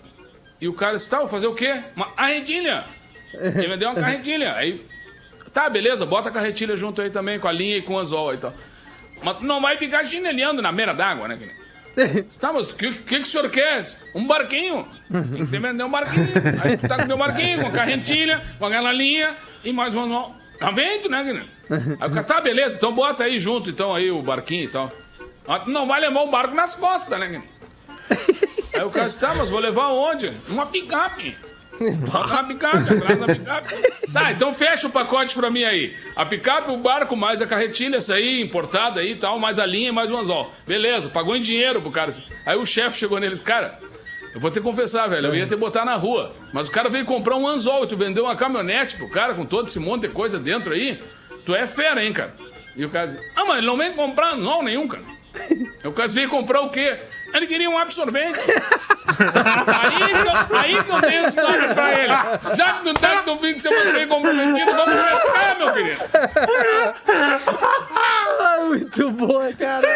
E 0.59 0.67
o 0.67 0.73
cara 0.73 0.97
disse, 0.97 1.11
tá, 1.11 1.19
vou 1.19 1.29
fazer 1.29 1.47
o 1.47 1.55
quê? 1.55 1.83
Uma 1.95 2.07
carretilha. 2.13 2.85
Ele 3.35 3.69
me 3.69 3.77
deu 3.77 3.91
uma 3.91 3.95
carretilha. 4.01 4.55
Aí, 4.55 4.85
tá, 5.53 5.69
beleza, 5.69 6.07
bota 6.07 6.31
a 6.31 6.33
carretilha 6.33 6.75
junto 6.77 7.03
aí 7.03 7.11
também, 7.11 7.39
com 7.39 7.47
a 7.47 7.53
linha 7.53 7.77
e 7.77 7.83
com 7.83 7.95
o 7.95 7.99
anzol 7.99 8.31
aí, 8.31 8.37
então. 8.37 8.55
Mas 9.23 9.37
tu 9.37 9.45
não 9.45 9.61
vai 9.61 9.77
ficar 9.77 10.07
chinelhando 10.07 10.63
na 10.63 10.73
beira 10.73 10.95
d'água, 10.95 11.29
né? 11.29 11.39
Tá, 12.41 12.51
mas 12.51 12.73
o 12.73 12.77
que, 12.77 12.91
que, 12.91 13.17
que 13.17 13.21
o 13.21 13.27
senhor 13.27 13.51
quer? 13.51 13.85
Um 14.15 14.27
barquinho. 14.27 14.89
Tem 15.11 15.45
que 15.45 15.59
vender 15.59 15.85
um 15.85 15.91
barquinho. 15.91 16.27
Aí 16.65 16.79
tu 16.79 16.89
tá 16.89 16.97
com 16.97 17.03
o 17.03 17.07
teu 17.07 17.19
barquinho, 17.19 17.61
com 17.61 17.67
a 17.67 17.71
carretilha, 17.71 18.43
com 18.59 18.65
aquela 18.65 18.91
linha 18.91 19.37
e 19.63 19.75
mais 19.75 19.95
um 19.95 20.05
anzol. 20.05 20.35
Tá 20.59 20.71
vendo, 20.71 21.11
né, 21.11 21.23
querido? 21.23 21.47
Aí 22.01 22.09
o 22.09 22.13
cara, 22.13 22.25
tá, 22.25 22.41
beleza, 22.41 22.77
então 22.77 22.95
bota 22.95 23.25
aí 23.25 23.39
junto, 23.39 23.69
então, 23.69 23.95
aí 23.95 24.11
o 24.11 24.23
barquinho 24.23 24.65
e 24.65 24.69
tal. 24.69 24.91
Mas 25.47 25.65
tu 25.65 25.71
não 25.71 25.87
vai 25.87 26.01
levar 26.01 26.21
o 26.23 26.31
barco 26.31 26.55
nas 26.55 26.75
costas, 26.75 27.19
né? 27.19 27.43
Aí 28.75 28.83
o 28.83 28.91
cara 28.91 29.07
disse, 29.07 29.19
tá, 29.19 29.35
mas 29.35 29.51
vou 29.51 29.61
levar 29.61 29.89
onde? 29.89 30.33
Numa 30.49 30.67
picape. 30.67 31.37
Na 31.81 32.45
picape, 32.45 32.95
atrás 32.95 33.19
da 33.19 33.27
picape. 33.27 33.75
Tá, 34.13 34.31
então 34.31 34.53
fecha 34.53 34.87
o 34.87 34.91
pacote 34.91 35.35
pra 35.35 35.51
mim 35.51 35.65
aí. 35.65 35.97
A 36.15 36.27
picape, 36.27 36.71
o 36.71 36.77
barco, 36.77 37.17
mais 37.17 37.41
a 37.41 37.47
carretilha, 37.47 37.97
essa 37.97 38.15
aí, 38.15 38.43
importada 38.43 39.01
aí 39.01 39.13
e 39.13 39.17
tal, 39.17 39.39
mais 39.39 39.59
a 39.59 39.65
linha 39.65 39.89
e 39.89 39.93
mais 39.93 40.11
um 40.11 40.19
anzol. 40.19 40.53
Beleza, 40.67 41.09
pagou 41.09 41.35
em 41.35 41.41
dinheiro 41.41 41.81
pro 41.81 41.91
cara. 41.91 42.13
Aí 42.45 42.59
o 42.59 42.67
chefe 42.67 42.99
chegou 42.99 43.19
neles, 43.19 43.41
cara, 43.41 43.79
eu 44.35 44.41
vou 44.41 44.51
ter 44.51 44.61
que 44.61 44.67
confessar, 44.67 45.09
velho, 45.09 45.29
eu 45.29 45.35
ia 45.35 45.47
te 45.47 45.57
botar 45.57 45.87
na 45.87 45.95
rua. 45.97 46.35
Mas 46.53 46.69
o 46.69 46.71
cara 46.71 46.91
veio 46.91 47.07
comprar 47.07 47.37
um 47.37 47.49
anzol 47.49 47.85
e 47.85 47.87
tu 47.87 47.97
vendeu 47.97 48.25
uma 48.25 48.37
caminhonete 48.37 48.97
pro 48.97 49.09
cara 49.09 49.33
com 49.33 49.47
todo 49.47 49.69
esse 49.69 49.81
monte 49.81 50.03
de 50.03 50.09
coisa 50.09 50.39
dentro 50.39 50.75
aí. 50.75 51.03
Tu 51.47 51.55
é 51.55 51.67
fera, 51.67 52.05
hein, 52.05 52.13
cara? 52.13 52.35
E 52.77 52.85
o 52.85 52.91
cara 52.91 53.07
disse, 53.07 53.19
ah, 53.35 53.47
mas 53.47 53.59
ele 53.59 53.67
não 53.67 53.79
vem 53.79 53.95
comprar 53.95 54.35
anzol 54.35 54.63
nenhum, 54.63 54.87
cara. 54.87 55.05
O 55.85 55.93
cara 55.93 56.09
veio 56.09 56.29
comprar 56.29 56.61
o 56.61 56.71
quê? 56.71 56.99
Ele 57.35 57.47
queria 57.47 57.71
um 57.71 57.79
absorvente. 57.79 58.39
aí, 58.39 60.11
eu, 60.13 60.59
aí 60.59 60.85
que 60.85 60.91
eu 60.91 61.01
tenho 61.01 61.29
história 61.29 61.75
pra 61.75 61.93
ele. 61.99 62.57
Já 62.57 62.73
que 62.75 62.85
tu 62.85 62.95
tá 62.95 63.23
com 63.23 63.33
o 63.33 63.39
fim 63.41 63.55
de 63.55 63.63
semana 63.63 63.93
bem 63.93 64.07
comprometido, 64.07 64.71
vamos 64.71 64.95
pescar, 64.95 65.59
meu 65.59 65.73
querido. 65.73 66.03
Ah, 68.45 68.65
muito 68.67 69.11
boa, 69.13 69.53
cara. 69.55 69.89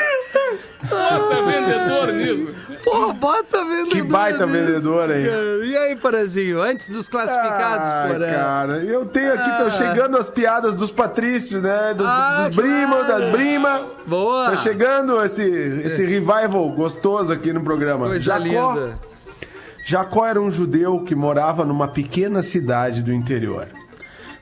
Bota 0.88 1.42
vendedor 1.42 2.12
nisso. 2.12 2.76
Pô, 2.84 3.12
bota 3.12 3.64
vendedor. 3.64 3.88
Que 3.90 4.02
baita 4.02 4.46
nisso, 4.46 4.58
vendedor, 4.66 5.10
hein? 5.10 5.26
cara. 5.26 5.66
E 5.66 5.76
aí, 5.76 5.96
Porazinho, 5.96 6.62
antes 6.62 6.88
dos 6.88 7.08
classificados, 7.08 7.88
Ai, 7.88 8.12
Porã? 8.12 8.26
cara, 8.32 8.72
eu 8.84 9.04
tenho 9.06 9.32
aqui, 9.34 9.50
estão 9.50 9.66
Ah. 9.66 9.70
chegando 9.70 10.16
as 10.16 10.28
piadas 10.28 10.76
dos 10.76 10.90
patrícios, 10.90 11.62
né? 11.62 11.94
Dos, 11.94 12.06
Ah, 12.06 12.46
dos 12.48 12.56
primo, 12.56 12.94
claro. 12.96 13.08
das 13.08 13.30
prima. 13.32 13.86
Boa. 14.06 14.50
Tá 14.50 14.56
chegando 14.56 15.22
esse, 15.24 15.42
esse 15.84 16.04
revival 16.04 16.68
gostoso 16.70 17.32
aqui 17.32 17.52
no 17.52 17.62
programa. 17.62 18.06
Coisa 18.06 18.24
Jacó, 18.24 18.42
linda. 18.74 18.98
Jacó 19.84 20.26
era 20.26 20.40
um 20.40 20.50
judeu 20.50 21.00
que 21.00 21.14
morava 21.14 21.64
numa 21.64 21.88
pequena 21.88 22.42
cidade 22.42 23.02
do 23.02 23.12
interior. 23.12 23.68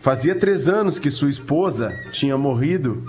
Fazia 0.01 0.35
três 0.35 0.69
anos 0.69 0.99
que 0.99 1.11
sua 1.11 1.31
esposa 1.31 1.91
tinha 2.13 2.37
morrido 2.37 3.03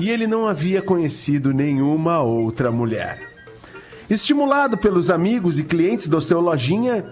e 0.00 0.08
ele 0.08 0.26
não 0.26 0.48
havia 0.48 0.80
conhecido 0.80 1.52
nenhuma 1.52 2.22
outra 2.22 2.72
mulher. 2.72 3.20
Estimulado 4.08 4.78
pelos 4.78 5.10
amigos 5.10 5.58
e 5.58 5.62
clientes 5.62 6.08
do 6.08 6.22
seu 6.22 6.40
lojinha, 6.40 7.04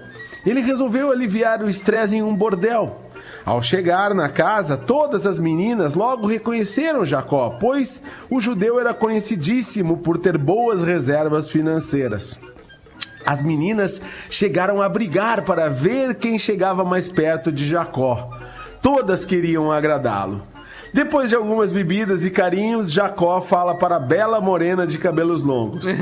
ele 0.44 0.62
resolveu 0.62 1.12
aliviar 1.12 1.62
o 1.62 1.68
estresse 1.68 2.16
em 2.16 2.22
um 2.22 2.34
bordel. 2.34 3.02
Ao 3.44 3.62
chegar 3.62 4.14
na 4.14 4.30
casa, 4.30 4.74
todas 4.74 5.26
as 5.26 5.38
meninas 5.38 5.94
logo 5.94 6.26
reconheceram 6.26 7.04
Jacó, 7.04 7.58
pois 7.60 8.00
o 8.30 8.40
judeu 8.40 8.80
era 8.80 8.94
conhecidíssimo 8.94 9.98
por 9.98 10.16
ter 10.16 10.38
boas 10.38 10.82
reservas 10.82 11.50
financeiras. 11.50 12.38
As 13.24 13.42
meninas 13.42 14.00
chegaram 14.30 14.80
a 14.80 14.88
brigar 14.88 15.42
para 15.42 15.68
ver 15.68 16.14
quem 16.14 16.38
chegava 16.38 16.86
mais 16.86 17.06
perto 17.06 17.52
de 17.52 17.68
Jacó. 17.68 18.30
Todas 18.80 19.26
queriam 19.26 19.70
agradá-lo. 19.70 20.42
Depois 20.92 21.28
de 21.28 21.36
algumas 21.36 21.70
bebidas 21.70 22.24
e 22.24 22.30
carinhos, 22.30 22.90
Jacó 22.90 23.40
fala 23.40 23.74
para 23.74 23.96
a 23.96 24.00
bela 24.00 24.40
morena 24.40 24.86
de 24.86 24.98
cabelos 24.98 25.44
longos. 25.44 25.84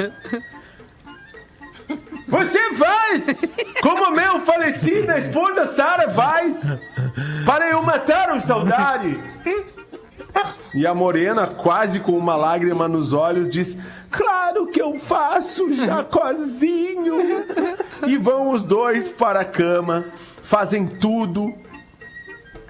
Você 2.29 2.75
faz 2.75 3.43
como 3.81 4.11
meu 4.11 4.41
falecida 4.41 5.17
esposa 5.17 5.65
Sara 5.65 6.11
faz 6.11 6.75
para 7.45 7.71
eu 7.71 7.81
matar 7.83 8.37
o 8.37 8.41
saudade. 8.41 9.17
E 10.75 10.87
a 10.87 10.95
morena, 10.95 11.47
quase 11.47 12.01
com 12.01 12.13
uma 12.13 12.37
lágrima 12.37 12.89
nos 12.89 13.13
olhos, 13.13 13.49
diz: 13.49 13.79
Claro 14.11 14.67
que 14.67 14.83
eu 14.83 14.99
faço, 14.99 15.73
Jacozinho. 15.73 17.17
E 18.07 18.17
vão 18.17 18.51
os 18.51 18.65
dois 18.65 19.07
para 19.09 19.41
a 19.41 19.45
cama, 19.45 20.05
fazem 20.43 20.87
tudo. 20.87 21.55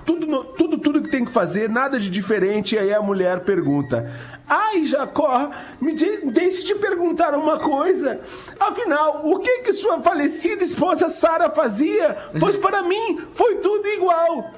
Tudo, 0.07 0.45
tudo, 0.45 0.79
tudo 0.79 1.03
que 1.03 1.11
tem 1.11 1.25
que 1.25 1.33
fazer, 1.33 1.69
nada 1.69 1.99
de 1.99 2.09
diferente. 2.09 2.77
E 2.77 2.79
aí 2.79 2.95
a 2.95 3.03
mulher 3.03 3.41
pergunta: 3.41 4.09
Ai, 4.49 4.87
Jacó, 4.87 5.51
me 5.81 5.93
de, 5.93 6.31
deixe 6.31 6.65
te 6.65 6.77
perguntar 6.77 7.35
uma 7.35 7.59
coisa. 7.59 8.21
Afinal, 8.59 9.23
o 9.25 9.41
que 9.41 9.63
que 9.63 9.73
sua 9.73 10.01
falecida 10.01 10.63
esposa 10.63 11.09
Sara 11.09 11.51
fazia? 11.51 12.17
Pois 12.39 12.55
para 12.57 12.83
mim 12.83 13.21
foi 13.35 13.57
tudo 13.57 13.87
igual. 13.89 14.53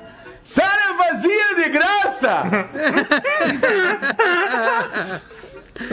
Sara 0.44 0.92
vazia 0.92 1.54
de 1.56 1.68
graça! 1.70 2.42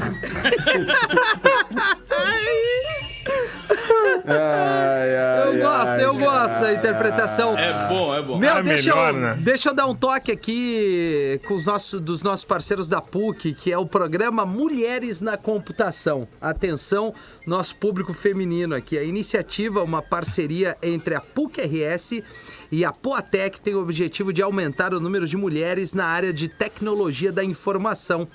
Ai, 4.27 5.17
ai, 5.17 5.47
Eu 5.47 5.61
gosto, 5.61 5.87
ai, 5.87 6.05
eu 6.05 6.15
gosto 6.17 6.59
da 6.59 6.73
interpretação. 6.73 7.57
É 7.57 7.87
bom, 7.87 8.15
é 8.15 8.21
bom. 8.21 8.37
Meu, 8.37 8.57
É 8.57 8.63
deixa, 8.63 8.89
melhor, 8.89 9.13
eu, 9.13 9.19
né? 9.19 9.37
deixa 9.39 9.69
eu 9.69 9.73
dar 9.73 9.85
um 9.85 9.95
toque 9.95 10.31
aqui 10.31 11.39
com 11.47 11.53
os 11.53 11.65
nossos, 11.65 12.01
dos 12.01 12.21
nossos 12.23 12.45
parceiros 12.45 12.87
da 12.87 13.01
PUC, 13.01 13.53
que 13.53 13.71
é 13.71 13.77
o 13.77 13.85
programa 13.85 14.45
Mulheres 14.45 15.21
na 15.21 15.37
Computação. 15.37 16.27
Atenção, 16.41 17.13
nosso 17.45 17.75
público 17.75 18.13
feminino 18.13 18.73
aqui. 18.73 18.97
A 18.97 19.03
iniciativa, 19.03 19.83
uma 19.83 20.01
parceria 20.01 20.75
entre 20.81 21.13
a 21.13 21.21
PUC-RS 21.21 22.23
e 22.71 22.83
a 22.83 22.91
Poatec, 22.91 23.61
tem 23.61 23.75
o 23.75 23.81
objetivo 23.81 24.33
de 24.33 24.41
aumentar 24.41 24.93
o 24.93 24.99
número 24.99 25.27
de 25.27 25.37
mulheres 25.37 25.93
na 25.93 26.05
área 26.05 26.33
de 26.33 26.47
tecnologia 26.47 27.31
da 27.31 27.43
informação. 27.43 28.27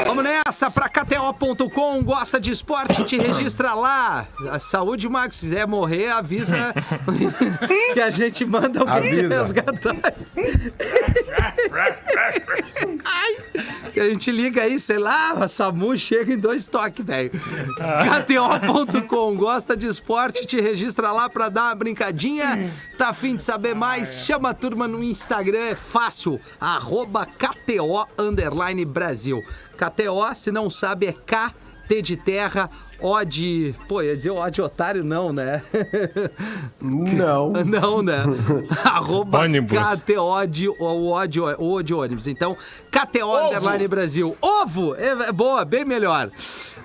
Vamos 0.05 0.23
nessa 0.23 0.71
pra 0.71 0.87
KTO.com, 0.87 2.01
gosta 2.01 2.39
de 2.39 2.51
esporte, 2.51 3.03
te 3.03 3.17
registra 3.17 3.73
lá. 3.73 4.25
A 4.49 4.57
saúde, 4.57 5.09
Max, 5.09 5.35
se 5.35 5.47
quiser 5.47 5.67
morrer, 5.67 6.11
avisa 6.11 6.73
que 7.93 7.99
a 7.99 8.09
gente 8.09 8.45
manda 8.45 8.79
alguém 8.79 9.11
te 9.11 9.27
resgatar. 9.27 9.95
A 13.95 14.09
gente 14.09 14.31
liga 14.31 14.63
aí, 14.63 14.79
sei 14.79 14.97
lá, 14.97 15.31
a 15.31 15.47
SAMU 15.47 15.97
chega 15.97 16.33
em 16.33 16.37
dois 16.37 16.67
toques, 16.67 17.05
velho. 17.05 17.31
KTO.com, 17.31 19.35
gosta 19.35 19.75
de 19.75 19.87
esporte, 19.87 20.45
te 20.45 20.59
registra 20.59 21.11
lá 21.11 21.29
pra 21.29 21.49
dar 21.49 21.65
uma 21.65 21.75
brincadinha. 21.75 22.71
Tá 22.97 23.09
afim 23.09 23.35
de 23.35 23.41
saber 23.41 23.73
mais? 23.73 24.25
Chama 24.25 24.49
a 24.49 24.53
turma 24.53 24.87
no 24.87 25.03
Instagram, 25.03 25.59
é 25.59 25.75
fácil. 25.75 26.39
Arroba 26.59 27.25
KTO 27.25 28.07
Underline 28.17 28.85
Brasil. 28.85 29.43
KTO, 29.77 30.35
se 30.35 30.51
não 30.51 30.69
sabe, 30.69 31.07
é 31.07 31.13
K. 31.13 31.53
T 31.87 32.01
de 32.01 32.17
terra, 32.17 32.67
De. 33.27 33.75
Pô, 33.87 34.01
ia 34.01 34.15
dizer 34.15 34.31
O 34.31 34.49
de 34.49 34.61
otário, 34.61 35.03
não, 35.03 35.31
né? 35.31 35.61
Não. 36.81 37.51
Não, 37.51 38.01
né? 38.01 38.23
Arroba 38.83 39.39
Ônibus. 39.39 39.77
KTO 39.77 40.47
de, 40.47 40.67
o, 40.67 40.75
o, 40.79 41.27
de, 41.27 41.39
o 41.39 41.81
de 41.81 41.93
ônibus. 41.93 42.27
Então, 42.27 42.55
KTO 42.91 43.47
Underline 43.47 43.87
Brasil. 43.87 44.35
Ovo! 44.41 44.95
É, 44.95 45.27
é 45.27 45.31
boa, 45.31 45.63
bem 45.63 45.85
melhor. 45.85 46.29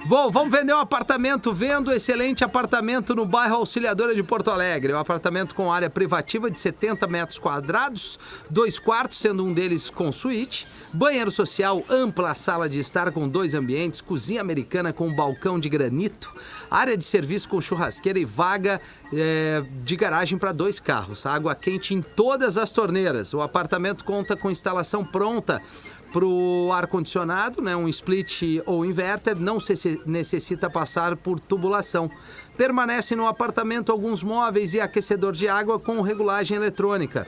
Bom, 0.07 0.31
vamos 0.31 0.51
vender 0.51 0.73
um 0.73 0.79
apartamento. 0.79 1.53
Vendo 1.53 1.93
excelente 1.93 2.43
apartamento 2.43 3.14
no 3.14 3.27
bairro 3.27 3.57
Auxiliadora 3.57 4.14
de 4.14 4.23
Porto 4.23 4.51
Alegre. 4.51 4.95
Um 4.95 4.99
apartamento 4.99 5.55
com 5.55 5.71
área 5.71 5.91
privativa 5.91 6.51
de 6.51 6.59
70 6.59 7.07
metros 7.07 7.39
quadrados, 7.39 8.18
dois 8.49 8.79
quartos, 8.79 9.18
sendo 9.18 9.45
um 9.45 9.53
deles 9.53 9.91
com 9.91 10.11
suíte, 10.11 10.66
banheiro 10.93 11.31
social, 11.31 11.85
ampla 11.89 12.35
sala 12.35 12.68
de 12.68 12.81
estar 12.81 13.12
com 13.12 13.29
dois 13.29 13.55
ambientes, 13.55 14.01
cozinha 14.01 14.41
americana 14.41 14.93
com 14.93 15.14
balcão 15.14 15.61
de 15.61 15.68
granito, 15.68 16.09
área 16.70 16.96
de 16.96 17.04
serviço 17.04 17.48
com 17.48 17.61
churrasqueira 17.61 18.18
e 18.18 18.24
vaga 18.24 18.80
é, 19.12 19.62
de 19.84 19.96
garagem 19.96 20.38
para 20.38 20.52
dois 20.52 20.78
carros. 20.78 21.26
Água 21.26 21.54
quente 21.54 21.94
em 21.94 22.02
todas 22.02 22.56
as 22.56 22.70
torneiras. 22.70 23.34
O 23.34 23.40
apartamento 23.40 24.04
conta 24.04 24.36
com 24.36 24.50
instalação 24.50 25.04
pronta 25.04 25.61
para 26.12 26.24
o 26.24 26.72
ar-condicionado, 26.72 27.62
né, 27.62 27.76
um 27.76 27.88
split 27.88 28.61
ou 28.66 28.84
inverter, 28.84 29.36
não 29.36 29.61
se 29.61 30.00
necessita 30.04 30.68
passar 30.68 31.16
por 31.16 31.38
tubulação. 31.38 32.11
Permanece 32.56 33.14
no 33.14 33.26
apartamento 33.26 33.92
alguns 33.92 34.22
móveis 34.22 34.74
e 34.74 34.80
aquecedor 34.80 35.32
de 35.32 35.48
água 35.48 35.78
com 35.78 36.00
regulagem 36.02 36.56
eletrônica. 36.56 37.26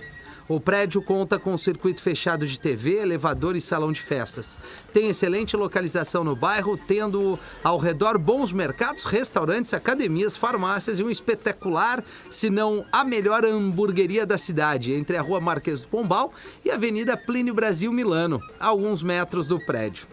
O 0.48 0.58
prédio 0.58 1.00
conta 1.00 1.38
com 1.38 1.56
circuito 1.56 2.02
fechado 2.02 2.46
de 2.46 2.58
TV, 2.58 2.98
elevador 2.98 3.54
e 3.54 3.60
salão 3.60 3.92
de 3.92 4.00
festas. 4.00 4.58
Tem 4.92 5.08
excelente 5.08 5.56
localização 5.56 6.24
no 6.24 6.34
bairro, 6.34 6.76
tendo 6.76 7.38
ao 7.62 7.78
redor 7.78 8.18
bons 8.18 8.52
mercados, 8.52 9.04
restaurantes, 9.04 9.72
academias, 9.72 10.36
farmácias 10.36 10.98
e 10.98 11.02
um 11.04 11.10
espetacular, 11.10 12.04
se 12.30 12.50
não 12.50 12.84
a 12.90 13.04
melhor 13.04 13.44
hamburgueria 13.44 14.26
da 14.26 14.36
cidade, 14.36 14.92
entre 14.92 15.16
a 15.16 15.22
Rua 15.22 15.40
Marquês 15.40 15.82
do 15.82 15.88
Pombal 15.88 16.32
e 16.64 16.70
a 16.70 16.74
Avenida 16.74 17.16
Plínio 17.16 17.54
Brasil 17.54 17.92
Milano, 17.92 18.40
a 18.58 18.66
alguns 18.66 19.02
metros 19.02 19.46
do 19.46 19.60
prédio. 19.64 20.06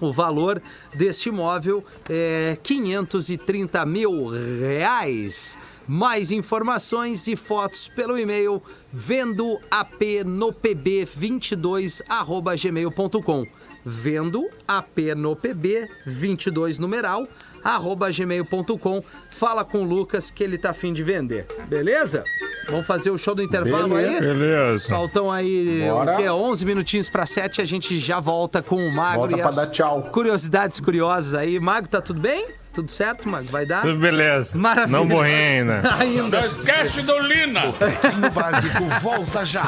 O 0.00 0.10
valor 0.10 0.62
deste 0.94 1.28
imóvel 1.28 1.84
é 2.08 2.56
530 2.62 3.84
mil 3.84 4.28
reais. 4.28 5.58
Mais 5.92 6.30
informações 6.30 7.26
e 7.26 7.34
fotos 7.34 7.88
pelo 7.88 8.16
e-mail 8.16 8.62
vendo 8.92 9.58
ap 9.68 10.00
no 10.24 10.52
pb 10.52 11.04
22 11.04 12.00
arroba 12.08 12.54
gmail.com 12.54 13.44
vendo 13.84 14.48
ap 14.68 14.96
no 15.16 15.34
pb 15.34 15.88
22 16.06 16.78
numeral 16.78 17.26
arroba 17.64 18.08
gmail.com 18.08 19.02
fala 19.30 19.64
com 19.64 19.78
o 19.78 19.84
Lucas 19.84 20.30
que 20.30 20.44
ele 20.44 20.56
tá 20.56 20.70
afim 20.70 20.92
de 20.92 21.02
vender 21.02 21.48
beleza? 21.68 22.22
Vamos 22.68 22.86
fazer 22.86 23.10
o 23.10 23.18
show 23.18 23.34
do 23.34 23.42
intervalo 23.42 23.96
aí? 23.96 24.20
Beleza. 24.20 24.86
Faltam 24.88 25.28
aí 25.28 25.88
Bora. 25.90 26.14
o 26.14 26.16
quê? 26.18 26.30
11 26.30 26.66
minutinhos 26.66 27.10
para 27.10 27.26
7 27.26 27.60
a 27.60 27.64
gente 27.64 27.98
já 27.98 28.20
volta 28.20 28.62
com 28.62 28.76
o 28.76 28.94
Magro 28.94 29.36
Volta 29.36 29.52
e 29.52 29.56
dar 29.56 29.66
tchau. 29.66 30.02
curiosidades 30.12 30.78
curiosas 30.78 31.34
aí. 31.34 31.58
Mago, 31.58 31.88
tá 31.88 32.00
tudo 32.00 32.20
bem? 32.20 32.59
Tudo 32.72 32.90
certo, 32.90 33.28
Mago? 33.28 33.48
Vai 33.50 33.66
dar? 33.66 33.82
Tudo 33.82 33.98
beleza. 33.98 34.56
Maravilha. 34.56 34.98
Não 34.98 35.04
morri 35.04 35.32
ainda. 35.32 35.82
Ainda. 35.98 36.40
Não 36.40 36.46
esquece 36.46 37.02
do 37.02 37.18
Lina. 37.18 37.72
Pretinho 37.72 38.30
Básico 38.30 38.84
volta 39.00 39.44
já. 39.44 39.64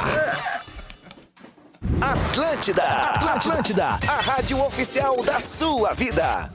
Atlântida, 2.00 2.82
Atlântida, 2.82 3.84
a 3.84 4.20
rádio 4.20 4.60
oficial 4.60 5.16
da 5.24 5.40
sua 5.40 5.92
vida. 5.94 6.50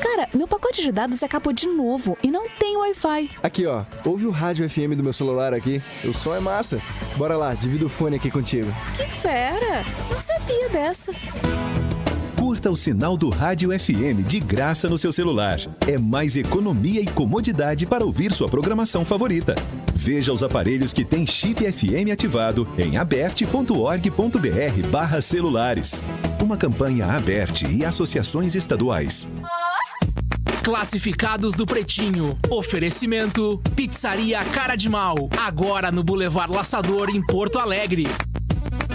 Cara, 0.00 0.28
meu 0.34 0.48
pacote 0.48 0.82
de 0.82 0.90
dados 0.90 1.22
acabou 1.22 1.52
de 1.52 1.66
novo 1.68 2.16
e 2.22 2.30
não 2.30 2.48
tem 2.48 2.76
Wi-Fi. 2.76 3.30
Aqui, 3.42 3.66
ó. 3.66 3.82
Ouve 4.04 4.26
o 4.26 4.30
rádio 4.30 4.68
FM 4.68 4.96
do 4.96 5.02
meu 5.02 5.12
celular 5.12 5.52
aqui. 5.54 5.80
O 6.04 6.12
som 6.12 6.34
é 6.34 6.40
massa. 6.40 6.80
Bora 7.16 7.36
lá, 7.36 7.54
divido 7.54 7.86
o 7.86 7.88
fone 7.88 8.16
aqui 8.16 8.30
contigo. 8.30 8.72
Que 8.96 9.06
fera! 9.20 9.84
Não 10.10 10.20
sabia 10.20 10.68
dessa. 10.68 11.12
Curta 12.52 12.70
o 12.70 12.76
sinal 12.76 13.16
do 13.16 13.30
Rádio 13.30 13.70
FM 13.70 14.26
de 14.26 14.38
graça 14.38 14.86
no 14.86 14.98
seu 14.98 15.10
celular. 15.10 15.58
É 15.88 15.96
mais 15.96 16.36
economia 16.36 17.00
e 17.00 17.06
comodidade 17.06 17.86
para 17.86 18.04
ouvir 18.04 18.30
sua 18.30 18.46
programação 18.46 19.06
favorita. 19.06 19.54
Veja 19.94 20.34
os 20.34 20.42
aparelhos 20.42 20.92
que 20.92 21.02
têm 21.02 21.26
chip 21.26 21.60
FM 21.72 22.12
ativado 22.12 22.68
em 22.76 22.98
aberte.org.br 22.98 24.88
barra 24.90 25.22
celulares. 25.22 26.02
Uma 26.42 26.58
campanha 26.58 27.06
aberte 27.06 27.66
e 27.66 27.86
associações 27.86 28.54
estaduais. 28.54 29.26
Classificados 30.62 31.54
do 31.54 31.64
Pretinho. 31.64 32.36
Oferecimento: 32.50 33.62
Pizzaria 33.74 34.44
Cara 34.44 34.76
de 34.76 34.90
Mal. 34.90 35.16
Agora 35.38 35.90
no 35.90 36.04
Boulevard 36.04 36.54
Laçador, 36.54 37.08
em 37.08 37.24
Porto 37.24 37.58
Alegre. 37.58 38.06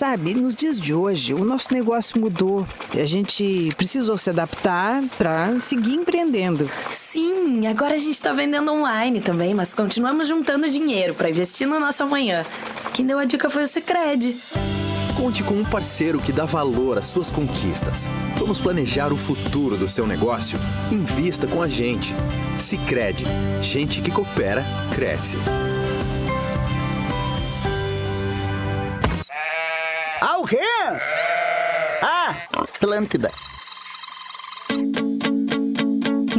Sabe, 0.00 0.32
nos 0.32 0.54
dias 0.54 0.80
de 0.80 0.94
hoje, 0.94 1.34
o 1.34 1.44
nosso 1.44 1.74
negócio 1.74 2.18
mudou. 2.18 2.66
A 2.94 3.04
gente 3.04 3.70
precisou 3.76 4.16
se 4.16 4.30
adaptar 4.30 5.02
para 5.18 5.60
seguir 5.60 5.92
empreendendo. 5.92 6.70
Sim, 6.90 7.66
agora 7.66 7.92
a 7.92 7.98
gente 7.98 8.12
está 8.12 8.32
vendendo 8.32 8.72
online 8.72 9.20
também, 9.20 9.52
mas 9.52 9.74
continuamos 9.74 10.26
juntando 10.26 10.70
dinheiro 10.70 11.12
para 11.12 11.28
investir 11.28 11.68
no 11.68 11.78
nosso 11.78 12.02
amanhã. 12.02 12.46
Quem 12.94 13.04
deu 13.04 13.18
a 13.18 13.26
dica 13.26 13.50
foi 13.50 13.64
o 13.64 13.68
Sicredi. 13.68 14.34
Conte 15.18 15.44
com 15.44 15.52
um 15.52 15.66
parceiro 15.66 16.18
que 16.18 16.32
dá 16.32 16.46
valor 16.46 16.96
às 16.96 17.04
suas 17.04 17.30
conquistas. 17.30 18.08
Vamos 18.38 18.58
planejar 18.58 19.12
o 19.12 19.18
futuro 19.18 19.76
do 19.76 19.86
seu 19.86 20.06
negócio? 20.06 20.58
Invista 20.90 21.46
com 21.46 21.60
a 21.60 21.68
gente. 21.68 22.14
Sicredi. 22.58 23.24
Gente 23.60 24.00
que 24.00 24.10
coopera, 24.10 24.64
cresce. 24.94 25.36
Quê? 30.20 30.60
Ah, 32.02 32.34
Atlântida. 32.52 33.30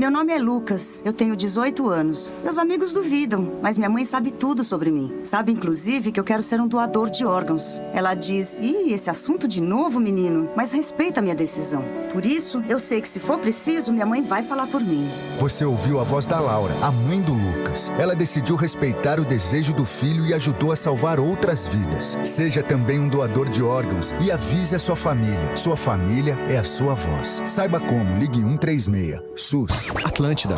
Meu 0.00 0.10
nome 0.10 0.32
é 0.32 0.38
Lucas, 0.38 1.02
eu 1.04 1.12
tenho 1.12 1.36
18 1.36 1.86
anos. 1.86 2.32
Meus 2.42 2.56
amigos 2.56 2.94
duvidam, 2.94 3.58
mas 3.60 3.76
minha 3.76 3.90
mãe 3.90 4.02
sabe 4.06 4.30
tudo 4.30 4.64
sobre 4.64 4.90
mim. 4.90 5.12
Sabe, 5.22 5.52
inclusive, 5.52 6.10
que 6.10 6.18
eu 6.18 6.24
quero 6.24 6.42
ser 6.42 6.58
um 6.58 6.66
doador 6.66 7.10
de 7.10 7.22
órgãos. 7.22 7.78
Ela 7.92 8.14
diz: 8.14 8.58
Ih, 8.60 8.94
esse 8.94 9.10
assunto 9.10 9.46
de 9.46 9.60
novo, 9.60 10.00
menino, 10.00 10.48
mas 10.56 10.72
respeita 10.72 11.20
minha 11.20 11.34
decisão. 11.34 11.84
Por 12.14 12.24
isso, 12.24 12.64
eu 12.66 12.78
sei 12.78 13.02
que 13.02 13.06
se 13.06 13.20
for 13.20 13.38
preciso, 13.38 13.92
minha 13.92 14.06
mãe 14.06 14.22
vai 14.22 14.42
falar 14.42 14.66
por 14.68 14.80
mim. 14.80 15.06
Você 15.38 15.66
ouviu 15.66 16.00
a 16.00 16.02
voz 16.02 16.26
da 16.26 16.40
Laura, 16.40 16.72
a 16.82 16.90
mãe 16.90 17.20
do 17.20 17.34
Lucas. 17.34 17.92
Ela 17.98 18.16
decidiu 18.16 18.56
respeitar 18.56 19.20
o 19.20 19.24
desejo 19.24 19.74
do 19.74 19.84
filho 19.84 20.24
e 20.24 20.32
ajudou 20.32 20.72
a 20.72 20.76
salvar 20.76 21.20
outras 21.20 21.68
vidas. 21.68 22.16
Seja 22.24 22.62
também 22.62 22.98
um 22.98 23.08
doador 23.08 23.50
de 23.50 23.62
órgãos 23.62 24.14
e 24.18 24.32
avise 24.32 24.74
a 24.74 24.78
sua 24.78 24.96
família. 24.96 25.56
Sua 25.56 25.76
família 25.76 26.38
é 26.48 26.56
a 26.56 26.64
sua 26.64 26.94
voz. 26.94 27.42
Saiba 27.44 27.78
como, 27.78 28.18
ligue 28.18 28.40
136. 28.40 29.20
SUS. 29.36 29.89
Atlântida. 30.04 30.56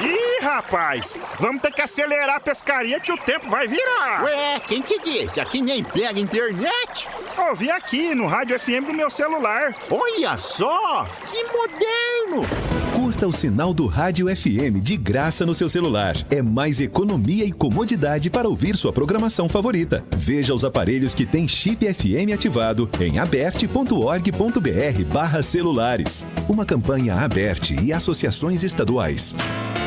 Ih, 0.00 0.44
rapaz, 0.44 1.14
vamos 1.38 1.62
ter 1.62 1.72
que 1.72 1.82
acelerar 1.82 2.36
a 2.36 2.40
pescaria 2.40 3.00
que 3.00 3.12
o 3.12 3.18
tempo 3.18 3.48
vai 3.48 3.66
virar. 3.66 4.22
Ué, 4.24 4.60
quem 4.60 4.80
te 4.80 4.98
disse? 5.00 5.40
Aqui 5.40 5.60
nem 5.60 5.82
pega 5.82 6.18
internet. 6.20 7.08
Ouvi 7.38 7.70
aqui 7.70 8.14
no 8.14 8.26
rádio 8.26 8.58
FM 8.58 8.86
do 8.86 8.94
meu 8.94 9.10
celular. 9.10 9.74
Olha 9.90 10.38
só, 10.38 11.04
que 11.30 11.44
moderno! 11.44 12.46
Curta 12.94 13.28
o 13.28 13.32
sinal 13.32 13.74
do 13.74 13.86
Rádio 13.86 14.34
FM 14.34 14.80
de 14.80 14.96
graça 14.96 15.44
no 15.44 15.52
seu 15.52 15.68
celular. 15.68 16.16
É 16.30 16.40
mais 16.40 16.80
economia 16.80 17.44
e 17.44 17.52
comodidade 17.52 18.30
para 18.30 18.48
ouvir 18.48 18.74
sua 18.74 18.90
programação 18.90 19.50
favorita. 19.50 20.02
Veja 20.16 20.54
os 20.54 20.64
aparelhos 20.64 21.14
que 21.14 21.26
têm 21.26 21.46
chip 21.46 21.84
FM 21.92 22.32
ativado 22.32 22.88
em 22.98 23.18
aberte.org.br 23.18 25.04
barra 25.12 25.42
celulares. 25.42 26.26
Uma 26.48 26.64
campanha 26.64 27.16
aberte 27.16 27.76
e 27.82 27.92
associações 27.92 28.64
estaduais. 28.64 29.36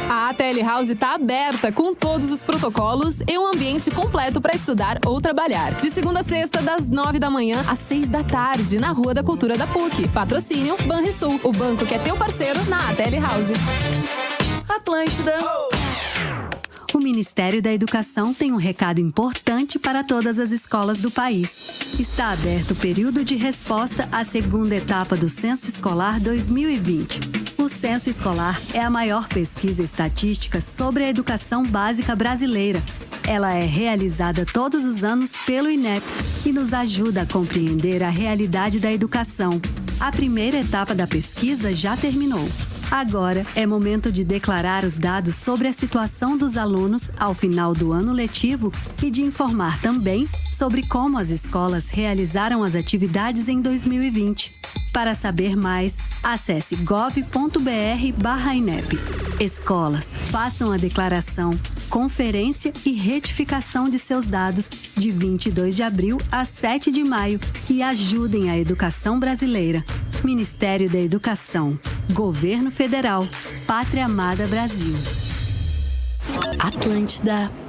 A 0.09 0.29
ATL 0.29 0.65
House 0.65 0.89
está 0.89 1.13
aberta 1.13 1.71
com 1.71 1.93
todos 1.93 2.31
os 2.31 2.41
protocolos 2.41 3.19
e 3.27 3.37
um 3.37 3.45
ambiente 3.45 3.91
completo 3.91 4.41
para 4.41 4.55
estudar 4.55 4.97
ou 5.05 5.21
trabalhar. 5.21 5.75
De 5.75 5.91
segunda 5.91 6.21
a 6.21 6.23
sexta, 6.23 6.63
das 6.63 6.89
nove 6.89 7.19
da 7.19 7.29
manhã 7.29 7.38
às 7.67 7.79
seis 7.79 8.09
da 8.09 8.21
tarde, 8.21 8.77
na 8.77 8.91
Rua 8.91 9.13
da 9.13 9.23
Cultura 9.23 9.57
da 9.57 9.65
PUC. 9.65 10.09
Patrocínio 10.09 10.75
Banrisul, 10.85 11.39
o 11.41 11.53
banco 11.53 11.85
que 11.85 11.95
é 11.95 11.99
teu 11.99 12.17
parceiro 12.17 12.61
na 12.65 12.89
ATL 12.89 13.21
House. 13.21 13.47
Atlântida. 14.67 15.37
O 16.93 16.99
Ministério 16.99 17.61
da 17.61 17.71
Educação 17.71 18.33
tem 18.33 18.51
um 18.51 18.57
recado 18.57 18.99
importante 18.99 19.79
para 19.79 20.03
todas 20.03 20.37
as 20.37 20.51
escolas 20.51 20.99
do 20.99 21.09
país. 21.09 21.97
Está 21.97 22.31
aberto 22.33 22.71
o 22.71 22.75
período 22.75 23.23
de 23.23 23.35
resposta 23.35 24.09
à 24.11 24.25
segunda 24.25 24.75
etapa 24.75 25.15
do 25.15 25.29
Censo 25.29 25.69
Escolar 25.69 26.19
2020. 26.19 27.19
O 27.57 27.69
Censo 27.69 28.09
Escolar 28.09 28.59
é 28.73 28.81
a 28.81 28.89
maior 28.89 29.29
pesquisa 29.29 29.81
estatística 29.81 30.59
sobre 30.59 31.05
a 31.05 31.09
educação 31.09 31.63
básica 31.63 32.15
brasileira. 32.17 32.83
Ela 33.29 33.53
é 33.53 33.63
realizada 33.63 34.43
todos 34.43 34.83
os 34.83 35.03
anos 35.03 35.33
pelo 35.45 35.69
INEP 35.69 36.03
e 36.43 36.51
nos 36.51 36.73
ajuda 36.73 37.21
a 37.21 37.25
compreender 37.27 38.01
a 38.01 38.09
realidade 38.09 38.79
da 38.79 38.91
educação. 38.91 39.61
A 39.99 40.11
primeira 40.11 40.57
etapa 40.57 40.95
da 40.95 41.05
pesquisa 41.05 41.71
já 41.71 41.95
terminou. 41.95 42.49
Agora 42.89 43.45
é 43.55 43.67
momento 43.67 44.11
de 44.11 44.23
declarar 44.23 44.83
os 44.83 44.97
dados 44.97 45.35
sobre 45.35 45.67
a 45.67 45.73
situação 45.73 46.35
dos 46.35 46.57
alunos 46.57 47.11
ao 47.19 47.35
final 47.35 47.75
do 47.75 47.91
ano 47.91 48.13
letivo 48.13 48.71
e 49.03 49.11
de 49.11 49.21
informar 49.21 49.79
também 49.79 50.27
sobre 50.51 50.81
como 50.87 51.19
as 51.19 51.29
escolas 51.29 51.89
realizaram 51.89 52.63
as 52.63 52.73
atividades 52.73 53.47
em 53.47 53.61
2020. 53.61 54.57
Para 54.91 55.13
saber 55.13 55.55
mais, 55.55 55.97
acesse 56.23 56.75
gov.br/inep. 56.77 57.29
Escolas, 59.39 60.05
façam 60.31 60.71
a 60.71 60.77
declaração, 60.77 61.51
conferência 61.89 62.71
e 62.85 62.91
retificação 62.93 63.89
de 63.89 63.97
seus 63.97 64.25
dados 64.25 64.69
de 64.95 65.11
22 65.11 65.75
de 65.75 65.83
abril 65.83 66.17
a 66.31 66.45
7 66.45 66.91
de 66.91 67.03
maio 67.03 67.39
e 67.69 67.81
ajudem 67.81 68.49
a 68.49 68.57
educação 68.57 69.19
brasileira. 69.19 69.83
Ministério 70.23 70.89
da 70.89 70.99
Educação, 70.99 71.79
Governo 72.13 72.69
Federal, 72.69 73.27
Pátria 73.65 74.05
Amada 74.05 74.45
Brasil. 74.47 74.93
Atlântida. 76.59 77.68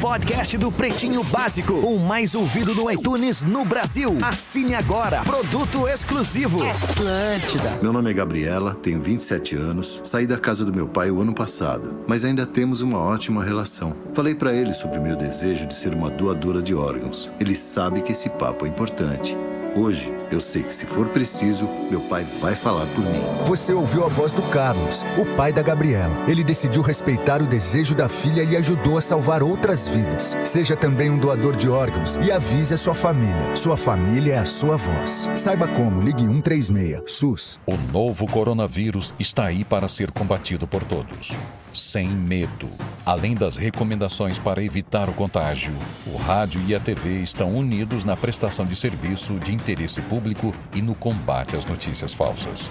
Podcast 0.00 0.56
do 0.56 0.70
Pretinho 0.70 1.24
Básico, 1.24 1.72
o 1.72 1.98
mais 1.98 2.36
ouvido 2.36 2.72
no 2.72 2.88
iTunes 2.88 3.42
no 3.42 3.64
Brasil. 3.64 4.16
Assine 4.22 4.76
agora. 4.76 5.22
Produto 5.22 5.88
exclusivo. 5.88 6.60
Atlântida. 6.62 7.78
Meu 7.82 7.92
nome 7.92 8.08
é 8.08 8.14
Gabriela, 8.14 8.76
tenho 8.80 9.00
27 9.00 9.56
anos, 9.56 10.00
saí 10.04 10.24
da 10.24 10.38
casa 10.38 10.64
do 10.64 10.72
meu 10.72 10.86
pai 10.86 11.10
o 11.10 11.20
ano 11.20 11.34
passado, 11.34 12.04
mas 12.06 12.24
ainda 12.24 12.46
temos 12.46 12.80
uma 12.80 12.98
ótima 12.98 13.42
relação. 13.42 13.96
Falei 14.14 14.36
para 14.36 14.54
ele 14.54 14.72
sobre 14.72 15.00
meu 15.00 15.16
desejo 15.16 15.66
de 15.66 15.74
ser 15.74 15.92
uma 15.92 16.08
doadora 16.08 16.62
de 16.62 16.76
órgãos. 16.76 17.28
Ele 17.40 17.56
sabe 17.56 18.00
que 18.00 18.12
esse 18.12 18.30
papo 18.30 18.66
é 18.66 18.68
importante. 18.68 19.36
Hoje, 19.78 20.12
eu 20.28 20.40
sei 20.40 20.64
que 20.64 20.74
se 20.74 20.84
for 20.84 21.06
preciso, 21.06 21.68
meu 21.88 22.00
pai 22.00 22.26
vai 22.40 22.52
falar 22.56 22.84
por 22.86 23.04
mim. 23.04 23.22
Você 23.46 23.72
ouviu 23.72 24.02
a 24.04 24.08
voz 24.08 24.32
do 24.32 24.42
Carlos, 24.50 25.04
o 25.16 25.24
pai 25.36 25.52
da 25.52 25.62
Gabriela. 25.62 26.12
Ele 26.26 26.42
decidiu 26.42 26.82
respeitar 26.82 27.40
o 27.40 27.46
desejo 27.46 27.94
da 27.94 28.08
filha 28.08 28.42
e 28.42 28.56
ajudou 28.56 28.98
a 28.98 29.00
salvar 29.00 29.40
outras 29.40 29.86
vidas. 29.86 30.36
Seja 30.44 30.74
também 30.74 31.10
um 31.10 31.16
doador 31.16 31.54
de 31.54 31.68
órgãos 31.68 32.16
e 32.16 32.32
avise 32.32 32.74
a 32.74 32.76
sua 32.76 32.92
família. 32.92 33.54
Sua 33.54 33.76
família 33.76 34.34
é 34.34 34.38
a 34.38 34.44
sua 34.44 34.76
voz. 34.76 35.28
Saiba 35.36 35.68
como, 35.68 36.02
ligue 36.02 36.26
136, 36.26 37.02
SUS. 37.06 37.60
O 37.64 37.76
novo 37.76 38.26
coronavírus 38.26 39.14
está 39.16 39.44
aí 39.44 39.64
para 39.64 39.86
ser 39.86 40.10
combatido 40.10 40.66
por 40.66 40.82
todos. 40.82 41.38
Sem 41.72 42.08
medo. 42.08 42.68
Além 43.06 43.34
das 43.34 43.56
recomendações 43.56 44.38
para 44.38 44.62
evitar 44.62 45.08
o 45.08 45.12
contágio, 45.12 45.72
o 46.06 46.16
rádio 46.16 46.60
e 46.66 46.74
a 46.74 46.80
TV 46.80 47.22
estão 47.22 47.54
unidos 47.54 48.04
na 48.04 48.16
prestação 48.16 48.66
de 48.66 48.74
serviço 48.74 49.34
de 49.38 49.52
interesse 49.68 50.00
público 50.00 50.54
e 50.74 50.80
no 50.80 50.94
combate 50.94 51.54
às 51.54 51.64
notícias 51.66 52.14
falsas. 52.14 52.70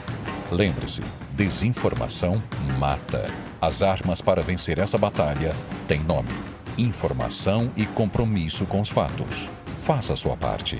Lembre-se, 0.52 1.04
desinformação 1.34 2.42
mata. 2.80 3.30
As 3.62 3.84
armas 3.84 4.20
para 4.20 4.42
vencer 4.42 4.80
essa 4.80 4.98
batalha 4.98 5.56
têm 5.88 6.02
nome: 6.02 6.34
informação 6.78 7.72
e 7.76 7.86
compromisso 7.86 8.66
com 8.66 8.82
os 8.82 8.90
fatos. 8.90 9.50
Faça 9.84 10.14
a 10.14 10.16
sua 10.16 10.36
parte. 10.36 10.80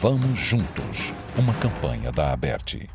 Vamos 0.00 0.38
juntos. 0.38 1.12
Uma 1.36 1.52
campanha 1.54 2.12
da 2.12 2.32
Aberte. 2.32 2.88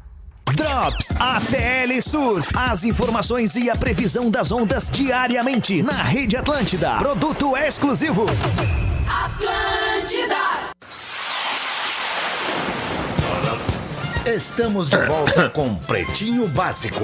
Drops 0.45 1.11
ATL 1.19 2.01
Surf. 2.01 2.51
As 2.55 2.83
informações 2.83 3.55
e 3.55 3.69
a 3.69 3.75
previsão 3.75 4.31
das 4.31 4.51
ondas 4.51 4.89
diariamente 4.89 5.83
na 5.83 6.01
Rede 6.03 6.37
Atlântida. 6.37 6.97
Produto 6.97 7.55
exclusivo. 7.57 8.25
Atlântida. 9.07 10.70
Estamos 14.25 14.87
de 14.87 14.97
volta 14.97 15.49
com 15.49 15.73
Pretinho 15.75 16.47
Básico. 16.47 17.01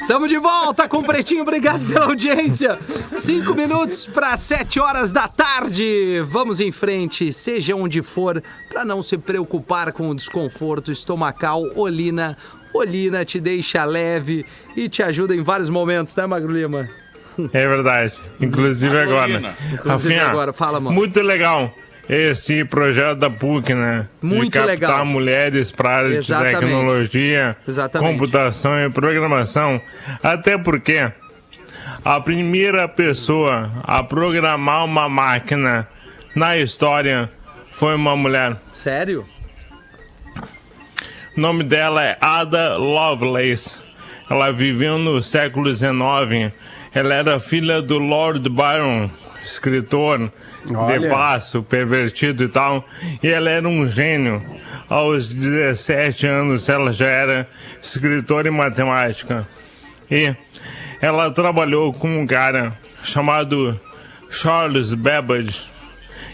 Estamos 0.00 0.30
de 0.30 0.38
volta 0.38 0.88
com 0.88 0.98
o 0.98 1.04
Pretinho, 1.04 1.42
obrigado 1.42 1.84
pela 1.84 2.06
audiência. 2.06 2.78
Cinco 3.14 3.54
minutos 3.54 4.06
para 4.06 4.38
sete 4.38 4.80
horas 4.80 5.12
da 5.12 5.28
tarde. 5.28 6.22
Vamos 6.26 6.58
em 6.58 6.72
frente, 6.72 7.30
seja 7.34 7.76
onde 7.76 8.00
for, 8.00 8.42
para 8.70 8.82
não 8.82 9.02
se 9.02 9.18
preocupar 9.18 9.92
com 9.92 10.08
o 10.08 10.14
desconforto 10.14 10.90
estomacal. 10.90 11.62
Olina, 11.76 12.34
Olina 12.72 13.22
te 13.22 13.38
deixa 13.38 13.84
leve 13.84 14.46
e 14.74 14.88
te 14.88 15.02
ajuda 15.02 15.36
em 15.36 15.42
vários 15.42 15.68
momentos, 15.68 16.16
né, 16.16 16.26
Magro 16.26 16.50
Lima? 16.50 16.88
É 17.52 17.68
verdade. 17.68 18.14
Inclusive 18.40 18.98
agora. 18.98 19.54
Inclusive 19.74 20.14
Rafinha, 20.14 20.26
agora, 20.26 20.52
fala, 20.54 20.80
mano. 20.80 20.96
Muito 20.96 21.20
legal 21.20 21.74
esse 22.08 22.64
projeto 22.64 23.18
da 23.18 23.28
PUC, 23.30 23.74
né? 23.74 24.06
Muito 24.22 24.44
de 24.52 24.58
captar 24.58 24.66
legal. 24.66 25.04
mulheres 25.06 25.70
para 25.70 25.90
a 25.90 25.96
área 25.96 26.10
de 26.10 26.16
Exatamente. 26.16 26.58
tecnologia, 26.60 27.56
Exatamente. 27.66 28.10
computação 28.12 28.78
e 28.80 28.88
programação. 28.90 29.80
Até 30.22 30.56
porque 30.56 31.10
a 32.04 32.20
primeira 32.20 32.88
pessoa 32.88 33.70
a 33.82 34.02
programar 34.02 34.84
uma 34.84 35.08
máquina 35.08 35.86
na 36.34 36.56
história 36.56 37.30
foi 37.72 37.94
uma 37.94 38.16
mulher. 38.16 38.56
Sério? 38.72 39.26
O 41.36 41.40
nome 41.40 41.62
dela 41.62 42.04
é 42.04 42.16
Ada 42.20 42.76
Lovelace. 42.76 43.76
Ela 44.30 44.50
viveu 44.50 44.98
no 44.98 45.22
século 45.22 45.72
XIX. 45.74 46.52
Ela 46.92 47.14
era 47.14 47.38
filha 47.40 47.80
do 47.80 47.98
Lord 47.98 48.48
Byron, 48.48 49.10
escritor 49.48 50.30
Olha. 50.74 50.98
devasso, 51.00 51.62
pervertido 51.62 52.44
e 52.44 52.48
tal. 52.48 52.86
E 53.22 53.28
ela 53.28 53.50
era 53.50 53.68
um 53.68 53.86
gênio. 53.86 54.42
Aos 54.88 55.28
17 55.28 56.26
anos 56.26 56.68
ela 56.68 56.92
já 56.92 57.06
era 57.08 57.48
escritora 57.82 58.48
em 58.48 58.52
matemática. 58.52 59.46
E 60.10 60.34
ela 61.00 61.30
trabalhou 61.30 61.92
com 61.92 62.20
um 62.20 62.26
cara 62.26 62.72
chamado 63.02 63.78
Charles 64.30 64.94
Babbage. 64.94 65.62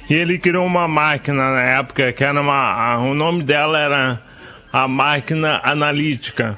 E 0.09 0.15
ele 0.15 0.39
criou 0.39 0.67
uma 0.67 0.87
máquina 0.87 1.53
na 1.53 1.63
época 1.63 2.13
que 2.13 2.23
era 2.23 2.41
uma. 2.41 2.55
a- 2.95 2.99
O 2.99 3.15
nome 3.15 3.43
dela 3.43 3.79
era 3.79 4.21
a 4.73 4.87
máquina 4.87 5.61
analítica. 5.65 6.57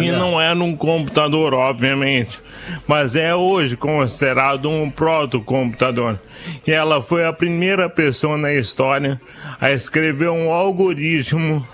E 0.00 0.10
não 0.10 0.40
era 0.40 0.58
um 0.58 0.76
computador, 0.76 1.54
obviamente, 1.54 2.40
mas 2.86 3.16
é 3.16 3.34
hoje 3.34 3.76
considerado 3.76 4.68
um 4.68 4.90
protocomputador. 4.90 6.18
E 6.66 6.72
ela 6.72 7.00
foi 7.00 7.24
a 7.24 7.32
primeira 7.32 7.88
pessoa 7.88 8.36
na 8.36 8.52
história 8.52 9.20
a 9.60 9.70
escrever 9.70 10.30
um 10.30 10.50
algoritmo 10.50 11.66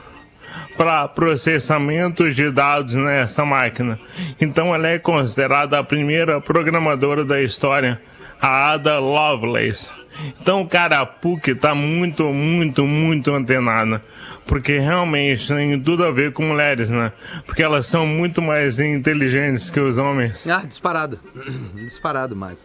para 0.77 1.07
processamento 1.09 2.33
de 2.33 2.51
dados 2.51 2.95
nessa 2.95 3.45
máquina. 3.45 3.99
Então 4.41 4.75
ela 4.75 4.89
é 4.89 4.99
considerada 4.99 5.79
a 5.79 5.85
primeira 5.85 6.41
programadora 6.41 7.25
da 7.25 7.41
história, 7.41 8.01
a 8.41 8.73
Ada 8.73 8.99
Lovelace. 8.99 9.91
Então, 10.41 10.65
cara, 10.67 11.01
a 11.01 11.07
PUC 11.07 11.55
tá 11.55 11.75
muito, 11.75 12.33
muito, 12.33 12.87
muito 12.87 13.33
antenada. 13.33 14.03
Porque 14.47 14.79
realmente 14.79 15.49
tem 15.49 15.81
tudo 15.81 16.05
a 16.05 16.11
ver 16.13 16.33
com 16.33 16.43
mulheres, 16.45 16.91
né? 16.91 17.13
Porque 17.47 17.63
elas 17.63 17.87
são 17.87 18.07
muito 18.07 18.43
mais 18.43 18.79
inteligentes 18.79 19.71
que 19.71 19.81
os 19.81 19.97
homens. 19.97 20.47
Ah, 20.47 20.63
disparado. 20.67 21.19
Disparado, 21.75 22.37
Magro. 22.37 22.59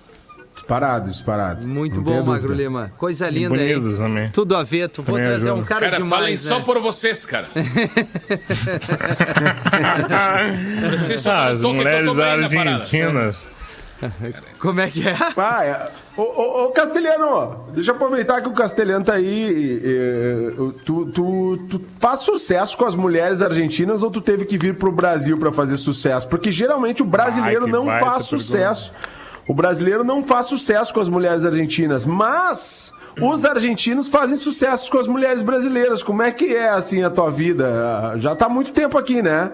Disparado, 0.53 1.09
disparado. 1.09 1.65
Muito 1.65 1.95
Não 2.01 2.03
bom, 2.03 2.23
Magro. 2.25 2.53
Lima. 2.53 2.91
Coisa 2.97 3.29
E 3.29 3.31
linda 3.31 3.55
aí. 3.55 3.79
também. 3.97 4.29
Tudo 4.31 4.57
a 4.57 4.63
ver. 4.63 4.89
Tu 4.89 5.01
Também 5.01 5.23
é 5.23 5.29
um 5.29 5.31
ajuda. 5.35 5.61
cara, 5.63 5.81
Cara, 5.85 5.95
demais, 5.97 6.09
falem 6.19 6.31
né? 6.33 6.37
só 6.37 6.59
por 6.59 6.79
vocês, 6.81 7.25
cara. 7.25 7.47
Ah, 11.25 11.47
as 11.47 11.61
mulheres 11.61 12.09
argentinas. 12.17 13.47
Como 14.59 14.79
é 14.79 14.89
que 14.89 15.07
é? 15.07 15.15
Ah, 15.37 15.65
é. 15.65 15.91
Ô, 16.17 16.21
ô, 16.21 16.65
ô, 16.65 16.69
Castelhano, 16.71 17.65
deixa 17.73 17.91
eu 17.91 17.95
aproveitar 17.95 18.41
que 18.41 18.47
o 18.47 18.53
Castelhano 18.53 19.05
tá 19.05 19.13
aí. 19.13 19.25
e, 19.25 19.81
e, 19.83 20.73
tu, 20.85 21.05
tu, 21.07 21.57
tu 21.69 21.81
faz 21.99 22.21
sucesso 22.21 22.77
com 22.77 22.85
as 22.85 22.95
mulheres 22.95 23.41
argentinas 23.41 24.03
ou 24.03 24.11
tu 24.11 24.21
teve 24.21 24.45
que 24.45 24.57
vir 24.57 24.77
pro 24.77 24.91
Brasil 24.91 25.37
pra 25.37 25.51
fazer 25.51 25.77
sucesso? 25.77 26.27
Porque 26.27 26.51
geralmente 26.51 27.01
o 27.01 27.05
brasileiro 27.05 27.65
que 27.65 27.71
não 27.71 27.85
faz 27.85 28.01
pergunta. 28.01 28.21
sucesso. 28.21 28.93
o 29.47 29.53
brasileiro 29.53 30.03
não 30.03 30.23
faz 30.23 30.47
sucesso 30.47 30.93
com 30.93 30.99
as 30.99 31.09
mulheres 31.09 31.45
argentinas, 31.45 32.05
mas 32.05 32.93
os 33.21 33.45
argentinos 33.45 34.07
fazem 34.07 34.37
sucesso 34.37 34.89
com 34.89 34.97
as 34.97 35.07
mulheres 35.07 35.43
brasileiras. 35.43 36.03
Como 36.03 36.21
é 36.21 36.31
que 36.31 36.55
é 36.55 36.69
assim 36.69 37.03
a 37.03 37.09
tua 37.09 37.29
vida? 37.29 38.13
Já 38.17 38.35
tá 38.35 38.45
há 38.45 38.49
muito 38.49 38.71
tempo 38.71 38.97
aqui, 38.97 39.21
né? 39.21 39.51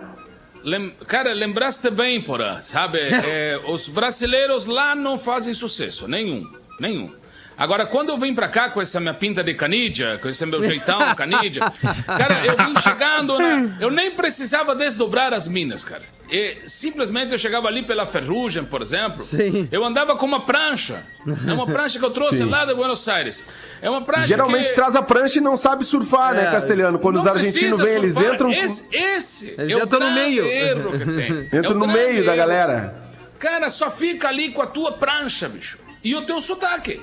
Lem- 0.66 0.92
Cara, 1.08 1.32
lembraste 1.34 1.90
bem, 1.92 2.20
porra, 2.22 2.62
sabe? 2.64 2.98
É, 3.24 3.60
os 3.68 3.88
brasileiros 3.88 4.66
lá 4.66 4.96
não 4.96 5.18
fazem 5.18 5.54
sucesso, 5.54 6.08
nenhum, 6.08 6.50
nenhum. 6.80 7.14
Agora, 7.58 7.86
quando 7.86 8.10
eu 8.10 8.18
vim 8.18 8.34
pra 8.36 8.48
cá 8.50 8.70
com 8.70 8.82
essa 8.82 9.00
minha 9.00 9.14
pinta 9.14 9.44
de 9.44 9.54
canídia, 9.54 10.20
com 10.22 10.28
esse 10.28 10.46
meu 10.46 10.62
jeitão 10.62 11.00
canídia, 11.16 11.62
cara, 12.06 12.46
eu 12.46 12.56
vim 12.58 12.80
chegando, 12.82 13.38
né? 13.40 13.78
Eu 13.80 13.90
nem 13.90 14.12
precisava 14.12 14.76
desdobrar 14.76 15.34
as 15.34 15.48
minas, 15.48 15.86
cara. 15.86 16.04
E, 16.30 16.58
simplesmente 16.66 17.32
eu 17.32 17.38
chegava 17.38 17.68
ali 17.68 17.84
pela 17.84 18.06
Ferrugem, 18.06 18.66
por 18.66 18.82
exemplo. 18.82 19.24
Sim. 19.24 19.70
Eu 19.72 19.86
andava 19.86 20.16
com 20.18 20.26
uma 20.26 20.42
prancha. 20.42 21.04
É 21.48 21.54
uma 21.54 21.66
prancha 21.68 21.98
que 22.00 22.04
eu 22.04 22.10
trouxe 22.10 22.40
Sim. 22.40 22.46
lá 22.50 22.66
de 22.66 22.74
Buenos 22.74 23.08
Aires. 23.08 23.46
É 23.82 23.90
uma 23.90 24.02
prancha 24.02 24.28
Geralmente 24.28 24.70
que... 24.70 24.76
traz 24.76 24.96
a 24.96 25.04
prancha 25.04 25.38
e 25.38 25.42
não 25.42 25.56
sabe 25.56 25.86
surfar, 25.86 26.34
né, 26.34 26.48
É. 26.48 26.52
Castelhano? 26.52 26.98
Quando 27.00 27.20
os 27.20 27.28
argentinos 27.28 27.78
vêm, 27.80 27.94
eles 27.96 28.18
entram. 28.18 28.52
Esse, 28.52 28.94
esse 28.96 29.56
Eles 29.58 29.72
é 29.72 29.76
o 29.78 29.84
entram 29.84 30.00
no 30.00 30.12
meio. 30.12 30.46
erro 30.46 30.92
que 30.98 31.06
tem. 31.06 31.48
É 31.54 31.58
Entram 31.60 31.76
no 31.76 31.88
meio 31.88 32.26
da 32.26 32.32
erro. 32.36 32.38
galera. 32.38 32.96
Cara, 33.38 33.70
só 33.70 33.92
fica 33.92 34.28
ali 34.28 34.50
com 34.50 34.62
a 34.64 34.68
tua 34.68 34.94
prancha, 34.94 35.48
bicho. 35.48 35.78
E 36.04 36.16
o 36.16 36.24
teu 36.24 36.42
sotaque. 36.42 37.02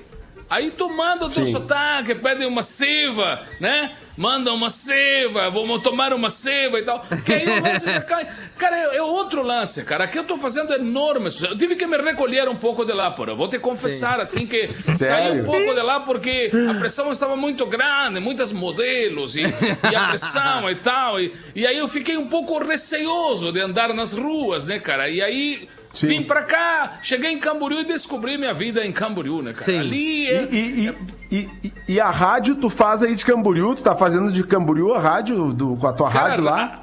Aí 0.53 0.71
tu 0.71 0.87
manda 0.91 1.25
o 1.25 1.31
teu 1.31 1.47
Sim. 1.47 1.53
sotaque, 1.53 2.15
pede 2.15 2.45
uma 2.45 2.63
ceva, 2.63 3.41
né? 3.59 3.93
Manda 4.15 4.53
uma 4.53 4.69
ceva, 4.69 5.49
vamos 5.49 5.83
tomar 5.83 6.13
uma 6.13 6.29
ceva 6.29 6.79
e 6.79 6.83
tal. 6.83 7.03
Que 7.25 7.33
aí 7.33 7.49
o 7.49 7.63
lance 7.63 7.87
já 7.87 8.03
cai. 8.03 8.29
Cara, 8.59 8.77
é, 8.77 8.97
é 8.99 9.03
outro 9.03 9.43
lance, 9.43 9.83
cara. 9.83 10.05
Aqui 10.05 10.19
eu 10.19 10.25
tô 10.25 10.37
fazendo 10.37 10.75
enorme. 10.75 11.31
Eu 11.41 11.57
tive 11.57 11.75
que 11.75 11.87
me 11.87 11.97
recolher 11.97 12.51
um 12.51 12.55
pouco 12.55 12.85
de 12.85 12.93
lá, 12.93 13.11
porra. 13.11 13.35
Vou 13.35 13.49
te 13.49 13.59
confessar, 13.59 14.21
assim, 14.21 14.47
que 14.47 14.71
saí 14.71 15.41
um 15.41 15.43
pouco 15.43 15.75
de 15.75 15.81
lá 15.81 16.01
porque 16.01 16.51
a 16.71 16.75
pressão 16.75 17.11
estava 17.11 17.35
muito 17.35 17.65
grande, 17.65 18.21
muitas 18.21 18.53
modelos 18.53 19.35
e, 19.35 19.45
e 19.91 19.97
a 19.97 20.09
pressão 20.09 20.71
e 20.71 20.75
tal. 20.75 21.19
E, 21.19 21.35
e 21.55 21.67
aí 21.67 21.79
eu 21.79 21.89
fiquei 21.89 22.19
um 22.19 22.29
pouco 22.29 22.63
receoso 22.63 23.51
de 23.51 23.61
andar 23.61 23.95
nas 23.95 24.13
ruas, 24.13 24.67
né, 24.67 24.79
cara? 24.79 25.09
E 25.09 25.23
aí 25.23 25.67
vim 25.95 26.23
pra 26.23 26.43
cá, 26.43 26.99
cheguei 27.03 27.31
em 27.33 27.39
Camboriú 27.39 27.81
e 27.81 27.85
descobri 27.85 28.37
minha 28.39 28.55
vida 28.55 28.85
em 28.85 28.93
Camboriú, 28.93 29.43
né, 29.43 29.53
cara? 29.53 29.65
Sim. 29.65 29.79
Ali 29.79 30.27
é... 30.29 30.49
E, 30.51 30.87
e- 30.89 30.99
e- 31.31 31.51
e- 31.65 31.73
e 31.89 32.01
a 32.01 32.11
rádio 32.11 32.55
tu 32.57 32.69
faz 32.71 33.03
aí 33.03 33.15
de 33.15 33.25
Camboriú? 33.25 33.75
Tu 33.75 33.83
tá 33.83 33.95
fazendo 33.97 34.31
de 34.33 34.43
Camboriú 34.45 34.95
a 34.95 34.99
rádio 34.99 35.53
do, 35.53 35.77
com 35.77 35.87
a 35.87 35.93
tua 35.93 36.11
Cara, 36.11 36.29
rádio 36.29 36.45
lá? 36.45 36.79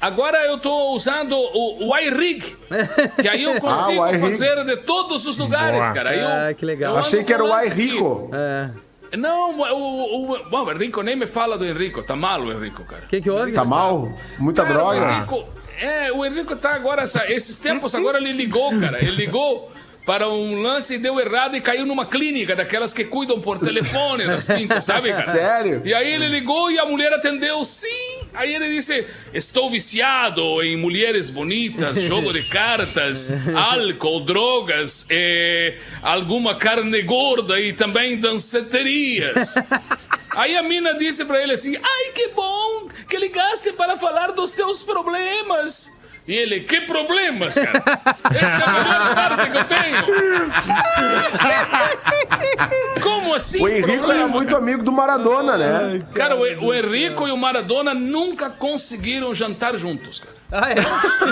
Agora 0.00 0.38
eu 0.46 0.58
tô 0.58 0.90
usando 0.94 1.32
o, 1.36 1.88
o 1.90 1.96
iRig, 1.98 2.56
que 3.20 3.28
aí 3.28 3.44
eu 3.44 3.60
consigo 3.60 4.02
Ah, 4.02 4.06
o 4.06 4.08
iRig. 4.08 4.20
fazer 4.20 4.64
de 4.64 4.76
todos 4.78 5.24
os 5.26 5.36
lugares, 5.38 5.78
Boa. 5.80 5.92
cara. 5.92 6.16
Eu, 6.16 6.48
Ah, 6.50 6.54
que 6.54 6.64
legal. 6.66 6.94
eu 6.94 7.00
Achei 7.00 7.22
que 7.22 7.32
era 7.32 7.44
o 7.44 7.56
iRico. 7.64 8.28
É. 8.32 8.70
Não, 9.16 9.60
o, 9.60 10.32
o, 10.32 10.48
bom, 10.50 10.64
o 10.64 10.72
Henrico 10.72 11.02
nem 11.02 11.14
me 11.14 11.26
fala 11.26 11.58
do 11.58 11.66
Henrico, 11.66 12.02
tá 12.02 12.16
mal 12.16 12.40
o 12.40 12.50
Henrico, 12.50 12.82
cara. 12.84 13.04
O 13.04 13.08
que, 13.08 13.20
que 13.20 13.30
houve? 13.30 13.52
Tá 13.52 13.62
mal? 13.64 14.10
Muita 14.38 14.64
Cara, 14.64 14.74
O 14.74 14.94
droga? 14.94 15.26
É, 15.80 16.12
o 16.12 16.24
Henrico 16.24 16.54
tá 16.56 16.72
agora, 16.74 17.02
essa- 17.02 17.30
esses 17.30 17.56
tempos 17.56 17.94
agora 17.94 18.18
ele 18.18 18.32
ligou, 18.32 18.78
cara. 18.78 18.98
Ele 19.02 19.12
ligou 19.12 19.72
para 20.04 20.28
um 20.28 20.60
lance 20.60 20.94
e 20.94 20.98
deu 20.98 21.20
errado 21.20 21.56
e 21.56 21.60
caiu 21.60 21.86
numa 21.86 22.04
clínica 22.04 22.56
daquelas 22.56 22.92
que 22.92 23.04
cuidam 23.04 23.40
por 23.40 23.60
telefone 23.60 24.24
das 24.26 24.46
pintas, 24.48 24.84
sabe, 24.84 25.10
cara? 25.10 25.30
Sério? 25.30 25.82
E 25.84 25.94
aí 25.94 26.12
ele 26.14 26.26
ligou 26.26 26.72
e 26.72 26.78
a 26.78 26.84
mulher 26.84 27.12
atendeu, 27.12 27.64
sim. 27.64 28.18
Aí 28.34 28.52
ele 28.52 28.68
disse: 28.74 29.06
Estou 29.32 29.70
viciado 29.70 30.60
em 30.62 30.76
mulheres 30.76 31.30
bonitas, 31.30 32.00
jogo 32.02 32.32
de 32.32 32.42
cartas, 32.48 33.32
álcool, 33.54 34.20
drogas, 34.24 35.06
eh, 35.08 35.76
alguma 36.02 36.56
carne 36.56 37.00
gorda 37.02 37.60
e 37.60 37.72
também 37.72 38.18
danceterias. 38.18 39.54
Aí 40.36 40.56
a 40.56 40.62
mina 40.62 40.94
disse 40.94 41.24
pra 41.24 41.42
ele 41.42 41.52
assim: 41.52 41.76
Ai, 41.76 42.12
que 42.12 42.28
bom 42.28 42.88
que 43.08 43.16
ligaste 43.18 43.72
para 43.72 43.96
falar 43.96 44.32
dos 44.32 44.52
teus 44.52 44.82
problemas. 44.82 45.90
E 46.26 46.34
ele, 46.34 46.60
que 46.60 46.82
problemas, 46.82 47.54
cara? 47.54 47.82
Essa 48.30 48.62
é 48.62 48.64
a 48.64 48.72
melhor 48.72 49.14
parte 49.14 49.50
que 49.50 49.58
eu 49.58 49.64
tenho. 49.64 50.06
Como 53.02 53.34
assim? 53.34 53.60
O 53.60 53.68
Henrico 53.68 53.88
problema, 53.88 54.14
era 54.14 54.28
muito 54.28 54.56
amigo 54.56 54.84
do 54.84 54.92
Maradona, 54.92 55.58
né? 55.58 56.00
Cara, 56.14 56.36
o, 56.36 56.40
o 56.40 56.72
Henrico 56.72 57.26
e 57.26 57.32
o 57.32 57.36
Maradona 57.36 57.92
nunca 57.92 58.48
conseguiram 58.48 59.34
jantar 59.34 59.76
juntos, 59.76 60.20
cara. 60.20 60.31
Ah, 60.52 60.70
é? 60.70 60.74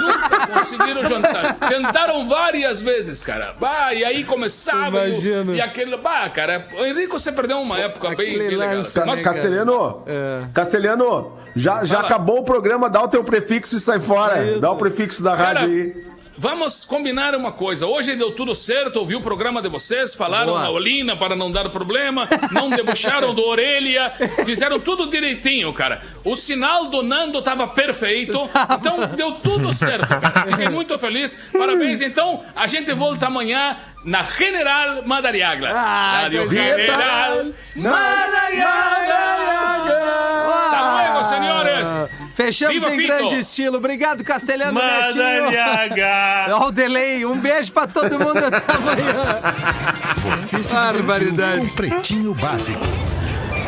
Nunca 0.01 0.47
conseguiram 0.47 1.05
jantar. 1.07 1.55
Tentaram 1.69 2.27
várias 2.27 2.81
vezes, 2.81 3.21
cara. 3.23 3.55
Bah, 3.61 3.93
e 3.93 4.03
aí 4.05 4.25
começava. 4.25 5.07
e 5.07 5.11
Imagino. 5.11 5.55
E, 5.55 5.61
aquele. 5.61 5.97
Bah, 5.99 6.29
cara, 6.31 6.67
o 6.75 6.85
Henrico 6.85 7.19
você 7.19 7.31
perdeu 7.31 7.61
uma 7.61 7.79
época 7.79 8.09
bem, 8.09 8.29
Aquele 8.35 8.49
bem 8.49 8.57
legal. 8.57 8.83
Mas, 9.07 9.23
Castelhano, 9.23 10.03
É. 10.07 10.45
Castelhano, 10.55 11.33
já, 11.55 11.85
já 11.85 11.97
Fala. 11.97 12.09
acabou 12.09 12.39
o 12.41 12.45
programa, 12.45 12.89
dá 12.89 13.03
o 13.03 13.09
teu 13.09 13.23
prefixo 13.23 13.77
e 13.77 13.81
sai 13.81 14.01
fora. 14.01 14.59
Dá 14.59 14.71
o 14.71 14.77
prefixo 14.77 15.23
da 15.23 15.37
Cara, 15.37 15.61
rádio 15.61 15.75
aí. 15.75 16.11
Vamos 16.41 16.87
combinar 16.87 17.35
uma 17.35 17.53
coisa. 17.53 17.87
Hoje 17.87 18.17
deu 18.17 18.33
tudo 18.33 18.55
certo, 18.55 18.97
ouvi 18.97 19.15
o 19.15 19.21
programa 19.21 19.61
de 19.61 19.69
vocês, 19.69 20.15
falaram 20.15 20.53
Boa. 20.53 20.63
na 20.63 20.71
Olina 20.71 21.15
para 21.15 21.37
não 21.37 21.53
dar 21.53 21.69
problema, 21.69 22.27
não 22.51 22.71
debocharam 22.71 23.35
do 23.35 23.45
orelha, 23.47 24.11
fizeram 24.47 24.81
tudo 24.81 25.11
direitinho, 25.11 25.71
cara. 25.75 26.01
O 26.25 26.35
sinal 26.37 26.87
do 26.87 27.03
Nando 27.03 27.43
tava 27.43 27.69
perfeito, 27.69 28.41
então 28.73 29.09
deu 29.15 29.33
tudo 29.33 29.75
certo, 29.75 30.09
cara. 30.09 30.47
Fiquei 30.51 30.71
muito 30.71 30.99
feliz. 30.99 31.39
Parabéns. 31.53 32.01
Então, 32.01 32.43
a 32.57 32.67
gente 32.67 32.91
volta 32.95 33.27
amanhã 33.27 33.77
na 34.03 34.23
General 34.23 35.03
Madariaga. 35.07 35.73
Ah, 35.75 36.21
Rádio 36.23 36.49
General 36.49 37.45
Madariaga. 37.77 39.21
Hasta 40.49 40.93
luego, 40.95 41.25
senhores. 41.25 42.30
Fechamos 42.35 42.75
Viva 42.75 42.95
em 42.95 42.97
Fito. 42.97 43.07
grande 43.09 43.39
estilo. 43.39 43.77
Obrigado, 43.77 44.25
Castelhano 44.25 44.81
Netinho. 44.81 45.25
Olha 45.25 46.57
o 46.67 46.71
delay. 46.71 47.25
Um 47.25 47.39
beijo 47.39 47.73
pra 47.73 47.87
todo 47.87 48.19
mundo 48.19 48.39
até 48.39 48.63
amanhã. 48.73 49.41
Você 50.23 50.63
se 50.63 50.73
Barbaridade. 50.73 51.61
com 51.69 51.75
Pretinho 51.77 52.35
Básico. 52.35 52.81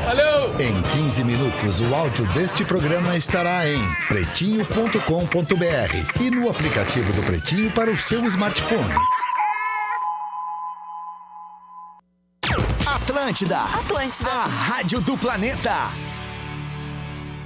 Valeu. 0.05 0.55
Em 0.59 0.83
15 1.05 1.25
minutos, 1.25 1.81
o 1.81 1.95
áudio 1.95 2.25
deste 2.33 2.65
programa 2.65 3.17
estará 3.17 3.69
em 3.69 3.81
pretinho.com.br 4.09 6.21
e 6.21 6.31
no 6.31 6.51
aplicativo 6.51 7.13
do 7.13 7.23
Pretinho 7.23 7.71
para 7.71 7.91
o 7.91 7.99
seu 7.99 8.25
smartphone. 8.27 8.95
Atlântida. 12.87 13.59
Atlântida. 13.61 14.31
A 14.31 14.47
rádio 14.47 15.01
do 15.01 15.17
planeta. 15.17 15.89